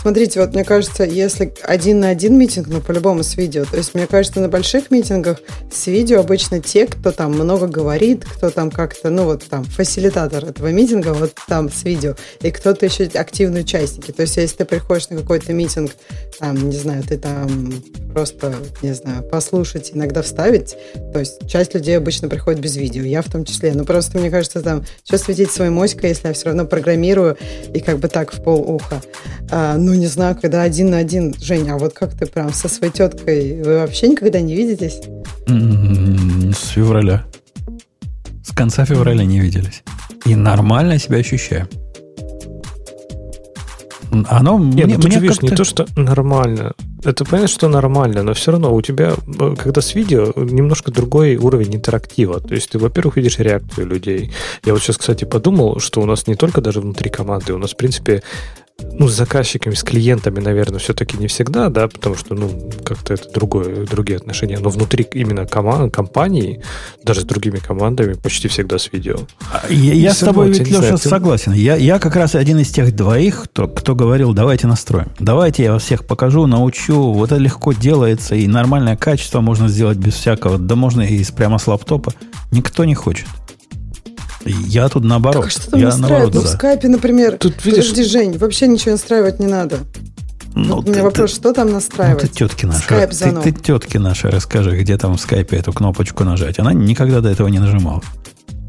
[0.00, 3.64] Смотрите, вот мне кажется, если один на один митинг, ну, по-любому с видео.
[3.64, 5.40] То есть, мне кажется, на больших митингах
[5.72, 10.44] с видео обычно те, кто там много говорит, кто там как-то, ну, вот там, фасилитатор
[10.44, 14.12] этого митинга, вот там с видео, и кто-то еще активные участники.
[14.12, 15.90] То есть, если ты приходишь на какой-то митинг,
[16.38, 17.74] там, не знаю, ты там
[18.12, 20.76] просто, не знаю, послушать, иногда вставить,
[21.12, 23.72] то есть, часть людей обычно приходит без видео, я в том числе.
[23.74, 27.36] Но просто, мне кажется, там, что светить свой моськой, если я все равно программирую
[27.74, 29.02] и как бы так в пол уха.
[29.50, 31.34] А, ну, не знаю, когда один на один.
[31.40, 35.00] Женя, а вот как ты прям со своей теткой, вы вообще никогда не видитесь?
[35.46, 37.24] С февраля.
[38.44, 39.82] С конца февраля не виделись.
[40.26, 41.68] И нормально себя ощущаю.
[44.28, 46.72] Оно Нет, мне, ну, мне видишь, не то, что нормально.
[47.04, 51.36] Это понятно, что нормально, но все равно у тебя, э, когда с видео, немножко другой
[51.36, 52.40] уровень интерактива.
[52.40, 54.32] То есть ты, во-первых, видишь реакцию людей.
[54.64, 57.72] Я вот сейчас, кстати, подумал, что у нас не только даже внутри команды, у нас,
[57.72, 58.22] в принципе,
[58.98, 63.30] ну, с заказчиками, с клиентами, наверное, все-таки не всегда, да, потому что, ну, как-то это
[63.30, 64.58] другое, другие отношения.
[64.58, 66.62] Но внутри именно команд, компании,
[67.04, 69.18] даже с другими командами, почти всегда с видео.
[69.52, 71.52] А, я, я с тобой, ведь, Леша, знаю, согласен.
[71.52, 75.10] Я, я как раз один из тех двоих, кто, кто говорил, давайте настроим.
[75.20, 77.12] Давайте я вас всех покажу, научу.
[77.12, 80.58] Вот это легко делается, и нормальное качество можно сделать без всякого.
[80.58, 82.12] Да можно и прямо с лаптопа.
[82.50, 83.26] Никто не хочет.
[84.50, 85.44] Я тут наоборот.
[85.44, 86.34] Так, а что там я настраивать?
[86.34, 87.38] Ну, в скайпе, например.
[87.38, 87.90] Тут, видишь...
[87.90, 89.78] Подожди, Жень, вообще ничего настраивать не надо.
[90.54, 92.22] Ну, вот ты, у меня вопрос, ты, что там настраивать?
[92.22, 92.82] Ну, ты тетки наши.
[92.82, 96.58] Скайп ты, ты тетки наши расскажи, где там в скайпе эту кнопочку нажать.
[96.58, 98.02] Она никогда до этого не нажимала.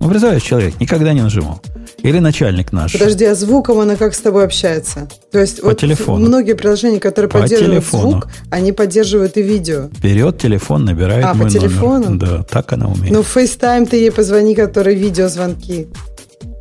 [0.08, 1.62] Представляешь, человек никогда не нажимал.
[2.02, 2.94] Или начальник наш.
[2.94, 5.10] Подожди, а звуком она как с тобой общается?
[5.32, 6.26] То есть по вот телефону.
[6.26, 8.12] многие приложения, которые по поддерживают телефону.
[8.12, 9.90] звук, они поддерживают и видео.
[10.02, 12.10] Берет телефон, набирает а, мой по телефону?
[12.12, 12.20] номер.
[12.20, 13.12] Да, так она умеет.
[13.12, 15.88] Ну, в FaceTime ты ей позвони, который видеозвонки.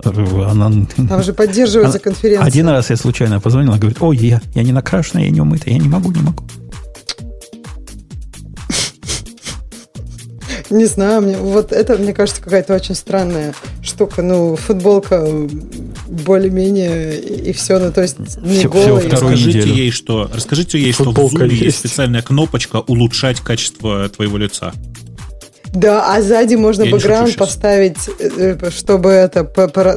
[0.04, 0.72] Она...
[1.08, 2.46] Там же поддерживается конференция.
[2.46, 5.74] Один раз я случайно позвонил, она говорит, ой, я, я не накрашенная, я не умытая,
[5.74, 6.44] я не могу, не могу.
[10.70, 14.22] Не знаю, мне, вот это, мне кажется, какая-то очень странная штука.
[14.22, 15.26] Ну, футболка
[16.08, 19.00] более-менее и, все, ну, то есть не все, голая.
[19.00, 19.74] Все расскажите неделю.
[19.74, 21.62] ей, что, расскажите ей, футболка что в Zoom есть.
[21.62, 24.72] есть специальная кнопочка улучшать качество твоего лица.
[25.72, 29.44] Да, а сзади можно Я бэкграунд поставить, э, э, чтобы это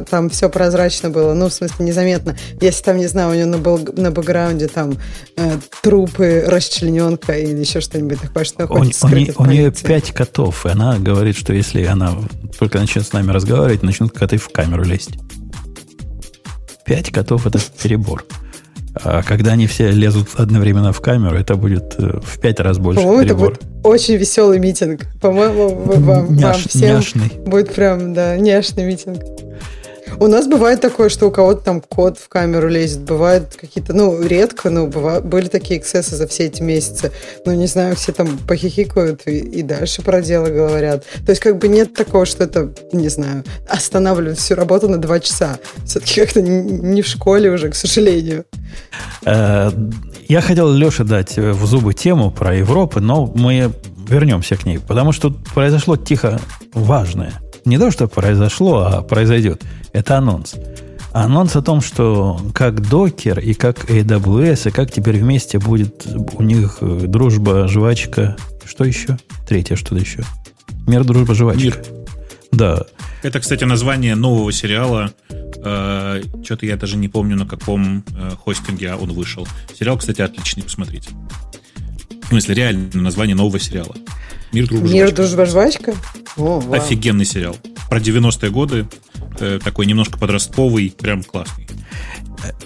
[0.08, 1.34] там все прозрачно было.
[1.34, 2.36] Ну, в смысле, незаметно.
[2.60, 4.98] Если там, не знаю, у нее на, был, на бэкграунде там
[5.36, 10.66] э, трупы, расчлененка или еще что-нибудь такое, что у, у, не, у нее пять котов,
[10.66, 12.16] и она говорит, что если она
[12.58, 15.18] только начнет с нами разговаривать, начнут коты в камеру лезть.
[16.84, 18.24] Пять котов это перебор.
[18.94, 23.00] А когда они все лезут одновременно в камеру, это будет э, в пять раз больше
[23.00, 25.06] По-моему, это будет очень веселый митинг.
[25.20, 27.32] По-моему, вам, Няш, вам всем няшный.
[27.46, 29.22] будет прям, да, няшный митинг.
[30.22, 33.00] У нас бывает такое, что у кого-то там код в камеру лезет.
[33.00, 37.10] Бывает какие-то, ну, редко, но бывают, были такие эксцессы за все эти месяцы.
[37.44, 41.04] Ну, не знаю, все там похихикают и, и дальше про дело говорят.
[41.26, 45.18] То есть, как бы нет такого, что это, не знаю, останавливает всю работу на два
[45.18, 45.58] часа.
[45.84, 48.44] Все-таки как-то не в школе уже, к сожалению.
[49.24, 49.72] Э,
[50.28, 53.72] я хотел Леше дать в зубы тему про Европу, но мы
[54.08, 56.40] вернемся к ней, потому что произошло тихо
[56.74, 57.32] важное.
[57.64, 59.62] Не то, что произошло, а произойдет.
[59.92, 60.56] Это анонс.
[61.12, 66.42] Анонс о том, что как Docker и как AWS, и как теперь вместе будет у
[66.42, 68.36] них э, дружба, жвачка.
[68.64, 69.18] Что еще?
[69.46, 70.24] Третье что-то еще.
[70.86, 71.62] Мир, дружба, жвачка.
[71.62, 71.84] Мир.
[72.50, 72.84] Да.
[73.22, 75.12] Это, кстати, название нового сериала.
[75.30, 79.46] Э, что-то я даже не помню, на каком э, хостинге он вышел.
[79.78, 81.10] Сериал, кстати, отличный, посмотрите.
[82.32, 83.94] В смысле, реально название нового сериала.
[84.54, 85.16] Мир, дружба, Мир, жвачка.
[85.16, 85.94] дружба, жвачка?
[86.38, 87.54] О, Офигенный сериал.
[87.90, 88.86] Про 90-е годы.
[89.38, 91.68] Э, такой немножко подростковый, прям классный.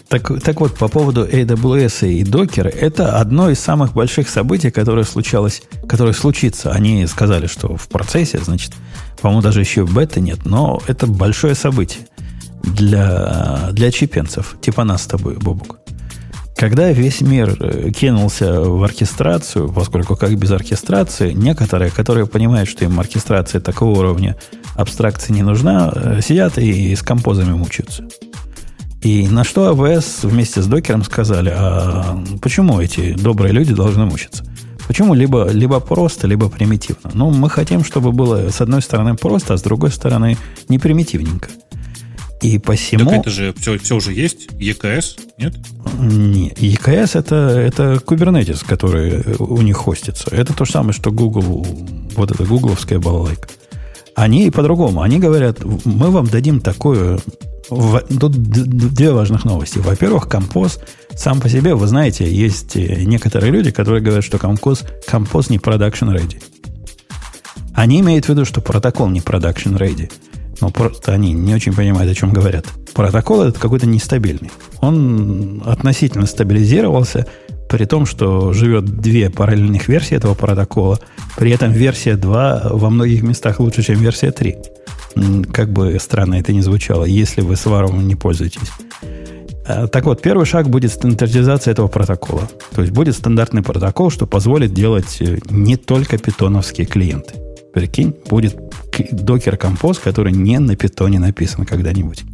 [0.08, 5.04] Так, так вот, по поводу AWS и Docker, это одно из самых больших событий, которое
[5.04, 6.70] случалось, которое случится.
[6.70, 8.70] Они сказали, что в процессе, значит,
[9.20, 12.06] по-моему, даже еще бета нет, но это большое событие
[12.62, 15.80] для, для чипенцев, типа нас с тобой, Бобук.
[16.56, 22.86] Когда весь мир э, кинулся в оркестрацию, поскольку как без оркестрации, некоторые, которые понимают, что
[22.86, 24.36] им оркестрация такого уровня
[24.74, 28.08] абстракции не нужна, э, сидят и с композами мучаются.
[29.02, 34.42] И на что АВС вместе с докером сказали, а почему эти добрые люди должны мучиться?
[34.86, 37.10] Почему либо, либо просто, либо примитивно?
[37.12, 40.38] Ну, мы хотим, чтобы было с одной стороны просто, а с другой стороны
[40.70, 41.50] не примитивненько.
[42.42, 43.10] И посему...
[43.10, 44.48] Так это же все, все уже есть?
[44.52, 45.54] EKS, нет?
[45.98, 50.28] Не, EKS это, это Kubernetes, который у них хостится.
[50.30, 51.66] Это то же самое, что Google,
[52.14, 53.48] вот эта гугловская балалайка.
[54.14, 55.00] Они по-другому.
[55.02, 57.18] Они говорят, мы вам дадим такое...
[57.68, 59.78] Тут две важных новости.
[59.78, 60.78] Во-первых, композ
[61.16, 66.14] сам по себе, вы знаете, есть некоторые люди, которые говорят, что композ, композ не production
[66.14, 66.40] ready.
[67.74, 70.12] Они имеют в виду, что протокол не production ready.
[70.60, 72.66] Но просто они не очень понимают, о чем говорят.
[72.94, 74.50] Протокол этот какой-то нестабильный.
[74.80, 77.26] Он относительно стабилизировался,
[77.68, 80.98] при том, что живет две параллельных версии этого протокола.
[81.36, 84.56] При этом версия 2 во многих местах лучше, чем версия 3.
[85.52, 88.70] Как бы странно это ни звучало, если вы сваром не пользуетесь.
[89.66, 92.48] А, так вот, первый шаг будет стандартизация этого протокола.
[92.74, 97.45] То есть будет стандартный протокол, что позволит делать э, не только питоновские клиенты.
[97.76, 98.56] Прикинь, будет
[99.10, 102.24] докер композ, который не на питоне написан когда-нибудь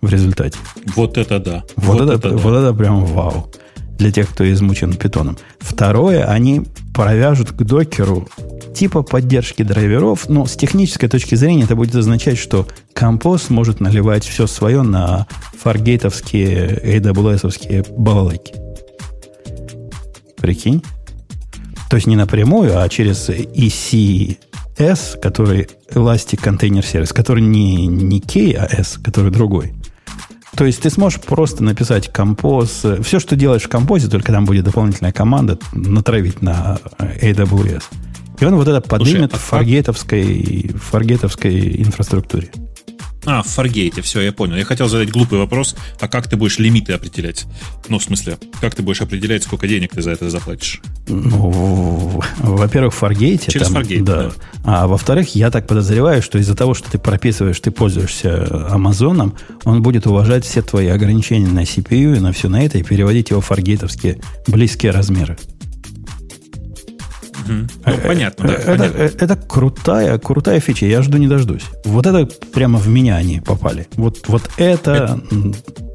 [0.00, 0.58] в результате.
[0.94, 1.64] Вот это да.
[1.76, 2.36] Вот, вот это, это, да.
[2.38, 3.52] вот это прям вау.
[3.98, 5.36] Для тех, кто измучен питоном.
[5.58, 6.62] Второе, они
[6.94, 8.26] провяжут к докеру
[8.74, 14.24] типа поддержки драйверов, но с технической точки зрения это будет означать, что композ может наливать
[14.24, 15.26] все свое на
[15.58, 18.54] фаргейтовские, AWS-овские балалайки.
[20.38, 20.82] Прикинь?
[21.90, 24.38] То есть не напрямую, а через EC
[24.78, 29.72] S, который Elastic Container Service, который не, не K, а S, который другой.
[30.56, 34.64] То есть ты сможешь просто написать композ, все, что делаешь в композе, только там будет
[34.64, 37.84] дополнительная команда натравить на AWS.
[38.40, 42.50] И он вот это поднимет Слушай, а в фаргетовской, фаргетовской инфраструктуре.
[43.26, 44.56] А, в Fargate, все, я понял.
[44.56, 47.46] Я хотел задать глупый вопрос, а как ты будешь лимиты определять?
[47.88, 50.80] Ну, в смысле, как ты будешь определять, сколько денег ты за это заплатишь?
[51.08, 53.50] Ну, во-первых, в Fargate.
[53.50, 54.22] Через там, Fargate, да.
[54.22, 54.32] да.
[54.64, 59.34] А во-вторых, я так подозреваю, что из-за того, что ты прописываешь, ты пользуешься Амазоном,
[59.64, 63.30] он будет уважать все твои ограничения на CPU и на все на это и переводить
[63.30, 65.36] его в фаргейтовские близкие размеры.
[67.46, 67.68] Ну,
[68.04, 68.54] понятно, да.
[68.54, 68.98] Это, понятно.
[68.98, 70.86] это, крутая, крутая фича.
[70.86, 71.64] Я жду не дождусь.
[71.84, 73.88] Вот это прямо в меня они попали.
[73.96, 75.52] Вот, вот это, это...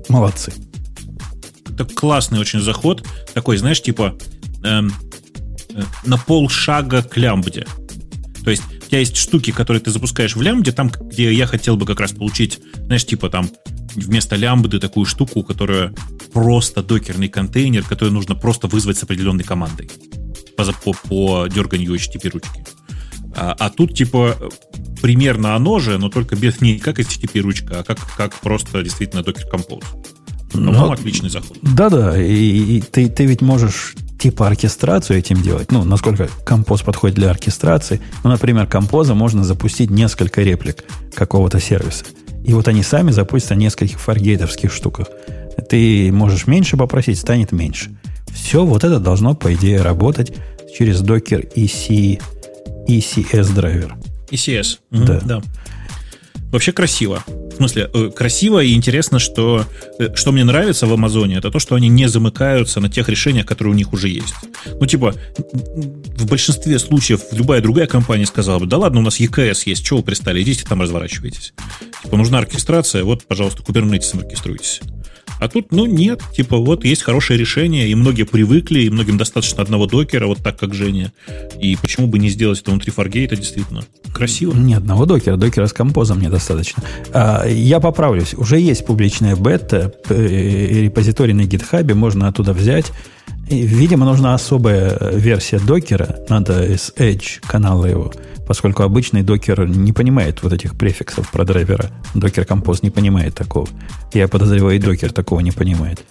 [0.09, 0.53] молодцы.
[1.73, 3.05] Это классный очень заход.
[3.33, 4.15] Такой, знаешь, типа
[4.63, 4.93] эм,
[5.73, 7.65] э, на полшага к лямбде.
[8.43, 11.77] То есть у тебя есть штуки, которые ты запускаешь в лямбде, там, где я хотел
[11.77, 13.49] бы как раз получить, знаешь, типа там
[13.95, 15.93] вместо лямбды такую штуку, которая
[16.33, 19.89] просто докерный контейнер, который нужно просто вызвать с определенной командой
[20.65, 22.63] по, по, по дерганию HTTP ручки.
[23.35, 24.37] А, а тут типа
[25.01, 29.21] примерно оно же, но только без не как HTTP ручка, а как, как просто действительно
[29.21, 29.83] Docker Compose.
[30.53, 31.57] Ну, ну отличный заход.
[31.61, 35.71] Да-да, и, и ты, ты ведь можешь типа оркестрацию этим делать.
[35.71, 38.01] Ну, насколько композ подходит для оркестрации.
[38.23, 40.83] Ну, например, композа можно запустить несколько реплик
[41.15, 42.05] какого-то сервиса.
[42.43, 45.07] И вот они сами запустятся нескольких фаргейтовских штуках.
[45.69, 47.95] Ты можешь меньше попросить, станет меньше.
[48.33, 50.33] Все вот это должно, по идее, работать
[50.77, 52.21] через Docker EC,
[52.87, 53.95] ECS драйвер.
[54.31, 55.19] ECS, да.
[55.23, 55.41] да.
[56.51, 57.23] Вообще красиво.
[57.27, 59.65] В смысле, э, красиво и интересно, что,
[59.99, 63.45] э, что мне нравится в Амазоне, это то, что они не замыкаются на тех решениях,
[63.45, 64.33] которые у них уже есть.
[64.79, 69.63] Ну, типа, в большинстве случаев любая другая компания сказала бы, да ладно, у нас EKS
[69.65, 71.53] есть, чего вы пристали, идите там разворачивайтесь.
[72.03, 74.81] Типа, нужна оркестрация, вот, пожалуйста, Kubernetes оркеструйтесь.
[75.41, 76.21] А тут, ну, нет.
[76.35, 80.59] Типа, вот есть хорошее решение, и многие привыкли, и многим достаточно одного докера, вот так,
[80.59, 81.13] как Женя.
[81.59, 83.81] И почему бы не сделать это внутри Fargate, действительно
[84.13, 84.53] красиво.
[84.53, 85.37] Ни одного докера.
[85.37, 86.83] Докера с композом недостаточно.
[87.11, 88.35] А, я поправлюсь.
[88.35, 92.91] Уже есть публичная бета, э, репозиторий на гитхабе, можно оттуда взять.
[93.51, 96.19] И, видимо, нужна особая версия докера.
[96.29, 98.11] Надо из Edge канала его
[98.51, 101.89] поскольку обычный докер не понимает вот этих префиксов про драйвера.
[102.13, 103.65] Докер композ не понимает такого.
[104.13, 106.03] Я подозреваю, и докер такого не понимает.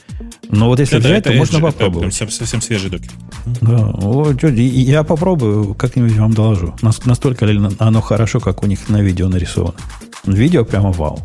[0.49, 2.19] Но вот если да, взять, да, то можно это, попробовать.
[2.19, 3.12] Это совсем свежий докер.
[3.61, 6.75] Да, вот, я попробую, как-нибудь вам доложу.
[6.81, 9.77] Настолько ли оно хорошо, как у них на видео нарисовано.
[10.25, 11.21] Видео прямо вау.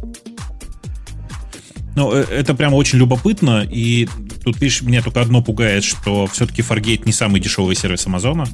[1.96, 4.08] Ну, э, это прямо очень любопытно, и
[4.44, 8.48] тут, видишь, меня только одно пугает, что все-таки Fargate не самый дешевый сервис Амазона.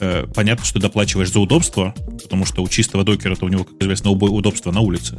[0.00, 4.10] Э, понятно, что доплачиваешь за удобство, потому что у чистого докера-то у него, как известно,
[4.10, 5.18] удобство на улице.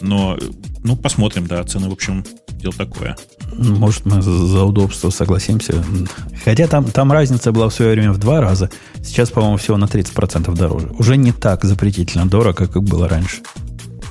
[0.00, 0.38] Но,
[0.84, 3.16] ну, посмотрим, да, цены, в общем, дело такое.
[3.56, 5.84] Может, мы за удобство согласимся.
[6.44, 8.70] Хотя там, там разница была в свое время в два раза.
[9.02, 10.88] Сейчас, по-моему, всего на 30% дороже.
[10.98, 13.38] Уже не так запретительно дорого, как было раньше.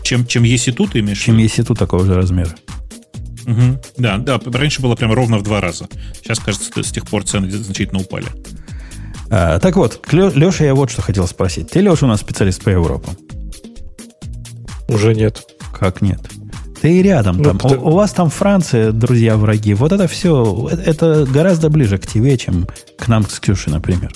[0.03, 1.19] Чем, чем есть и тут, имеешь?
[1.19, 2.55] Чем есть и тут такого же размера.
[3.48, 3.80] Угу.
[3.98, 5.88] Да, да, раньше было прямо ровно в два раза.
[6.22, 8.28] Сейчас, кажется, с тех пор цены значительно упали.
[9.30, 11.72] А, так вот, Леша, я вот что хотел спросить.
[11.72, 13.10] Ты, Леша, у нас специалист по Европе?
[14.90, 15.48] Уже нет.
[15.78, 16.19] Как нет?
[16.82, 17.38] Ты и рядом.
[17.38, 17.57] Ну, там.
[17.57, 17.80] Кто...
[17.80, 19.74] У, у вас там Франция, друзья, враги.
[19.74, 22.68] Вот это все, это гораздо ближе к тебе, чем
[22.99, 24.11] к нам, с Ксюшей, например.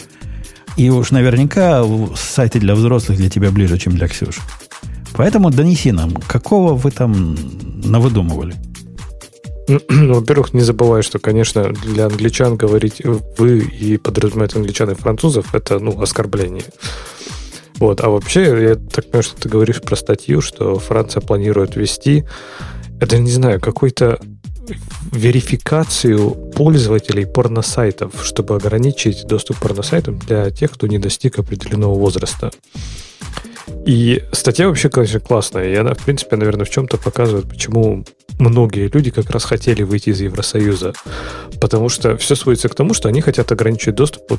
[0.76, 1.84] И уж наверняка
[2.16, 4.42] сайты для взрослых для тебя ближе, чем для Ксюши.
[5.14, 7.38] Поэтому донеси нам, какого вы там
[7.84, 8.56] навыдумывали?
[9.90, 13.02] Ну, во-первых, не забывай, что, конечно, для англичан говорить
[13.38, 16.66] «вы» и подразумевать англичан и французов– это, ну, оскорбление.
[17.78, 18.02] Вот.
[18.02, 22.26] А вообще, я так понимаю, что ты говоришь про статью, что Франция планирует ввести,
[23.00, 24.20] это, не знаю, какой-то
[25.12, 32.52] верификацию пользователей порносайтов, чтобы ограничить доступ к порносайтам для тех, кто не достиг определенного возраста.
[33.86, 35.72] И статья вообще, конечно, классная.
[35.72, 38.06] И она, в принципе, наверное, в чем-то показывает, почему
[38.42, 40.94] многие люди как раз хотели выйти из Евросоюза.
[41.62, 44.34] Потому что все сводится к тому, что они хотят ограничить доступ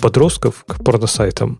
[0.00, 1.58] подростков к порносайтам.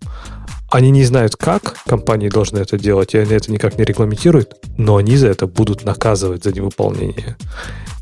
[0.71, 4.95] Они не знают, как компании должны это делать, и они это никак не регламентируют, но
[4.95, 7.37] они за это будут наказывать за невыполнение.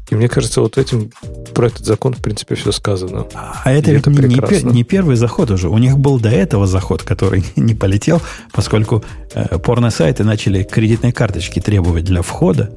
[0.10, 1.10] И мне кажется, вот этим
[1.54, 3.28] про этот закон, в принципе, все сказано.
[3.34, 5.70] А это ведь это не, не, не первый заход уже.
[5.70, 8.22] У них был до этого заход, который не полетел,
[8.52, 9.04] поскольку
[9.34, 12.72] э, порно-сайты начали кредитные карточки требовать для входа,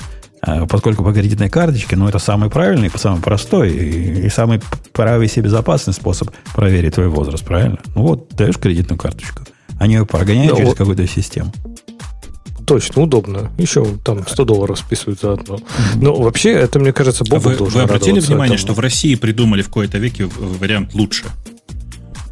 [0.68, 4.60] поскольку по кредитной карточке, ну, это самый правильный, самый простой и, и самый
[4.92, 7.78] правый себе безопасный способ проверить твой возраст, правильно?
[7.94, 9.42] Ну вот, даешь кредитную карточку.
[9.78, 10.78] Они ее прогоняют да, через вот.
[10.78, 11.52] какую-то систему.
[12.66, 13.50] Точно, удобно.
[13.58, 15.58] Еще там 100 долларов списывают за одно.
[15.96, 18.58] Но вообще, это, мне кажется, Бобу вы, должен Вы обратили внимание, этому.
[18.58, 21.24] что в России придумали в кои-то веке вариант лучше?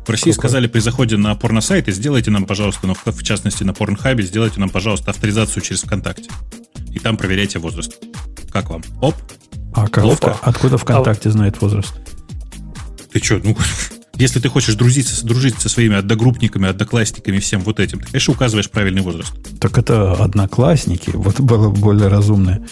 [0.06, 0.34] В России Какой?
[0.34, 4.70] сказали при заходе на порносайты, сделайте нам, пожалуйста, ну, в частности на порнхабе, сделайте нам,
[4.70, 6.28] пожалуйста, авторизацию через ВКонтакте.
[6.93, 7.98] И там проверяйте возраст.
[8.51, 8.82] Как вам?
[9.01, 9.14] Оп.
[9.74, 10.05] А как?
[10.05, 10.36] Ловко?
[10.43, 11.32] Откуда ВКонтакте а...
[11.32, 11.94] знает возраст?
[13.12, 13.56] Ты что, ну,
[14.16, 18.70] если ты хочешь дружить, дружить со своими одногруппниками, одноклассниками, всем вот этим, ты, конечно, указываешь
[18.70, 19.32] правильный возраст.
[19.60, 22.62] Так это одноклассники, вот было более разумное.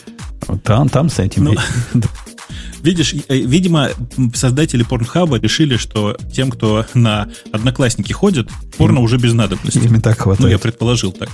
[0.65, 1.45] Там, там с этим...
[1.45, 1.55] Ну,
[2.83, 3.91] видишь, э, видимо,
[4.35, 9.79] создатели порнхаба решили, что тем, кто на одноклассники ходит, порно им, уже без надобности.
[9.79, 10.41] Им так хватает.
[10.41, 11.31] Ну, я предположил так.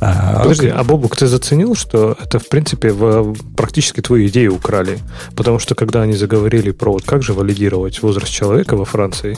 [0.00, 4.98] А, Подожди, а Бобук, ты заценил, что это, в принципе, в, практически твою идею украли?
[5.36, 9.36] Потому что, когда они заговорили про вот как же валидировать возраст человека во Франции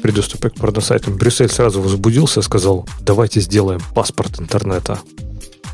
[0.00, 5.00] при доступе к порносайтам, Брюссель сразу возбудился и сказал, давайте сделаем паспорт интернета.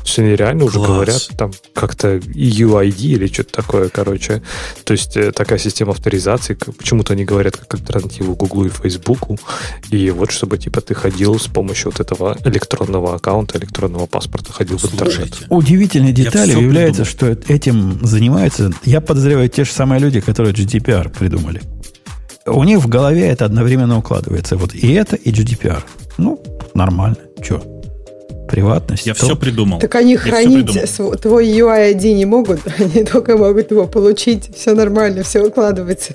[0.03, 4.41] Все они реально уже говорят там как-то UID или что-то такое, короче.
[4.83, 9.37] То есть э, такая система авторизации, почему-то они говорят как альтернативу Гуглу и Фейсбуку.
[9.91, 14.77] И вот чтобы типа ты ходил с помощью вот этого электронного аккаунта, электронного паспорта, ходил
[14.77, 15.37] в интернет.
[15.49, 21.61] Удивительной деталью является, что этим занимаются, я подозреваю, те же самые люди, которые GDPR придумали.
[22.45, 24.57] У них в голове это одновременно укладывается.
[24.57, 25.81] Вот и это, и GDPR.
[26.17, 26.43] Ну,
[26.73, 27.17] нормально.
[27.41, 27.61] Че?
[28.53, 29.07] Приватность.
[29.07, 29.25] Я то...
[29.25, 29.79] все придумал.
[29.79, 30.67] Так они Я хранить
[31.21, 34.55] твой UI-ID не могут, они только могут его получить.
[34.55, 36.13] Все нормально, все укладывается.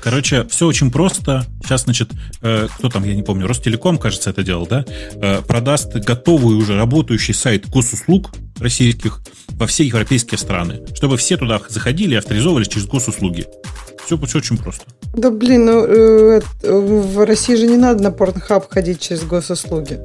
[0.00, 1.44] Короче, все очень просто.
[1.64, 2.10] Сейчас, значит,
[2.42, 4.84] э, кто там, я не помню, Ростелеком, кажется, это делал, да?
[5.16, 8.30] Э, продаст готовый уже работающий сайт госуслуг
[8.60, 9.20] российских
[9.58, 13.46] во все европейские страны, чтобы все туда заходили и авторизовывались через госуслуги.
[14.04, 14.84] Все, все очень просто.
[15.16, 19.98] Да блин, ну э, в России же не надо на Pornhub ходить через госуслуги.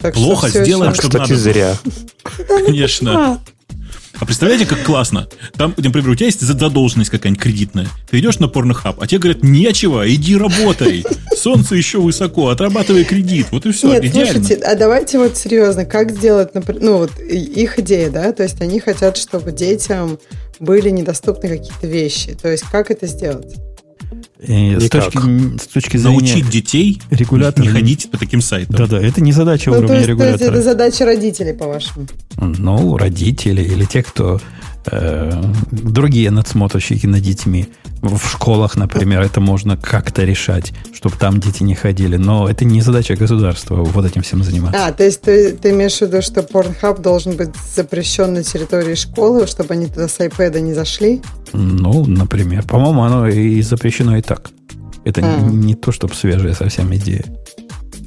[0.00, 1.42] Так Плохо сделаем, чтобы Кстати, надо.
[1.42, 1.76] зря.
[2.66, 3.40] Конечно.
[4.18, 5.28] А представляете, как классно?
[5.56, 7.88] Там, например, у тебя есть задолженность какая-нибудь кредитная.
[8.10, 11.04] Ты идешь на порнохаб, а тебе говорят, нечего, иди работай.
[11.36, 13.46] Солнце еще высоко, отрабатывай кредит.
[13.50, 14.32] Вот и все, Нет, идеально.
[14.44, 18.60] слушайте, а давайте вот серьезно, как сделать, например, ну вот их идея, да, то есть
[18.60, 20.18] они хотят, чтобы детям
[20.58, 22.34] были недоступны какие-то вещи.
[22.40, 23.54] То есть как это сделать?
[24.46, 27.62] И с, точки, с точки зрения Научить детей регулятора...
[27.62, 28.76] не ходить по таким сайтам.
[28.76, 30.52] Да-да, это не задача Ну, то уровня есть, то есть регулятора.
[30.52, 32.06] это задача родителей, по-вашему.
[32.36, 34.40] Ну, родители или те, кто
[34.86, 37.68] э, другие надсмотрщики над детьми.
[38.02, 42.16] В школах, например, это можно как-то решать, чтобы там дети не ходили.
[42.16, 44.86] Но это не задача государства вот этим всем заниматься.
[44.86, 48.94] А, то есть ты, ты имеешь в виду, что Pornhub должен быть запрещен на территории
[48.94, 51.20] школы, чтобы они туда с iPad не зашли?
[51.52, 52.66] Ну, например.
[52.66, 54.50] По-моему, оно и запрещено и так.
[55.04, 55.40] Это А.
[55.40, 57.24] не, не то, чтобы свежая совсем идея.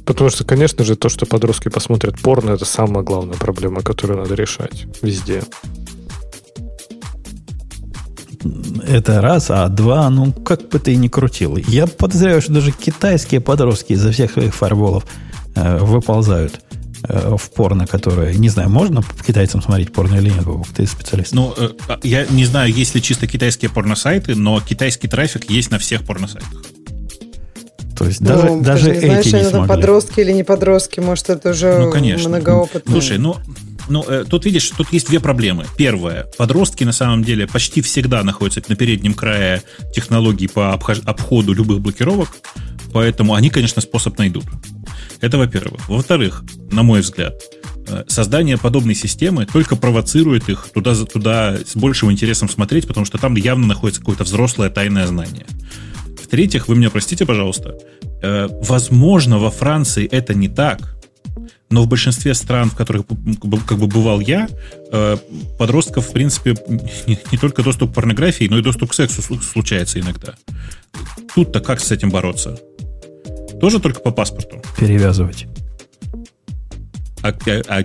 [0.04, 4.34] Потому что, конечно же, то, что подростки посмотрят порно, это самая главная проблема, которую надо
[4.34, 5.42] решать везде.
[8.86, 11.56] Это раз, а два, ну, как бы ты и ни крутил.
[11.56, 15.04] Я подозреваю, что даже китайские подростки изо всех своих фарболов
[15.54, 16.60] э, выползают
[17.08, 18.34] э, в порно, которое...
[18.34, 20.66] Не знаю, можно китайцам смотреть порно или нет, Бобок?
[20.68, 21.32] Ты специалист.
[21.32, 25.70] Ну, э, а, я не знаю, есть ли чисто китайские порносайты, но китайский трафик есть
[25.70, 26.62] на всех порносайтах.
[27.96, 29.68] То есть даже, ну, даже же не знаешь, эти не они там смогли.
[29.68, 32.28] подростки или не подростки, может, это уже Ну, конечно.
[32.28, 32.92] многоопытные.
[32.92, 33.36] Слушай, ну,
[33.88, 35.66] ну э, тут видишь, тут есть две проблемы.
[35.76, 39.62] Первое, подростки на самом деле почти всегда находятся на переднем крае
[39.94, 42.28] технологий по обходу любых блокировок,
[42.92, 44.44] поэтому они, конечно, способ найдут.
[45.20, 45.88] Это во-первых.
[45.88, 47.34] Во-вторых, на мой взгляд,
[47.88, 53.18] э, создание подобной системы только провоцирует их туда, туда с большим интересом смотреть, потому что
[53.18, 55.46] там явно находится какое-то взрослое тайное знание.
[56.22, 57.74] В-третьих, вы меня простите, пожалуйста,
[58.22, 60.93] э, возможно, во Франции это не так,
[61.74, 63.04] но в большинстве стран, в которых
[63.66, 64.48] как бы- бывал я,
[64.92, 65.16] э,
[65.58, 66.54] подростков, в принципе,
[67.08, 70.34] не, не только доступ к порнографии, но и доступ к сексу слу- случается иногда.
[71.34, 72.60] Тут-то как с этим бороться?
[73.60, 74.62] Тоже только по паспорту?
[74.78, 75.46] Перевязывать.
[77.22, 77.82] А, а- а,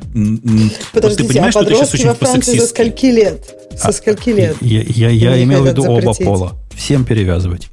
[0.93, 3.55] Подождите, ты понимаешь, а что ты сейчас очень во Франции со скольки лет?
[3.75, 4.55] Со скольки лет?
[4.61, 6.25] Я, я, я имел в виду оба запретить.
[6.25, 6.59] пола.
[6.75, 7.69] Всем перевязывать.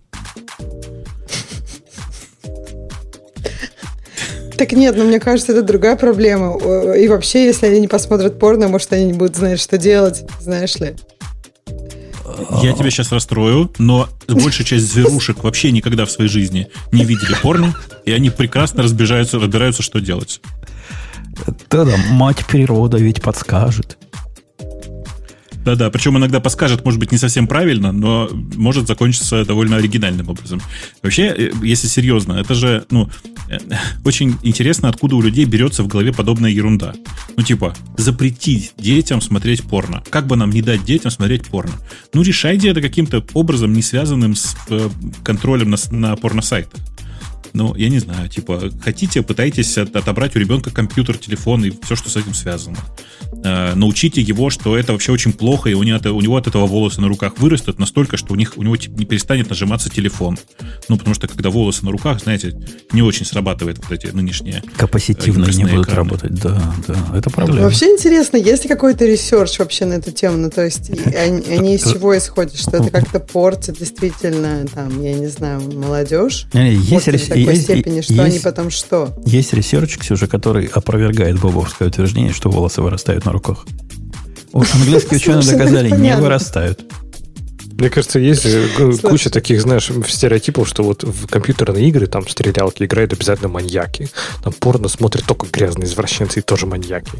[4.57, 6.57] Так нет, ну мне кажется, это другая проблема.
[6.95, 10.77] И вообще, если они не посмотрят порно, может, они не будут знать, что делать, знаешь
[10.77, 10.95] ли.
[12.63, 17.35] Я тебя сейчас расстрою, но большая часть зверушек вообще никогда в своей жизни не видели
[17.43, 17.75] порно,
[18.05, 20.41] и они прекрасно разбежаются, разбираются, что делать.
[21.71, 23.99] Да-да, мать природа ведь подскажет.
[25.67, 30.63] Да-да, причем иногда подскажет, может быть, не совсем правильно, но может закончиться довольно оригинальным образом.
[31.03, 33.11] Вообще, э, если серьезно, это же, ну,
[33.51, 33.59] э,
[34.05, 36.95] очень интересно, откуда у людей берется в голове подобная ерунда.
[37.37, 40.05] Ну, типа, запретить детям смотреть порно.
[40.09, 41.73] Как бы нам не дать детям смотреть порно?
[42.15, 44.89] Ну, решайте это каким-то образом, не связанным с э,
[45.25, 46.81] контролем на, на порносайтах.
[47.53, 51.97] Ну, я не знаю, типа, хотите, пытайтесь от- отобрать у ребенка компьютер, телефон и все,
[51.97, 52.77] что с этим связано.
[53.45, 56.47] Э, научите его, что это вообще очень плохо, и у него, от, у него от
[56.47, 59.89] этого волосы на руках вырастут настолько, что у, них, у него те- не перестанет нажиматься
[59.89, 60.39] телефон.
[60.89, 62.59] Ну, потому что когда волосы на руках, знаете,
[62.93, 64.63] не очень срабатывает вот эти нынешние.
[64.77, 65.97] Капаситивно не Импульсные будут экраны.
[66.11, 66.35] работать.
[66.35, 67.63] Да, да, это проблема.
[67.63, 70.37] Вообще интересно, есть ли какой-то research вообще на эту тему?
[70.37, 72.55] Ну, то есть, они, они из чего исходят?
[72.59, 76.47] Что это как-то портит действительно, там, я не знаю, молодежь?
[76.53, 79.17] Не, не, есть, Портит рес- в такой есть- степени, что есть- они потом что?
[79.25, 83.67] Есть research, Ксюша, который опровергает бобовское утверждение, что волосы вырастают на руках.
[84.53, 86.81] Вот английские ученые ну, доказали, не вырастают.
[87.79, 88.43] Мне кажется, есть
[88.77, 88.99] Слушай.
[89.01, 94.09] куча таких, знаешь, стереотипов, что вот в компьютерные игры, там, стрелялки играют обязательно маньяки.
[94.43, 97.13] Там порно смотрят только грязные извращенцы и тоже маньяки.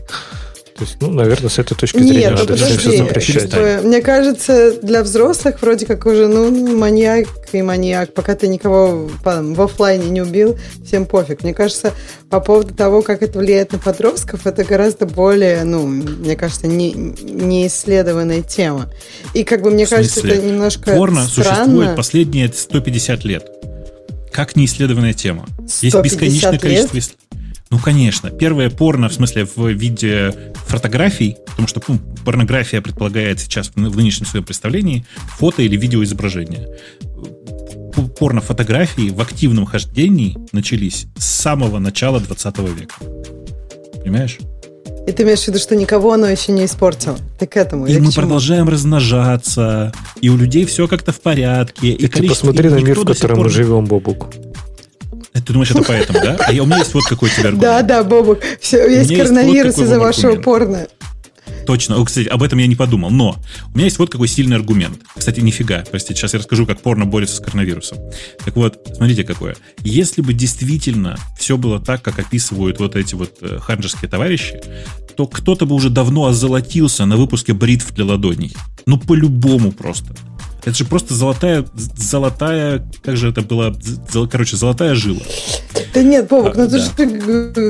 [0.79, 3.51] То есть, ну, наверное, с этой точки зрения Нет, ну надо все подожди, запрещать.
[3.51, 8.47] как бы, мне кажется, для взрослых вроде как уже, ну, маньяк и маньяк, пока ты
[8.47, 11.43] никого в оффлайне не убил, всем пофиг.
[11.45, 11.95] Мне кажется,
[12.29, 16.93] по поводу того, как это влияет на подростков, это гораздо более, ну, мне кажется, не,
[16.93, 18.91] не исследованная тема.
[19.33, 21.55] И как бы мне кажется, это немножко Порно странно.
[21.55, 23.51] существует последние 150 лет.
[24.31, 25.47] Как неисследованная тема.
[25.61, 26.61] Есть 150 бесконечное лет?
[26.61, 26.97] количество...
[26.99, 27.13] ис-
[27.71, 28.31] Ну, конечно.
[28.31, 33.91] Первое порно, в смысле, в виде фотографий, потому что ну, порнография предполагает сейчас в ны-
[33.91, 35.05] в нынешнем своем представлении
[35.39, 36.69] фото или видеоизображение.
[38.19, 42.95] Порно-фотографии в активном хождении начались с самого начала 20 века.
[44.01, 44.39] Понимаешь?
[45.07, 47.17] И ты имеешь в виду, что никого оно еще не испортило?
[47.39, 47.87] Ты к этому?
[47.87, 48.23] И мы к чему?
[48.23, 51.89] продолжаем размножаться, и у людей все как-то в порядке.
[51.91, 54.29] и Ты, посмотри и на мир, в котором мы живем, Бобук.
[55.37, 56.37] Э, Ты думаешь, это поэтому, да?
[56.41, 57.61] А я, у меня есть вот какой тебе аргумент.
[57.61, 58.41] Да, да, Бобук.
[58.61, 60.87] Все, есть коронавирус из-за вашего порно.
[61.67, 61.97] точно.
[62.01, 63.11] О, кстати, об этом я не подумал.
[63.11, 63.37] Но
[63.73, 64.99] у меня есть вот какой сильный аргумент.
[65.17, 65.85] Кстати, нифига.
[65.91, 67.99] Простите, сейчас я расскажу, как порно борется с коронавирусом.
[68.45, 69.57] Так вот, смотрите какое.
[69.83, 74.61] Если бы действительно все было так, как описывают вот эти вот э, ханджерские товарищи,
[75.17, 78.55] то кто-то бы уже давно озолотился на выпуске бритв для ладоней.
[78.87, 80.15] Ну, по-любому просто.
[80.67, 81.65] Это же просто золотая,
[81.97, 83.73] золотая, как же это было,
[84.31, 85.23] короче, золотая жила.
[85.95, 86.79] Да нет, Бобок, а, ну да.
[86.79, 86.91] же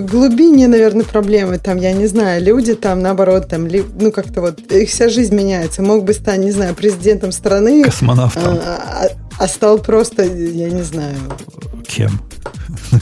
[0.01, 1.59] глубине, наверное, проблемы.
[1.59, 5.83] Там, я не знаю, люди там, наоборот, там, ну, как-то вот, их вся жизнь меняется.
[5.83, 7.85] Мог бы стать, не знаю, президентом страны.
[7.85, 8.59] Космонавтом.
[8.65, 9.09] А, а,
[9.39, 11.17] а стал просто, я не знаю...
[11.87, 12.21] Кем?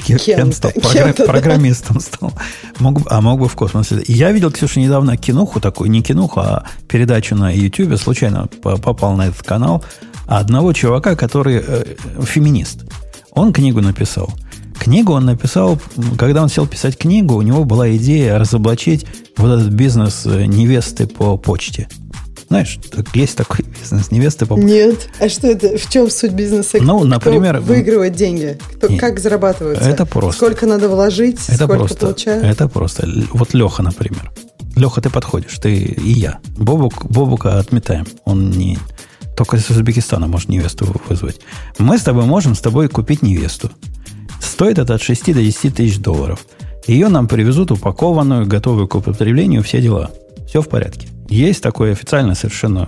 [0.06, 0.70] Кем, кем стал?
[0.72, 1.24] Програ- да.
[1.24, 2.32] Программистом стал.
[2.78, 3.92] Мог, а мог бы в космос.
[4.06, 9.28] Я видел, Ксюша, недавно кинуху такую, не кинуху, а передачу на YouTube, случайно попал на
[9.28, 9.84] этот канал,
[10.26, 11.84] одного чувака, который э,
[12.22, 12.84] феминист.
[13.30, 14.30] Он книгу написал.
[14.78, 15.78] Книгу он написал,
[16.18, 19.06] когда он сел писать книгу, у него была идея разоблачить
[19.36, 21.88] вот этот бизнес э, невесты по почте.
[22.48, 22.78] Знаешь,
[23.14, 25.08] есть такой бизнес невесты по Нет.
[25.20, 25.78] А что это?
[25.78, 26.78] В чем суть бизнеса?
[26.80, 27.60] Ну, Кто например...
[27.60, 28.58] выигрывает деньги?
[28.76, 29.00] Кто, Нет.
[29.00, 29.88] как зарабатывается?
[29.88, 30.36] Это просто.
[30.36, 31.40] Сколько надо вложить?
[31.48, 31.98] Это сколько просто.
[31.98, 32.44] получают?
[32.44, 33.08] Это просто.
[33.32, 34.32] Вот Леха, например.
[34.76, 36.38] Леха, ты подходишь, ты и я.
[36.56, 38.06] Бобук, Бобука отметаем.
[38.24, 38.78] Он не...
[39.36, 41.40] Только из Узбекистана может невесту вызвать.
[41.78, 43.70] Мы с тобой можем с тобой купить невесту.
[44.40, 46.46] Стоит это от 6 до 10 тысяч долларов.
[46.86, 50.10] Ее нам привезут упакованную, готовую к употреблению, все дела.
[50.46, 51.08] Все в порядке.
[51.28, 52.86] Есть такое официальная совершенно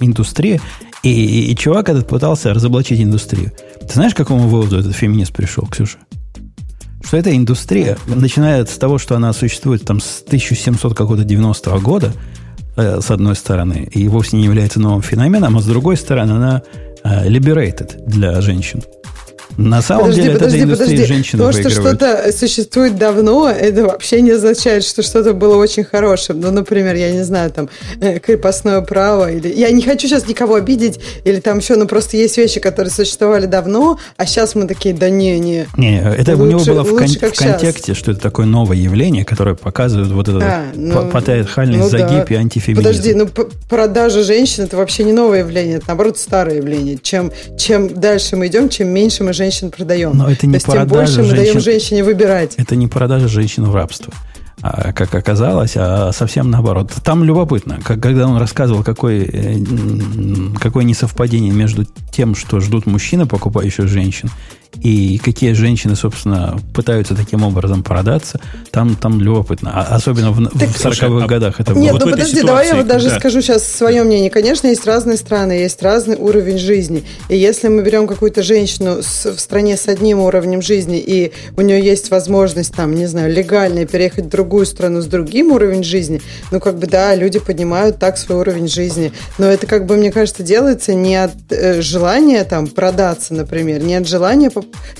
[0.00, 0.60] индустрия,
[1.02, 3.52] и, и, и чувак этот пытался разоблачить индустрию.
[3.80, 5.98] Ты знаешь, к какому выводу этот феминист пришел, Ксюша?
[7.04, 12.12] Что эта индустрия, начиная с того, что она существует там с 1790 года,
[12.76, 16.62] э, с одной стороны, и вовсе не является новым феноменом, а с другой стороны, она
[17.04, 18.82] э, liberated для женщин.
[19.56, 21.04] На самом подожди, деле, подожди, это подожди.
[21.04, 26.40] женщины То, что что-то существует давно, это вообще не означает, что что-то было очень хорошим.
[26.40, 27.68] Ну, например, я не знаю, там,
[28.00, 29.48] э, крепостное право, или...
[29.48, 33.46] Я не хочу сейчас никого обидеть, или там еще, ну, просто есть вещи, которые существовали
[33.46, 35.66] давно, а сейчас мы такие, да не, не.
[35.76, 39.24] Не, это лучше, у него было в, кон- в контексте, что это такое новое явление,
[39.24, 42.34] которое показывает вот этот а, ну, патриархальный ну, загиб да.
[42.34, 42.82] и антифеминизм.
[42.82, 43.26] Подожди, ну,
[43.70, 46.98] продажа женщин, это вообще не новое явление, это, наоборот, старое явление.
[47.02, 50.16] Чем, чем дальше мы идем, чем меньше мы женщин женщин продаем.
[50.16, 52.54] Но это не То есть, тем больше мы даем женщине выбирать.
[52.56, 54.12] Это не продажа женщин в рабство.
[54.62, 56.92] А, как оказалось, а совсем наоборот.
[57.04, 59.58] Там любопытно, как, когда он рассказывал, какое, э,
[60.58, 64.30] какое несовпадение между тем, что ждут мужчины, покупающие женщин,
[64.82, 68.40] и какие женщины, собственно, пытаются таким образом продаться,
[68.70, 69.72] там, там любопытно.
[69.74, 72.04] А особенно в, так, в 40-х а годах это Нет, было.
[72.04, 73.18] ну подожди, ситуации, давай я вот даже да.
[73.18, 74.30] скажу сейчас свое мнение.
[74.30, 77.04] Конечно, есть разные страны, есть разный уровень жизни.
[77.28, 81.62] И если мы берем какую-то женщину с, в стране с одним уровнем жизни, и у
[81.62, 86.20] нее есть возможность, там, не знаю, легально переехать в другую страну с другим уровнем жизни,
[86.50, 89.12] ну, как бы, да, люди поднимают так свой уровень жизни.
[89.38, 93.94] Но это, как бы, мне кажется, делается не от э, желания, там, продаться, например, не
[93.94, 94.50] от желания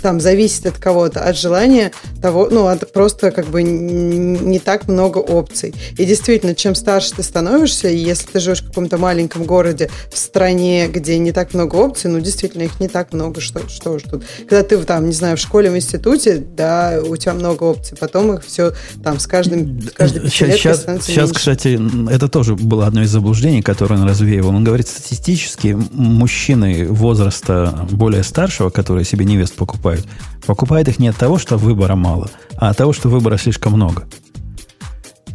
[0.02, 5.18] там зависит от кого-то, от желания того, ну, от просто как бы не так много
[5.18, 5.74] опций.
[5.98, 10.18] И действительно, чем старше ты становишься, и если ты живешь в каком-то маленьком городе, в
[10.18, 14.02] стране, где не так много опций, ну, действительно, их не так много, что, что ж
[14.02, 14.24] тут.
[14.48, 18.34] Когда ты там, не знаю, в школе, в институте, да, у тебя много опций, потом
[18.34, 18.72] их все
[19.02, 21.78] там с каждым, с каждой сейчас, сейчас, кстати,
[22.10, 24.54] это тоже было одно из заблуждений, которое он развеивал.
[24.54, 30.06] Он говорит, статистически мужчины возраста более старшего, которые себе невест покупают,
[30.46, 34.04] покупают их не от того, что выбора мало, а от того, что выбора слишком много.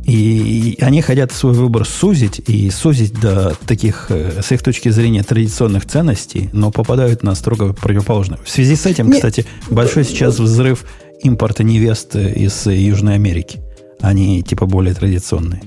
[0.03, 5.23] И они хотят свой выбор сузить и сузить до таких, э, с их точки зрения,
[5.23, 8.39] традиционных ценностей, но попадают на строго противоположное.
[8.43, 10.85] В связи с этим, кстати, большой сейчас взрыв
[11.23, 13.59] импорта невест из Южной Америки.
[14.01, 15.61] Они типа более традиционные.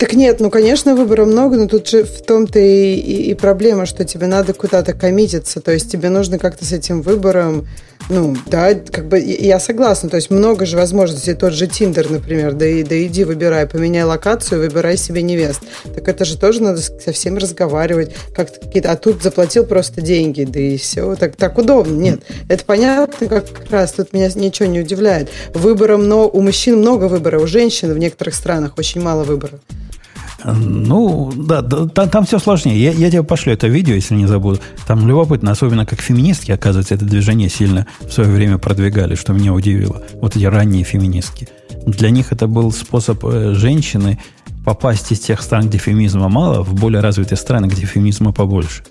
[0.00, 3.84] Так нет, ну, конечно, выбора много, но тут же в том-то и, и, и проблема,
[3.84, 7.68] что тебе надо куда-то коммититься, то есть тебе нужно как-то с этим выбором,
[8.08, 12.54] ну, да, как бы я согласна, то есть много же возможностей, тот же Тиндер, например,
[12.54, 15.60] да, и, да иди выбирай, поменяй локацию, выбирай себе невест.
[15.94, 20.44] Так это же тоже надо со всеми разговаривать, как-то какие-то, а тут заплатил просто деньги,
[20.44, 21.94] да и все, так, так удобно.
[21.94, 25.28] Нет, это понятно как раз, тут меня ничего не удивляет.
[25.52, 29.60] Выбора много, у мужчин много выбора, у женщин в некоторых странах очень мало выбора.
[30.44, 32.80] Ну, да, да там, там все сложнее.
[32.80, 34.60] Я, я тебе пошлю это видео, если не забуду.
[34.86, 39.52] Там любопытно, особенно как феминистки, оказывается, это движение сильно в свое время продвигали, что меня
[39.52, 40.02] удивило.
[40.14, 41.48] Вот эти ранние феминистки.
[41.86, 44.18] Для них это был способ э, женщины
[44.64, 48.82] попасть из тех стран, где феминизма мало, в более развитые страны, где феминизма побольше.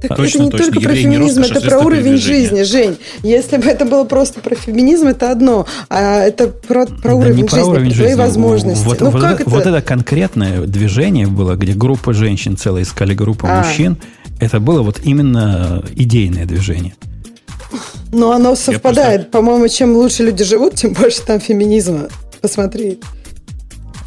[0.00, 0.66] Так Точно, это не точно.
[0.66, 2.96] только про Евреи не феминизм, а это про уровень жизни, Жень.
[3.22, 7.46] Если бы это было просто про феминизм, это одно, а это про, про Да уровень
[7.46, 8.20] про жизни, уровень про твои жизни.
[8.20, 8.84] возможности.
[8.84, 13.14] Вот, ну вот как это, вот это конкретное движение было, где группа женщин целая искали
[13.14, 13.62] группу А.
[13.62, 13.98] мужчин.
[14.40, 16.94] Это было вот именно идейное движение.
[18.12, 19.30] Но оно совпадает.
[19.30, 22.08] По-моему, чем лучше люди живут, тем больше там феминизма.
[22.40, 22.98] Посмотри.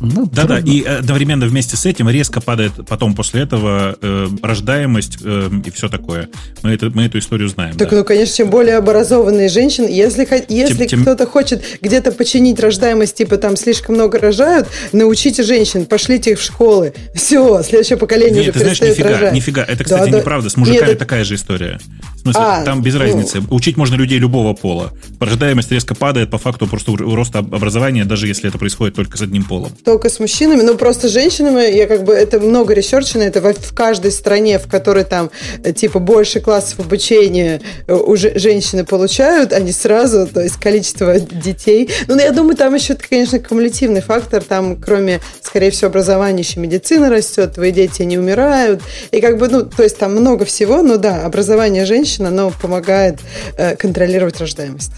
[0.05, 5.49] Ну, Да-да, и одновременно вместе с этим резко падает потом после этого э, рождаемость э,
[5.65, 6.27] и все такое.
[6.61, 7.75] Мы, это, мы эту историю знаем.
[7.77, 7.95] Так, да.
[7.97, 13.15] ну, конечно, чем более образованные женщины, если, если Тем- тем- кто-то хочет где-то починить рождаемость,
[13.15, 16.93] типа там слишком много рожают, научите женщин, пошлите их в школы.
[17.15, 19.33] Все, следующее поколение Нет, уже ты знаешь, перестает нифига, рожать.
[19.33, 19.63] нифига.
[19.63, 20.19] Это, Да, кстати, да.
[20.19, 20.49] неправда.
[20.49, 21.79] С мужиками Нет, это- такая же история.
[22.23, 23.01] Смысле, А, там без ну.
[23.01, 23.41] разницы.
[23.49, 24.91] Учить можно людей любого пола.
[25.19, 29.21] Рождаемость резко падает по факту просто роста об- образования, даже если это происходит только с
[29.21, 29.71] одним полом.
[29.83, 33.73] Только с мужчинами, ну просто с женщинами, я как бы, это много ресерчено, это в
[33.73, 35.31] каждой стране, в которой там,
[35.63, 41.89] э, типа, больше классов обучения э, уже женщины получают, они сразу, то есть количество детей.
[42.07, 47.09] Ну, я думаю, там еще, конечно, кумулятивный фактор, там, кроме, скорее всего, образования, еще медицина
[47.09, 48.81] растет, твои дети не умирают,
[49.11, 53.19] и как бы, ну, то есть там много всего, но да, образование женщин, оно помогает
[53.57, 54.91] э, контролировать рождаемость.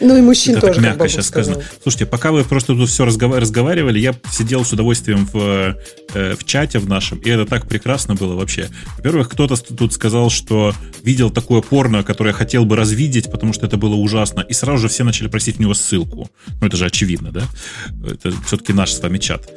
[0.00, 1.54] Ну и мужчин Это тоже, мягко сейчас сказал.
[1.56, 1.72] сказано.
[1.82, 5.76] Слушайте, пока вы просто тут все разговаривали, я сидел с удовольствием в,
[6.14, 8.70] э, в чате в нашем, и это так прекрасно было вообще.
[8.96, 10.74] Во-первых, кто-то тут сказал, что
[11.04, 14.88] видел такое порно, которое хотел бы развидеть, потому что это было ужасно, и сразу же
[14.88, 16.30] все начали просить у него ссылку.
[16.60, 17.42] Ну, это же очевидно, да?
[18.10, 19.48] Это все-таки наш с вами чат.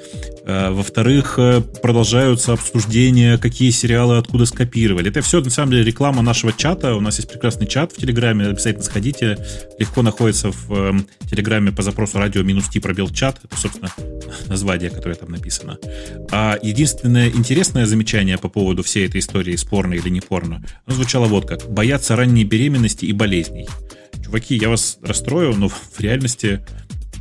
[0.46, 5.10] Э, Во-вторых, э, продолжаются обсуждения, какие сериалы откуда скопировали.
[5.10, 6.96] Это все, на самом деле, реклама нашего чата.
[6.96, 8.48] У нас есть прекрасный чат в Телеграме.
[8.48, 9.38] Обязательно сходите.
[9.80, 10.94] Легко находится в э,
[11.30, 13.40] Телеграме по запросу радио минус ти пробел чат.
[13.44, 13.90] Это, собственно,
[14.48, 15.78] название, которое там написано.
[16.32, 21.28] А единственное интересное замечание по поводу всей этой истории, спорно или не порно, оно звучало
[21.28, 21.70] вот как.
[21.72, 23.70] Боятся ранней беременности и болезней.
[24.24, 26.66] Чуваки, я вас расстрою, но в реальности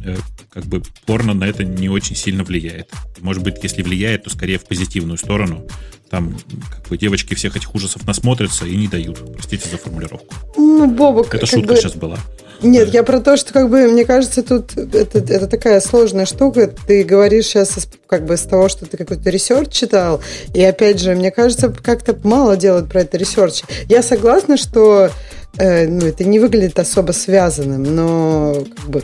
[0.04, 0.16] э,
[0.52, 2.90] как бы порно на это не очень сильно влияет.
[3.20, 5.66] Может быть, если влияет, то скорее в позитивную сторону.
[6.10, 6.36] Там
[6.70, 9.18] как бы девочки всех этих ужасов насмотрятся и не дают.
[9.34, 10.34] Простите за формулировку.
[10.56, 12.18] Ну, Бобок, Это шутка бы- сейчас была.
[12.60, 16.68] Нет, я про то, что как бы мне кажется, тут это, это такая сложная штука.
[16.86, 20.20] Ты говоришь сейчас из- как бы с того, что ты какой-то research читал,
[20.54, 23.62] и опять же, мне кажется, как-то мало делают про это research.
[23.88, 25.10] Я согласна, что
[25.56, 29.02] э, ну, это не выглядит особо связанным, но как бы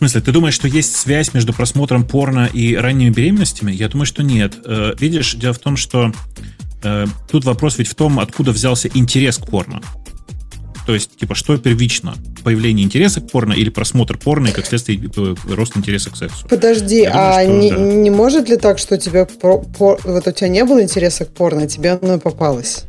[0.00, 3.72] смысле, ты думаешь, что есть связь между просмотром порно и ранними беременностями?
[3.72, 4.54] Я думаю, что нет.
[4.64, 6.12] Э, Видишь, дело в том, что
[6.82, 9.80] э, тут вопрос ведь в том, откуда взялся интерес к порно.
[10.86, 12.14] То есть, типа, что первично?
[12.42, 16.48] Появление интереса к порно или просмотр порно и, как следствие, э, рост интереса к сексу?
[16.48, 17.76] подожди, думаю, а что не, да.
[17.76, 21.62] не может ли так, что у тебя вот у тебя не было интереса к порно,
[21.62, 22.84] а тебе оно попалось?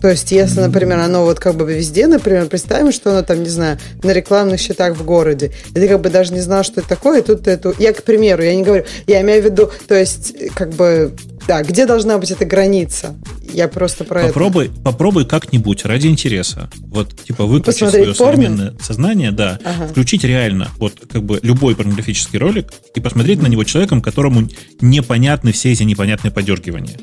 [0.00, 3.48] То есть, если, например, оно вот как бы везде, например, представим, что оно там, не
[3.48, 6.88] знаю, на рекламных счетах в городе, и ты как бы даже не знал, что это
[6.88, 7.74] такое, и тут ты эту...
[7.78, 11.12] Я, к примеру, я не говорю, я имею в виду, то есть, как бы,
[11.48, 13.14] да, где должна быть эта граница?
[13.52, 14.28] Я просто про это.
[14.28, 16.68] Попробуй, попробуй как-нибудь ради интереса.
[16.88, 18.32] Вот, типа, выключить Посмотреть свое порно?
[18.32, 19.88] современное сознание, да, Ага.
[19.88, 24.48] включить реально, вот, как бы, любой порнографический ролик и посмотреть на него человеком, которому
[24.80, 26.98] непонятны все эти непонятные подергивания.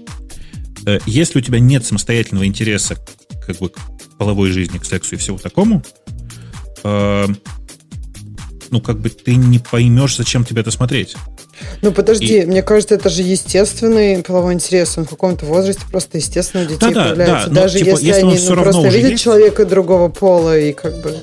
[0.85, 2.95] Э, Если у тебя нет самостоятельного интереса
[3.45, 3.77] как бы, к
[4.17, 5.83] половой жизни, к сексу и всего такому,
[6.83, 7.27] э,
[8.69, 11.15] ну, как бы ты не поймешь, зачем тебе это смотреть.
[11.81, 14.97] Ну, подожди, мне кажется, это же естественный половой интерес.
[14.97, 17.47] Он в каком-то возрасте просто естественно у детей Да-да, появляется.
[17.49, 20.09] да, но, Даже типа, если, если он они ну, равно просто видят есть- человека другого
[20.09, 21.15] пола и как бы...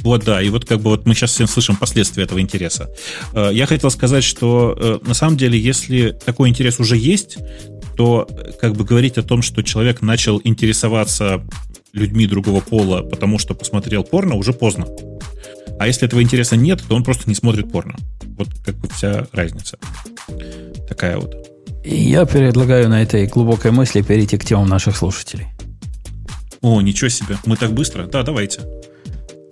[0.00, 2.90] Вот, да, и вот как бы вот мы сейчас всем слышим последствия этого интереса.
[3.34, 7.36] Э, Я хотел сказать, что на самом деле, если такой интерес уже есть,
[7.96, 8.28] то
[8.60, 11.42] как бы говорить о том, что человек начал интересоваться
[11.92, 14.86] людьми другого пола, потому что посмотрел порно, уже поздно.
[15.78, 17.96] А если этого интереса нет, то он просто не смотрит порно.
[18.38, 19.78] Вот как бы вся разница.
[20.88, 21.34] Такая вот.
[21.84, 25.48] Я предлагаю на этой глубокой мысли перейти к темам наших слушателей.
[26.60, 28.06] О, ничего себе, мы так быстро?
[28.06, 28.60] Да, давайте.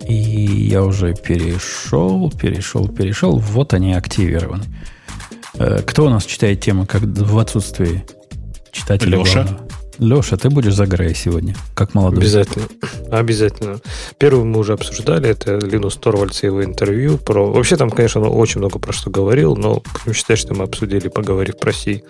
[0.07, 3.37] И я уже перешел, перешел, перешел.
[3.37, 4.63] Вот они активированы.
[5.55, 8.03] Э, Кто у нас читает темы как в отсутствии
[8.71, 9.47] читателя Леша.
[9.99, 12.21] Леша, ты будешь за Грея сегодня, как молодой.
[12.21, 12.65] Обязательно.
[13.11, 13.79] Обязательно.
[14.17, 17.51] Первый мы уже обсуждали, это Линус Торвальдс и его интервью про...
[17.51, 21.07] Вообще там, конечно, он очень много про что говорил, но будем считать, что мы обсудили,
[21.07, 22.01] поговорив про C.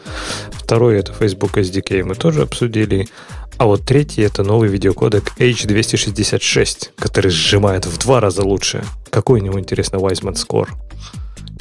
[0.52, 3.10] Второй это Facebook SDK мы тоже обсудили.
[3.58, 8.86] А вот третий это новый видеокодек H266, который сжимает в два раза лучше.
[9.10, 10.70] Какой у него, интересно, Wiseman Score?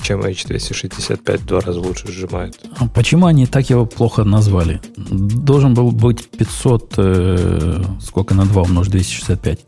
[0.02, 2.59] Чем H265 в два раза лучше сжимает.
[2.78, 4.81] А почему они так его плохо назвали?
[4.97, 9.60] Должен был быть 500, э, сколько на 2 умножить 265?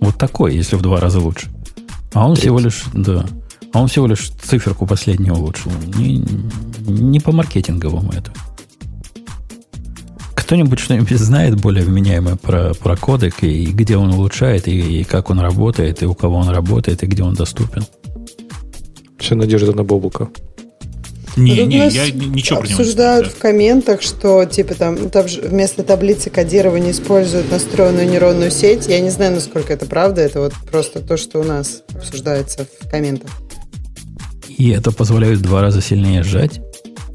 [0.00, 1.48] Вот такой, если в два раза лучше.
[2.12, 2.42] А он 30.
[2.42, 3.26] всего лишь, да,
[3.72, 5.70] а он всего лишь циферку последнюю улучшил.
[5.96, 6.24] Не,
[6.86, 8.32] не по маркетинговому это.
[10.34, 15.30] Кто-нибудь что-нибудь знает более вменяемое про, про кодек, и где он улучшает, и, и как
[15.30, 17.84] он работает, и у кого он работает, и где он доступен?
[19.20, 20.28] Все надежда на Бобука.
[21.36, 26.28] Не, не, я ничего про него Обсуждают в комментах, что типа там, там вместо таблицы
[26.28, 28.88] кодирования используют настроенную нейронную сеть.
[28.88, 30.22] Я не знаю, насколько это правда.
[30.22, 33.30] Это вот просто то, что у нас обсуждается в комментах.
[34.48, 36.60] И это позволяет два раза сильнее сжать?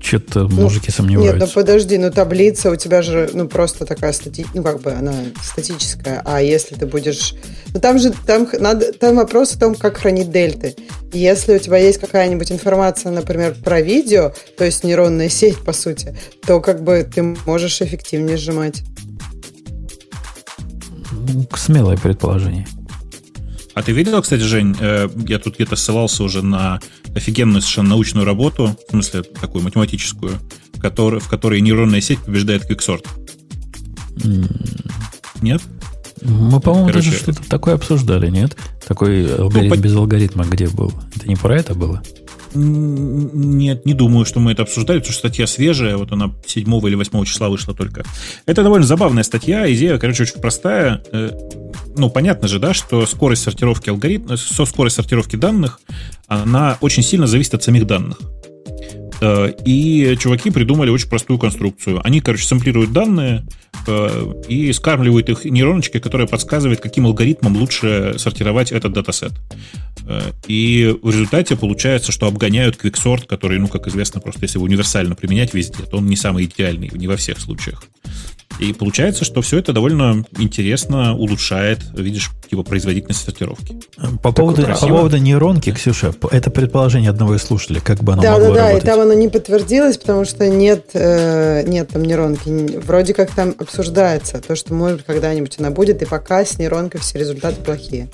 [0.05, 1.39] Что-то ну, мужики сомневаются.
[1.39, 4.45] Нет, ну подожди, ну таблица у тебя же, ну просто такая стати...
[4.53, 6.21] ну как бы она статическая.
[6.23, 7.33] А если ты будешь,
[7.73, 10.75] ну там же там надо, там вопрос о том, как хранить дельты.
[11.11, 16.15] Если у тебя есть какая-нибудь информация, например, про видео, то есть нейронная сеть по сути,
[16.45, 18.83] то как бы ты можешь эффективнее сжимать.
[21.55, 22.67] Смелое предположение.
[23.73, 26.79] А ты видел, кстати, Жень, э, я тут где-то ссылался уже на
[27.15, 30.33] офигенную совершенно научную работу, в смысле такую математическую,
[30.79, 33.05] который, в которой нейронная сеть побеждает Quicksort.
[34.17, 34.75] Mm.
[35.41, 35.61] Нет?
[36.21, 38.57] Мы, по-моему, Короче, даже что-то такое обсуждали, нет?
[38.87, 40.93] Такой алгоритм ну, без алгоритма где был?
[41.15, 42.01] Это не про это было?
[42.55, 46.95] Нет, не думаю, что мы это обсуждали, потому что статья свежая, вот она 7 или
[46.95, 48.05] 8 числа вышла только.
[48.45, 51.03] Это довольно забавная статья, идея, короче, очень простая.
[51.11, 51.31] Э,
[51.97, 55.81] ну, понятно же, да, что скорость сортировки алгоритма, со скорость сортировки данных,
[56.27, 58.19] она очень сильно зависит от самих данных.
[59.21, 62.01] Э, и чуваки придумали очень простую конструкцию.
[62.05, 63.45] Они, короче, сэмплируют данные
[63.87, 69.33] э, и скармливают их нейроночки, которая подсказывает, каким алгоритмом лучше сортировать этот датасет.
[70.07, 74.65] Э, и в результате получается, что обгоняют квиксорт, который, ну, как известно, просто если его
[74.65, 77.83] универсально применять везде, то он не самый идеальный, не во всех случаях.
[78.59, 83.75] И получается, что все это довольно интересно улучшает, видишь, типа производительность сортировки.
[84.21, 88.33] По поводу, по поводу нейронки, Ксюша, это предположение одного из слушателей, как бы оно да,
[88.33, 88.83] могло да, работать.
[88.83, 92.77] Да, и там оно не подтвердилось, потому что нет, э, нет там нейронки.
[92.79, 97.19] Вроде как там обсуждается то, что может когда-нибудь она будет, и пока с нейронкой все
[97.19, 98.09] результаты плохие.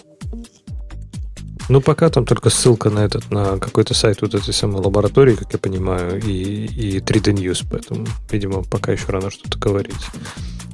[1.72, 5.54] Ну, пока там только ссылка на этот, на какой-то сайт вот этой самой лаборатории, как
[5.54, 9.96] я понимаю, и, и 3D News, поэтому, видимо, пока еще рано что-то говорить.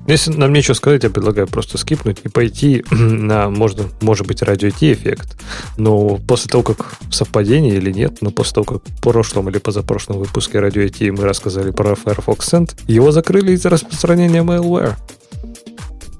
[0.07, 4.69] Если нам нечего сказать, я предлагаю просто скипнуть и пойти на, можно, может быть, радио
[4.69, 5.39] эффект.
[5.77, 10.17] Но после того, как совпадение или нет, но после того, как в прошлом или позапрошлом
[10.17, 10.81] выпуске радио
[11.13, 14.95] мы рассказали про Firefox Send, его закрыли из-за распространения malware.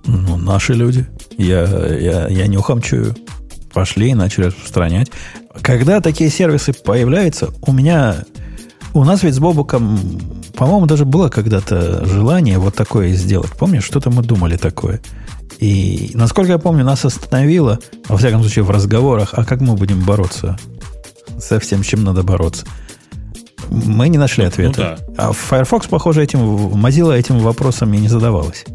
[0.06, 1.08] Ну, наши люди.
[1.36, 3.16] Я, я, я нюхом чую
[3.78, 5.12] пошли и начали распространять.
[5.62, 8.24] Когда такие сервисы появляются, у меня...
[8.96, 10.00] У нас ведь с Бобуком,
[10.56, 13.52] по-моему, даже было когда-то желание вот такое сделать.
[13.52, 15.00] Помнишь, что-то мы думали такое.
[15.60, 17.78] И, насколько я помню, нас остановило,
[18.10, 20.58] во всяком случае, в разговорах, а как мы будем бороться
[21.40, 22.66] со всем, чем надо бороться.
[23.70, 24.98] Мы не нашли ну, ответа.
[25.08, 25.24] Ну, да.
[25.24, 28.66] А Firefox, похоже, этим, Mozilla этим вопросом и не задавалась.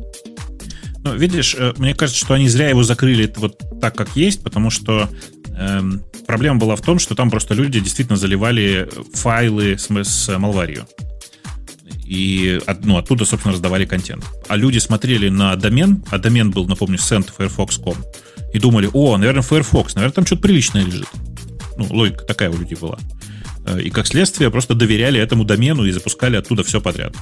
[1.04, 4.70] Ну, видишь, э, мне кажется, что они зря его закрыли вот так, как есть, потому
[4.70, 5.08] что
[5.56, 10.86] эм, проблема была в том, что там просто люди действительно заливали файлы с, с малварью.
[12.06, 14.24] И ну, оттуда, собственно, раздавали контент.
[14.46, 17.96] А люди смотрели на домен, а домен был, напомню, send.firefox.com,
[18.52, 21.08] и думали, о, наверное, Firefox, наверное, там что-то приличное лежит.
[21.78, 22.98] Ну, логика такая у людей была.
[23.64, 27.14] Э, и как следствие просто доверяли этому домену и запускали оттуда все подряд.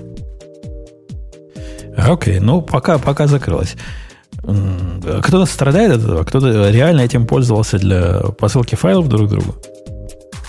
[1.97, 3.75] Окей, okay, ну пока, пока закрылось.
[4.41, 9.55] Кто-то страдает от этого, кто-то реально этим пользовался для посылки файлов друг к другу.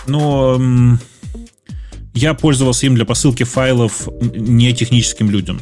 [0.07, 0.97] Ну,
[2.15, 5.61] я пользовался им для посылки файлов не техническим людям.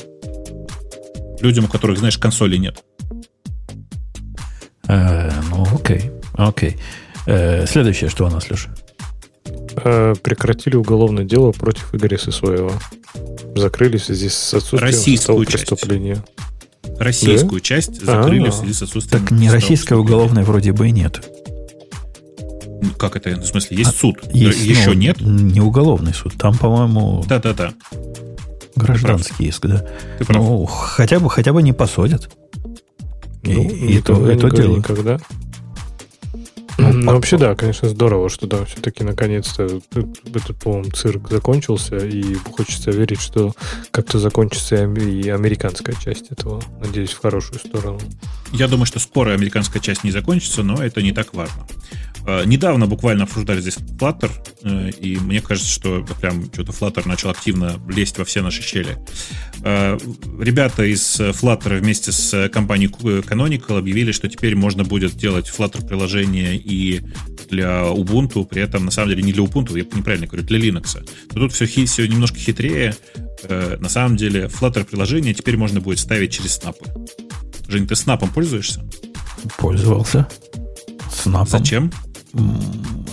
[1.42, 2.84] Людям, у которых, знаешь, консоли нет.
[4.88, 6.12] Э, ну, окей.
[6.34, 6.78] Окей.
[7.26, 8.74] Э, следующее, что у нас, Леша?
[9.84, 12.74] Э, прекратили уголовное дело против Игоря Сысоева.
[13.56, 16.24] Закрыли в связи с отсутствием Российскую преступления.
[17.00, 17.66] Российскую да?
[17.66, 18.52] часть закрыли А-а-а.
[18.52, 19.24] в связи с отсутствием.
[19.26, 21.28] Так не российское уголовное вроде бы и нет.
[22.98, 23.30] Как это?
[23.32, 24.18] В смысле, есть а, суд?
[24.34, 25.22] Есть, Еще ну, нет?
[25.22, 26.34] Не уголовный суд.
[26.38, 27.24] Там, по-моему...
[27.28, 27.74] Да-да-да.
[28.76, 29.86] Гражданский иск, да.
[30.18, 30.44] Ты прав.
[30.44, 32.30] Ну, хотя бы, хотя бы не посадят.
[33.44, 34.78] И, ну, и это, это дело.
[34.78, 35.20] Никогда.
[36.78, 42.36] Ну, Ну, вообще, да, конечно, здорово, что да, все-таки наконец-то этот, по-моему, цирк закончился, и
[42.36, 43.54] хочется верить, что
[43.92, 46.62] как-то закончится и американская часть этого.
[46.80, 48.00] Надеюсь, в хорошую сторону.
[48.52, 51.68] Я думаю, что скоро американская часть не закончится, но это не так важно.
[52.26, 54.32] А, недавно буквально обсуждали здесь Flutter,
[54.64, 58.98] э, и мне кажется, что прям что-то Flutter начал активно лезть во все наши щели.
[59.66, 59.98] А,
[60.40, 66.56] ребята из Flutter вместе с компанией Canonical объявили, что теперь можно будет делать Flutter приложение
[66.58, 67.02] и
[67.50, 71.08] для Ubuntu, при этом на самом деле не для Ubuntu, я неправильно говорю, для Linux.
[71.34, 72.96] Но тут все, все немножко хитрее.
[73.44, 76.86] Э, на самом деле Flutter приложение теперь можно будет ставить через снапы.
[77.68, 78.84] Жень, ты снапом пользуешься?
[79.58, 80.28] Пользовался.
[81.12, 81.48] Снапом.
[81.48, 81.92] Зачем?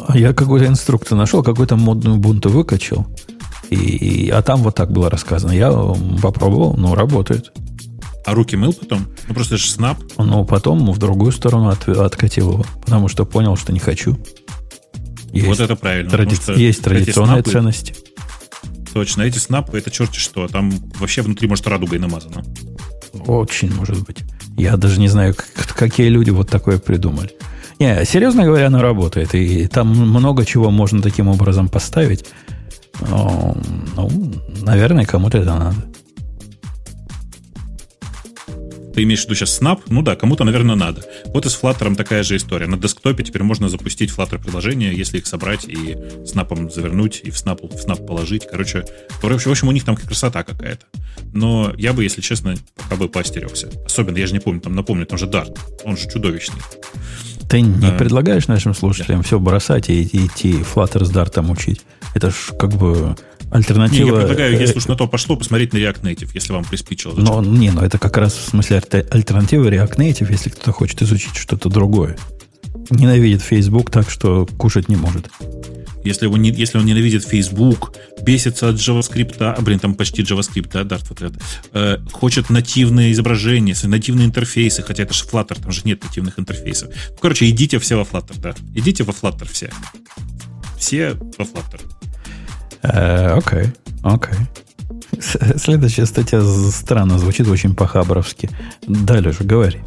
[0.09, 3.07] А я какую-то инструкцию нашел, какую-то модную бунту выкачал.
[3.71, 5.53] И, а там вот так было рассказано.
[5.53, 5.71] Я
[6.21, 7.53] попробовал, но работает.
[8.27, 9.07] А руки мыл потом?
[9.29, 9.99] Ну, просто же снап.
[10.19, 14.19] Ну, потом в другую сторону от, откатил его, потому что понял, что не хочу.
[15.33, 16.11] Есть вот это правильно.
[16.11, 16.37] Тради...
[16.61, 17.95] Есть традиционные снапы, ценности.
[18.93, 20.49] Точно, эти снапы, это черти что.
[20.49, 22.43] Там вообще внутри, может, радугой намазано.
[23.27, 24.19] Очень может быть.
[24.57, 25.35] Я даже не знаю,
[25.77, 27.31] какие люди вот такое придумали.
[27.79, 29.35] Не, серьезно говоря, оно работает.
[29.35, 32.27] И там много чего можно таким образом поставить.
[33.09, 33.57] Ну,
[34.63, 35.77] наверное, кому-то это надо.
[38.93, 39.83] Ты имеешь в виду сейчас Snap?
[39.87, 41.03] Ну да, кому-то, наверное, надо.
[41.27, 42.67] Вот и с Flutter такая же история.
[42.67, 45.97] На десктопе теперь можно запустить Flutter приложение, если их собрать и
[46.27, 48.47] снапом завернуть, и в Snap, в Snap положить.
[48.51, 48.85] Короче,
[49.23, 50.87] в общем, у них там красота какая-то.
[51.33, 53.71] Но я бы, если честно, пока бы поостерегся.
[53.87, 55.57] Особенно, я же не помню, там напомню, там же Dart.
[55.85, 56.61] Он же чудовищный.
[57.51, 59.27] Ты не а, предлагаешь нашим слушателям да.
[59.27, 61.81] все бросать и, и идти Flutter с Dart учить?
[62.15, 63.17] Это ж как бы
[63.51, 64.05] альтернатива...
[64.05, 67.13] Не, я предлагаю, если уж на то пошло, посмотреть на React Native, если вам приспичило.
[67.17, 71.35] Но, не, ну это как раз в смысле альтернатива React Native, если кто-то хочет изучить
[71.35, 72.17] что-то другое.
[72.91, 75.29] Ненавидит Facebook так, что кушать не может
[76.05, 80.71] если он, не, если он ненавидит Facebook, бесится от JavaScript, а, блин, там почти JavaScript,
[80.73, 81.39] да, Dart вот это,
[81.73, 86.91] э, хочет нативные изображения, нативные интерфейсы, хотя это же Flutter, там же нет нативных интерфейсов.
[87.11, 88.55] Ну, короче, идите все во Flutter, да.
[88.75, 89.71] Идите во Flutter все.
[90.79, 91.81] Все во Flutter.
[92.83, 93.73] Э, окей,
[94.03, 94.39] окей.
[95.57, 96.41] Следующая статья
[96.71, 98.49] странно звучит, очень по-хабровски.
[98.87, 99.81] Далее же говори.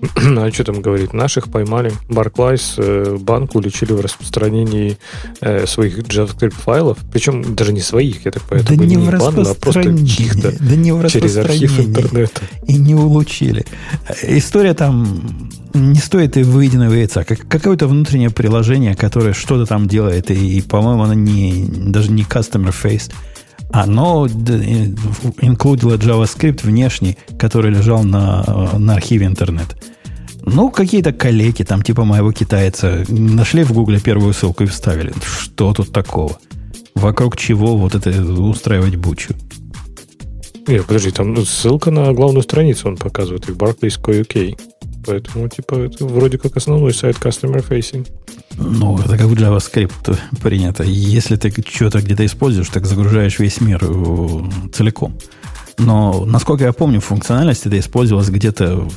[0.16, 1.12] а что там говорит?
[1.12, 1.92] Наших поймали.
[2.08, 4.98] Barclays э, банк уличили в распространении
[5.40, 6.98] э, своих JavaScript файлов.
[7.12, 8.68] Причем даже не своих, я так понимаю.
[8.68, 12.42] Да не, не в бан, а просто чьих-то да не в через архив интернета.
[12.66, 13.64] И не улучили.
[14.22, 17.24] История там не стоит и выеденного яйца.
[17.24, 22.22] Как, какое-то внутреннее приложение, которое что-то там делает, и, и по-моему, оно не, даже не
[22.22, 23.12] customer face.
[23.70, 29.76] Оно инклюдило JavaScript внешний, который лежал на, на архиве интернет.
[30.42, 35.12] Ну, какие-то коллеги, там, типа моего китайца, нашли в Гугле первую ссылку и вставили.
[35.24, 36.38] Что тут такого?
[36.94, 39.34] Вокруг чего вот это устраивать бучу?
[40.68, 44.58] Нет, подожди, там ссылка на главную страницу он показывает, и Barclays.co.uk.
[45.06, 48.06] Поэтому, типа, это вроде как основной сайт Customer Facing.
[48.56, 50.82] Ну, это как в JavaScript принято.
[50.82, 55.16] Если ты что-то где-то используешь, так загружаешь весь мир э, целиком.
[55.78, 58.88] Но, насколько я помню, функциональность это использовалась где-то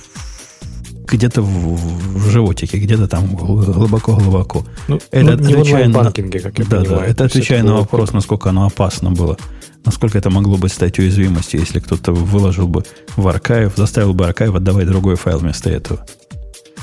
[1.11, 4.65] где-то в, в животике, где-то там глубоко-глубоко.
[4.87, 6.87] Ну, это ну, отвечая в на, как я да, понимаю.
[6.87, 9.37] Да, это отвечая на вопрос, насколько оно опасно было.
[9.85, 12.83] Насколько это могло бы стать уязвимостью, если кто-то выложил бы
[13.15, 16.05] в архив, заставил бы архив отдавать другой файл вместо этого.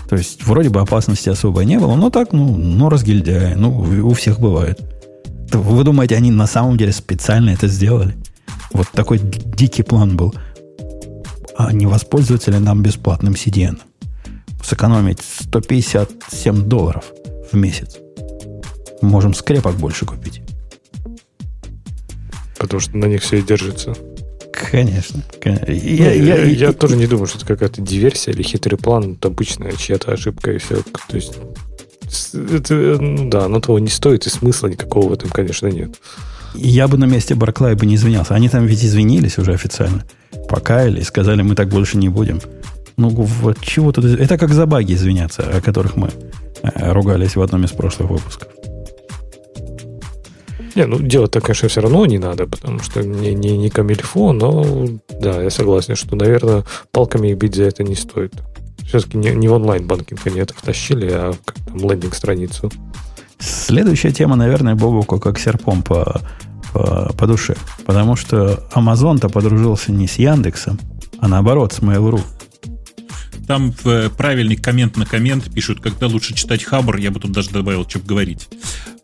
[0.09, 4.13] То есть, вроде бы опасности особо не было, но так, ну, ну разгильдяй, ну, у
[4.15, 4.81] всех бывает.
[5.53, 8.17] Вы думаете, они на самом деле специально это сделали?
[8.73, 10.35] Вот такой дикий план был.
[11.57, 13.79] А не воспользоваться ли нам бесплатным CDN?
[14.67, 17.05] Сэкономить 157 долларов
[17.53, 17.99] в месяц.
[19.01, 20.43] Можем скрепок больше купить.
[22.59, 23.95] Потому что на них все и держится.
[24.53, 25.23] Конечно.
[25.41, 25.71] конечно.
[25.71, 29.13] Я, я, я, я тоже не думаю, что это какая-то диверсия или хитрый план.
[29.13, 30.83] Это обычная чья-то ошибка и все.
[31.09, 31.35] То есть,
[32.33, 35.91] это, ну да, оно того не стоит, и смысла никакого в этом, конечно, нет.
[36.55, 38.35] Я бы на месте Барклая бы не извинялся.
[38.35, 40.05] Они там ведь извинились уже официально.
[40.49, 42.41] Покаялись, сказали, мы так больше не будем.
[42.97, 44.05] Ну, вот чего тут...
[44.05, 46.11] Это как за баги извиняться, о которых мы
[46.63, 48.49] э, ругались в одном из прошлых выпусков.
[50.75, 54.87] Не, ну делать-то, конечно, все равно не надо, потому что не, не, не камильфо, но
[55.21, 58.35] да, я согласен, что, наверное, палками бить за это не стоит.
[58.87, 62.71] Все-таки не, не в онлайн-банкинг они это втащили, а как там лендинг-страницу.
[63.39, 66.21] Следующая тема, наверное, Бобуку как серпом по,
[66.73, 67.57] по, по душе.
[67.85, 70.79] Потому что Amazon-то подружился не с Яндексом,
[71.19, 72.21] а наоборот, с Mail.ru.
[73.47, 77.51] там в правильный коммент на коммент пишут, когда лучше читать Хабр, я бы тут даже
[77.51, 78.49] добавил, что говорить.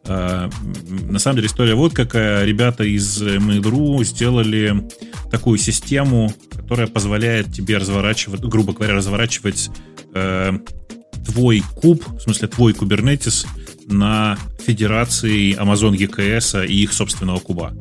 [0.04, 0.50] А,
[0.90, 2.44] на самом деле история вот какая.
[2.44, 4.88] Ребята из Mail.ru сделали
[5.30, 9.70] такую систему, которая позволяет тебе разворачивать, грубо говоря, разворачивать
[10.14, 10.58] э,
[11.26, 13.46] твой куб, в смысле твой Kubernetes
[13.86, 17.74] на федерации Amazon EKS и их собственного куба.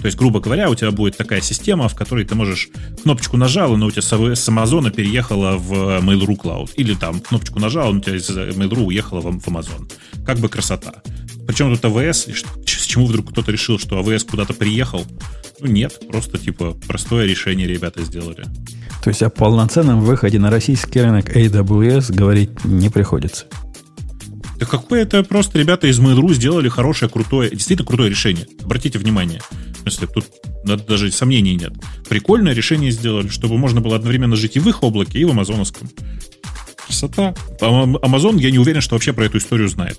[0.00, 2.68] То есть, грубо говоря, у тебя будет такая система, в которой ты можешь
[3.02, 6.70] кнопочку нажал, но у тебя с Amazon переехала в Mail.ru Cloud.
[6.76, 9.90] Или там кнопочку нажал, у тебя из Mail.ru уехала в Amazon.
[10.24, 11.02] Как бы красота.
[11.46, 12.34] Причем тут AWS,
[12.66, 15.04] с чему вдруг кто-то решил, что AWS куда-то приехал?
[15.60, 18.44] Ну нет, просто типа простое решение ребята сделали.
[19.02, 23.46] То есть о полноценном выходе на российский рынок AWS говорить не приходится.
[24.58, 28.46] Да какое это просто ребята из Mail.ru сделали хорошее, крутое, действительно крутое решение.
[28.62, 29.40] Обратите внимание.
[29.90, 30.08] Смысле,
[30.64, 31.72] тут даже сомнений нет.
[32.08, 35.88] Прикольное решение сделали, чтобы можно было одновременно жить и в их облаке, и в амазоновском.
[36.86, 37.34] Красота.
[37.60, 39.98] Amazon, я не уверен, что вообще про эту историю знает.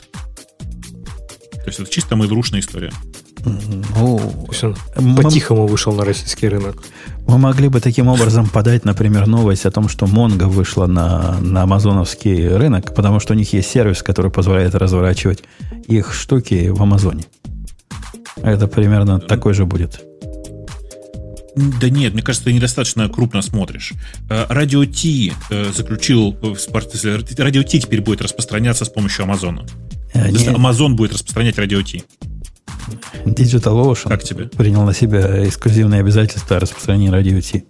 [1.54, 2.92] То есть это чисто mail история.
[3.46, 4.48] Ну,
[5.16, 6.84] по-тихому вышел на российский рынок.
[7.28, 11.64] Мы могли бы таким образом подать, например, новость о том, что Mongo вышла на, на
[11.64, 15.44] амазоновский рынок, потому что у них есть сервис, который позволяет разворачивать
[15.88, 17.26] их штуки в Амазоне.
[18.38, 20.02] Это примерно такой же будет.
[21.56, 23.94] Да нет, мне кажется, ты недостаточно крупно смотришь.
[24.30, 26.38] Радио Ти э, заключил...
[27.38, 29.66] Радио Ти теперь будет распространяться с помощью Амазона.
[30.14, 32.04] Э, Amazon будет распространять Радио Ти.
[33.26, 34.46] Digital Ocean как тебе?
[34.46, 37.66] принял на себя эксклюзивные обязательства о распространении радио Ти.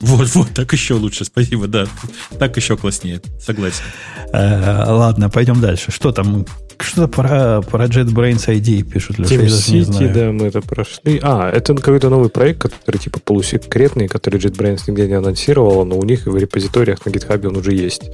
[0.00, 1.86] Вот, вот, так еще лучше, спасибо, да.
[2.38, 3.82] Так еще класснее, согласен.
[4.32, 5.90] Э, ладно, пойдем дальше.
[5.90, 6.46] Что там?
[6.80, 9.18] Что-то про, про JetBrains ID пишут.
[9.18, 11.18] Леша, City, да, мы это прошли.
[11.22, 16.04] А, это какой-то новый проект, который типа полусекретный, который JetBrains нигде не анонсировала, но у
[16.04, 18.10] них в репозиториях на GitHub он уже есть.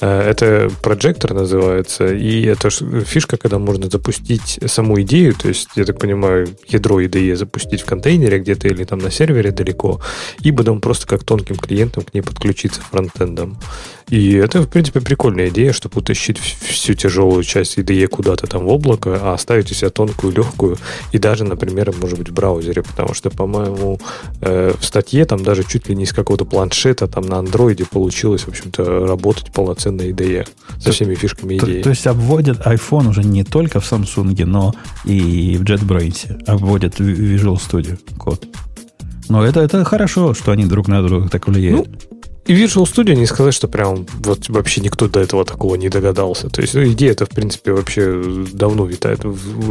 [0.00, 5.84] Э, это Projector называется, и это фишка, когда можно запустить саму идею, то есть, я
[5.84, 10.00] так понимаю, ядро IDE запустить в контейнере где-то или там на сервере далеко,
[10.40, 13.58] и потом просто как тонким клиентом к ней подключиться фронтендом.
[14.08, 18.68] И это, в принципе, прикольная идея, чтобы утащить всю тяжелую часть IDE куда-то там в
[18.68, 20.78] облако, а оставить у себя тонкую, легкую,
[21.12, 24.00] и даже, например, может быть, в браузере, потому что, по-моему,
[24.40, 28.42] э, в статье там даже чуть ли не из какого-то планшета там на андроиде получилось,
[28.42, 30.48] в общем-то, работать полноценно IDE
[30.80, 31.76] со всеми фишками IDE.
[31.78, 34.74] То, то есть обводят iPhone уже не только в Samsung, но
[35.04, 38.46] и в JetBrains, обводят Visual Studio код.
[39.28, 41.86] Но это, это хорошо, что они друг на друга так влияют.
[41.86, 42.07] Ну,
[42.48, 46.48] и Visual Studio не сказать, что прям вот вообще никто до этого такого не догадался.
[46.48, 48.22] То есть ну, идея это в принципе, вообще
[48.54, 49.20] давно витает,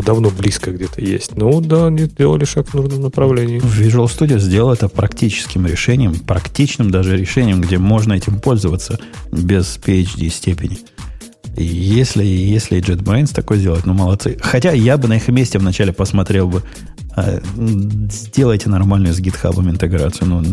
[0.05, 1.35] давно близко где-то есть.
[1.35, 3.59] Ну да, они сделали шаг в нужном направлении.
[3.59, 8.99] Visual Studio сделал это практическим решением, практичным даже решением, где можно этим пользоваться
[9.31, 10.77] без PhD степени.
[11.55, 14.37] Если, если JetBrains такое сделать, ну молодцы.
[14.39, 16.61] Хотя я бы на их месте вначале посмотрел бы,
[17.15, 20.27] а, сделайте нормальную с GitHub интеграцию.
[20.27, 20.43] Ну,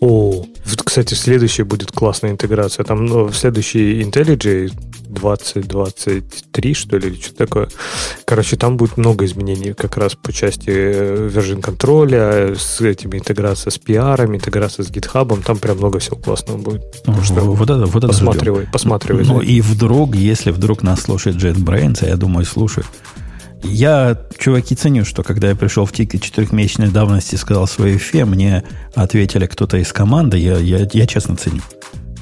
[0.00, 0.46] о,
[0.84, 2.84] кстати, следующая будет классная интеграция.
[2.84, 4.72] Там ну, следующий IntelliJ
[5.08, 7.68] 2023, что ли, или что-то такое.
[8.24, 13.70] Короче, там будет много изменений как раз по части э, version контроля, с этими интеграция
[13.70, 15.42] с PR, интеграция с GitHub.
[15.42, 16.82] Там прям много всего классного будет.
[17.06, 18.72] Ну, что вот это, вот это посматривай, ждем.
[18.72, 19.24] посматривай.
[19.24, 22.86] Ну, и вдруг, если вдруг нас слушает JetBrains, а я думаю, слушает,
[23.70, 28.24] я, чуваки, ценю, что когда я пришел в тикет четырехмесячной давности и сказал свое фе,
[28.24, 28.64] мне
[28.94, 31.60] ответили кто-то из команды, я, я, я честно ценю.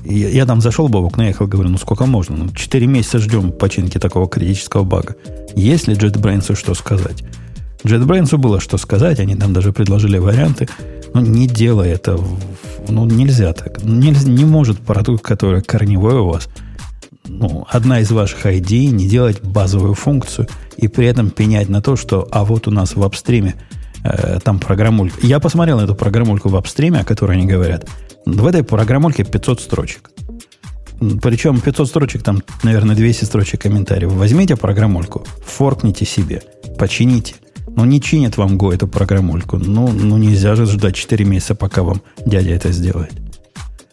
[0.04, 2.36] Я, я там зашел, Бобок, наехал, говорю, ну сколько можно?
[2.36, 5.16] Ну, четыре месяца ждем починки такого критического бага.
[5.54, 7.24] Есть ли JetBrains что сказать?
[7.84, 10.68] JetBrains было что сказать, они там даже предложили варианты.
[11.14, 12.18] Но не делай это,
[12.88, 13.82] ну нельзя так.
[13.84, 16.48] Не, не может продукт, который корневой у вас–
[17.26, 21.96] ну, одна из ваших ID не делать базовую функцию и при этом пенять на то,
[21.96, 23.54] что а вот у нас в апстриме
[24.02, 25.26] э, там программулька.
[25.26, 27.88] Я посмотрел эту программульку в апстриме, о которой они говорят.
[28.26, 30.10] В этой программульке 500 строчек.
[31.22, 34.12] Причем 500 строчек, там, наверное, 200 строчек комментариев.
[34.12, 36.42] Возьмите программульку, форкните себе,
[36.78, 37.34] почините.
[37.76, 39.56] Ну, не чинит вам Go эту программульку.
[39.58, 43.12] Ну, ну нельзя же ждать 4 месяца, пока вам дядя это сделает.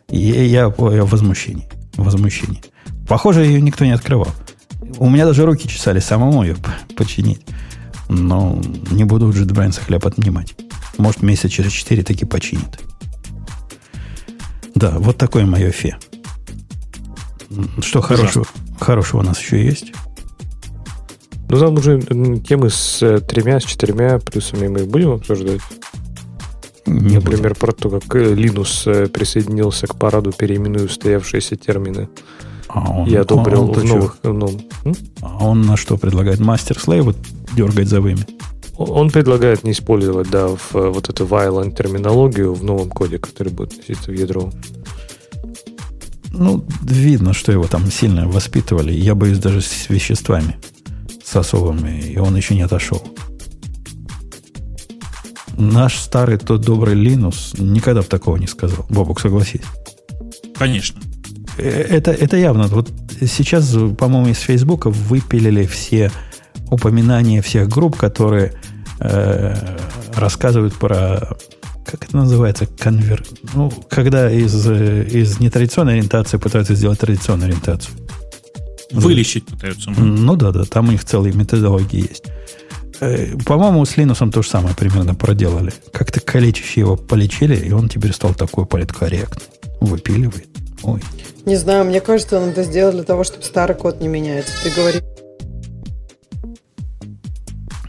[0.09, 1.67] И я, я, в возмущении.
[1.95, 2.61] Возмущении.
[3.11, 4.29] Похоже, ее никто не открывал.
[4.97, 6.55] У меня даже руки чесали самому ее
[6.95, 7.41] починить.
[8.07, 10.55] Но не буду у JetBrains хлеб отнимать.
[10.97, 12.79] Может, месяца через четыре таки починит.
[14.75, 15.97] Да, вот такое мое фе.
[17.81, 18.45] Что хорошего,
[18.79, 19.91] хорошего у нас еще есть?
[21.49, 21.99] Ну, там уже
[22.47, 25.59] темы с э, тремя, с четырьмя плюсами мы будем обсуждать?
[26.85, 32.07] Не Например, про то, как э, Linux э, присоединился к параду переименуя устоявшиеся термины.
[32.73, 34.17] А он, и одобрил он, он, в новых...
[34.23, 34.95] М?
[35.21, 36.39] А он на что предлагает?
[36.39, 37.17] Мастер-слейв вот
[37.55, 38.25] дергать за вымя?
[38.77, 43.51] Он предлагает не использовать, да, в, э, вот эту violent терминологию в новом коде, который
[43.51, 44.51] будет носиться в ядро.
[46.31, 48.93] Ну, видно, что его там сильно воспитывали.
[48.93, 50.57] Я боюсь даже с веществами
[51.23, 53.03] сосовыми, и он еще не отошел.
[55.57, 58.85] Наш старый тот добрый Линус никогда бы такого не сказал.
[58.89, 59.61] Бобук, согласись.
[60.57, 61.01] Конечно.
[61.61, 62.67] Это, это явно.
[62.67, 66.11] Вот сейчас, по-моему, из Фейсбука выпилили все
[66.69, 68.53] упоминания всех групп, которые
[68.99, 69.77] э,
[70.15, 71.37] рассказывают про
[71.85, 73.23] как это называется, конвер...
[73.53, 77.93] Ну, когда из, из нетрадиционной ориентации пытаются сделать традиционную ориентацию.
[78.91, 79.89] Вылечить пытаются.
[79.89, 82.25] Ну да, да, там у них целые методологии есть.
[83.01, 85.73] Э, По-моему, с Линусом то же самое примерно проделали.
[85.91, 89.43] Как-то калечище его полечили, и он теперь стал такой политкорректный.
[89.81, 90.50] Выпиливает.
[90.83, 91.01] Ой.
[91.45, 94.53] Не знаю, мне кажется, он это сделал для того, чтобы старый код не меняется.
[94.63, 95.01] Ты говоришь,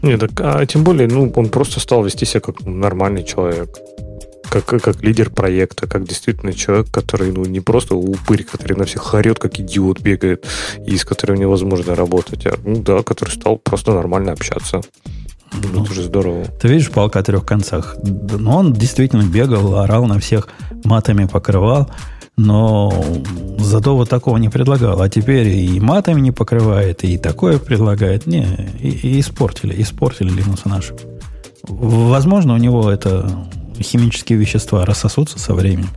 [0.01, 3.77] Нет, так, а тем более, ну, он просто стал вести себя как нормальный человек.
[4.49, 9.13] Как, как лидер проекта, как действительно человек, который, ну, не просто упырь, который на всех
[9.13, 10.45] орет, как идиот бегает,
[10.85, 14.81] и с которым невозможно работать, а, ну, да, который стал просто нормально общаться.
[15.53, 16.45] Ну, это же здорово.
[16.61, 17.95] Ты видишь, палка о трех концах.
[18.03, 20.49] Да, Ну, он действительно бегал, орал на всех,
[20.83, 21.89] матами покрывал,
[22.35, 22.91] но
[23.59, 25.01] зато вот такого не предлагал.
[25.01, 28.25] А теперь и матами не покрывает, и такое предлагает.
[28.25, 28.45] Не,
[28.79, 30.99] и, и испортили, испортили Линуса нашего.
[31.63, 33.47] Возможно, у него это
[33.79, 35.89] химические вещества рассосутся со временем.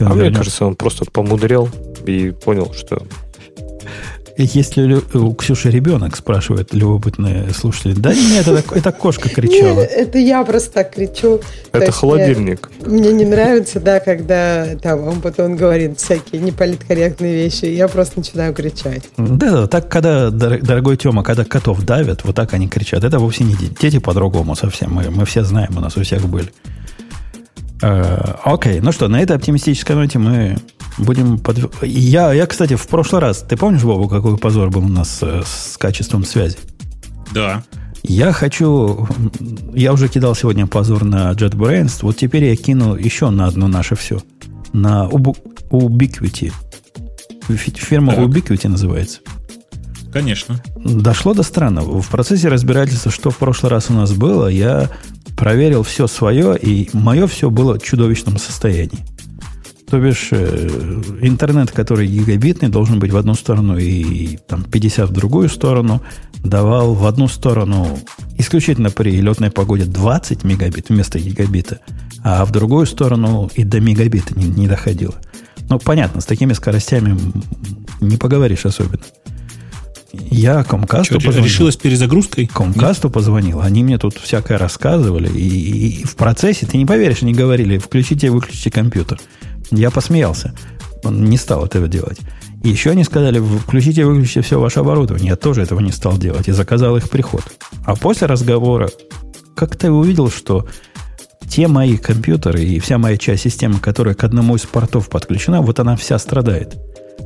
[0.00, 1.68] А мне кажется, он просто помудрел
[2.06, 3.02] и понял, что
[4.44, 7.94] Если лю- у Ксюши ребенок, спрашивают любопытные слушатели.
[7.94, 9.80] Да нет, это, это кошка кричала.
[9.80, 11.38] это я просто так кричу.
[11.70, 12.70] То это есть холодильник.
[12.84, 17.66] Мне, мне не нравится, да, когда там он потом говорит всякие неполиткорректные вещи.
[17.66, 19.04] Я просто начинаю кричать.
[19.16, 23.04] Да, да, так, когда, дор- дорогой Тема, когда котов давят, вот так они кричат.
[23.04, 23.74] Это вовсе не дети.
[23.80, 24.92] Дети по-другому совсем.
[24.92, 26.52] Мы, мы все знаем, у нас у всех были.
[27.82, 30.56] Э, Окей, ну что, на этой оптимистической ноте мы
[30.98, 31.36] будем...
[31.36, 35.18] подв- Я, я, кстати, в прошлый раз, ты помнишь, Бобу, какой позор был у нас
[35.22, 36.56] э, с качеством связи?
[37.32, 37.62] Да.
[38.04, 39.06] Я хочу...
[39.74, 41.98] Я уже кидал сегодня позор на JetBrains.
[42.02, 44.20] Вот теперь я кину еще на одно наше все.
[44.72, 45.36] На Ubu-
[45.70, 46.52] Ubiquity.
[47.48, 48.24] Фи- Фирма Так.
[48.24, 49.20] Ubiquity называется.
[50.12, 50.60] Конечно.
[50.76, 52.02] Дошло до странного.
[52.02, 54.90] В процессе разбирательства, что в прошлый раз у нас было, я
[55.42, 59.00] проверил все свое, и мое все было в чудовищном состоянии.
[59.90, 65.12] То бишь, э, интернет, который гигабитный, должен быть в одну сторону и там 50 в
[65.12, 66.00] другую сторону,
[66.44, 67.98] давал в одну сторону
[68.38, 71.80] исключительно при летной погоде 20 мегабит вместо гигабита,
[72.22, 75.16] а в другую сторону и до мегабита не, не доходило.
[75.68, 77.18] Ну, понятно, с такими скоростями
[78.00, 79.02] не поговоришь особенно.
[80.12, 81.44] Я Комкасту позвонил.
[81.44, 82.46] решилась перезагрузкой?
[82.46, 87.22] Комкасту позвонил, они мне тут всякое рассказывали, и, и- и в процессе, ты не поверишь,
[87.22, 89.18] они говорили, включите и выключите компьютер.
[89.70, 90.54] Я посмеялся,
[91.02, 92.18] он не стал этого делать.
[92.62, 95.30] И еще они сказали, включите и выключите все ваше оборудование.
[95.30, 97.42] Я тоже этого не стал делать и заказал их приход.
[97.84, 98.90] А после разговора
[99.56, 100.66] как-то я увидел, что
[101.48, 105.80] те мои компьютеры и вся моя часть системы, которая к одному из портов подключена, вот
[105.80, 106.76] она вся страдает.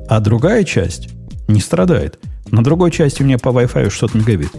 [0.09, 1.09] А другая часть
[1.49, 2.19] не страдает.
[2.51, 4.51] На другой части у меня по Wi-Fi 600 мегабит,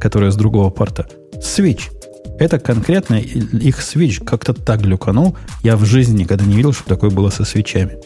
[0.00, 1.08] которая с другого порта.
[1.40, 1.90] Switch.
[2.38, 5.36] Это конкретно их свич как-то так глюканул.
[5.62, 7.98] Я в жизни никогда не видел, чтобы такое было со свечами.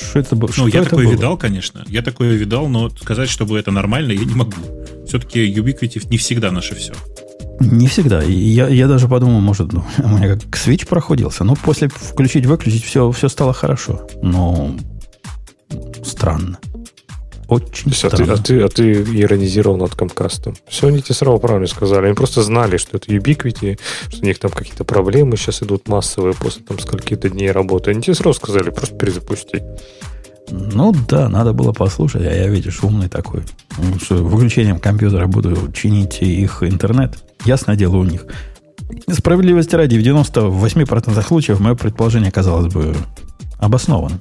[0.00, 0.48] Что это было?
[0.48, 1.12] Ну, Что я это такое было?
[1.14, 1.84] видал, конечно.
[1.88, 4.52] Я такое видал, но сказать, чтобы это нормально, я не могу.
[5.06, 6.92] Все-таки Ubiquiti не всегда наше все.
[7.60, 8.22] Не всегда.
[8.22, 11.42] Я, я даже подумал, может, ну, у меня как свич проходился.
[11.44, 14.06] Но после включить-выключить все, все стало хорошо.
[14.22, 14.76] Но
[16.04, 16.58] странно.
[17.48, 18.34] Очень То есть, а, ты, странно.
[18.34, 20.54] а, ты, а ты иронизировал над Комкастом.
[20.68, 22.06] Все они тебе сразу правильно сказали.
[22.06, 23.78] Они просто знали, что это Ubiquiti,
[24.10, 27.90] что у них там какие-то проблемы сейчас идут массовые после там скольки-то дней работы.
[27.90, 29.62] Они тебе сразу сказали, просто перезапусти.
[30.50, 33.42] Ну да, надо было послушать, а я, видишь, умный такой.
[33.78, 37.18] Ну, Что выключением компьютера буду чинить их интернет.
[37.46, 38.26] Ясное дело у них.
[39.10, 42.94] Справедливости ради, в 98% случаев мое предположение оказалось бы
[43.58, 44.20] обоснованным.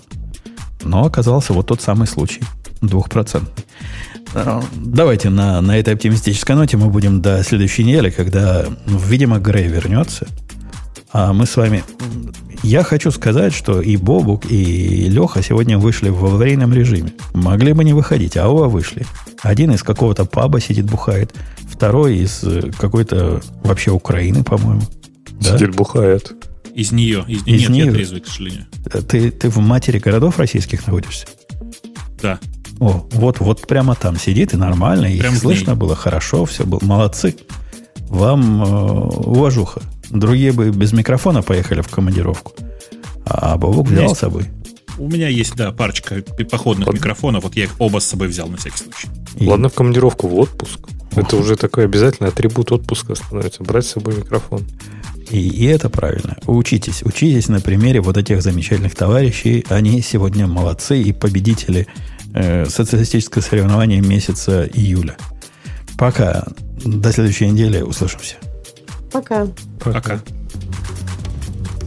[0.84, 2.41] Но оказался вот тот самый случай.
[2.82, 3.66] Двухпроцентный.
[4.34, 9.40] Э, Давайте на, на этой оптимистической ноте мы будем до следующей недели, когда, ну, видимо,
[9.40, 10.28] Грей вернется.
[11.12, 11.84] А мы с вами...
[12.64, 17.14] Я хочу сказать, что и Бобук, и Леха сегодня вышли в аварийном режиме.
[17.34, 19.06] Могли бы не выходить, а оба вышли.
[19.41, 21.34] Один из какого-то паба сидит, бухает.
[21.72, 24.82] Второй из э, какой-то вообще Украины, по-моему.
[25.40, 25.56] Да?
[25.56, 26.34] Сидит, бухает.
[26.74, 27.24] Из нее.
[27.28, 27.86] Из, Из нет, нее?
[27.86, 28.66] я трезвый, к сожалению.
[29.08, 31.28] Ты, ты в матери городов российских находишься?
[32.22, 32.40] Да.
[32.80, 36.80] О, вот, вот прямо там сидит и нормально, и Прям слышно было хорошо, все было.
[36.84, 37.36] Молодцы.
[38.08, 39.82] Вам э, уважуха.
[40.10, 42.54] Другие бы без микрофона поехали в командировку.
[43.26, 44.16] А Бобок взял Есть.
[44.16, 44.45] с собой.
[44.98, 47.44] У меня есть, да, парочка походных микрофонов.
[47.44, 49.10] Вот я их оба с собой взял на всякий случай.
[49.36, 50.80] И- Ладно, в командировку, в отпуск.
[51.12, 51.18] Ох.
[51.18, 53.64] Это уже такой обязательный атрибут отпуска становится.
[53.64, 54.64] Брать с собой микрофон.
[55.30, 56.38] И, и это правильно.
[56.48, 57.04] Учитесь.
[57.04, 59.66] Учитесь на примере вот этих замечательных товарищей.
[59.70, 61.88] Они сегодня молодцы и победители
[62.34, 65.16] э, социалистического соревнования месяца июля.
[65.98, 66.45] Пока.
[66.86, 68.36] До следующей недели услышимся.
[69.12, 69.48] Пока.
[69.84, 70.22] Пока.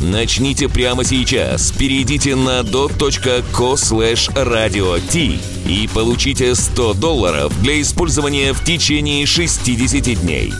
[0.00, 1.72] Начните прямо сейчас.
[1.72, 4.98] Перейдите на dot.co slash radio
[5.68, 10.52] и получите 100 долларов для использования в течение 60 дней.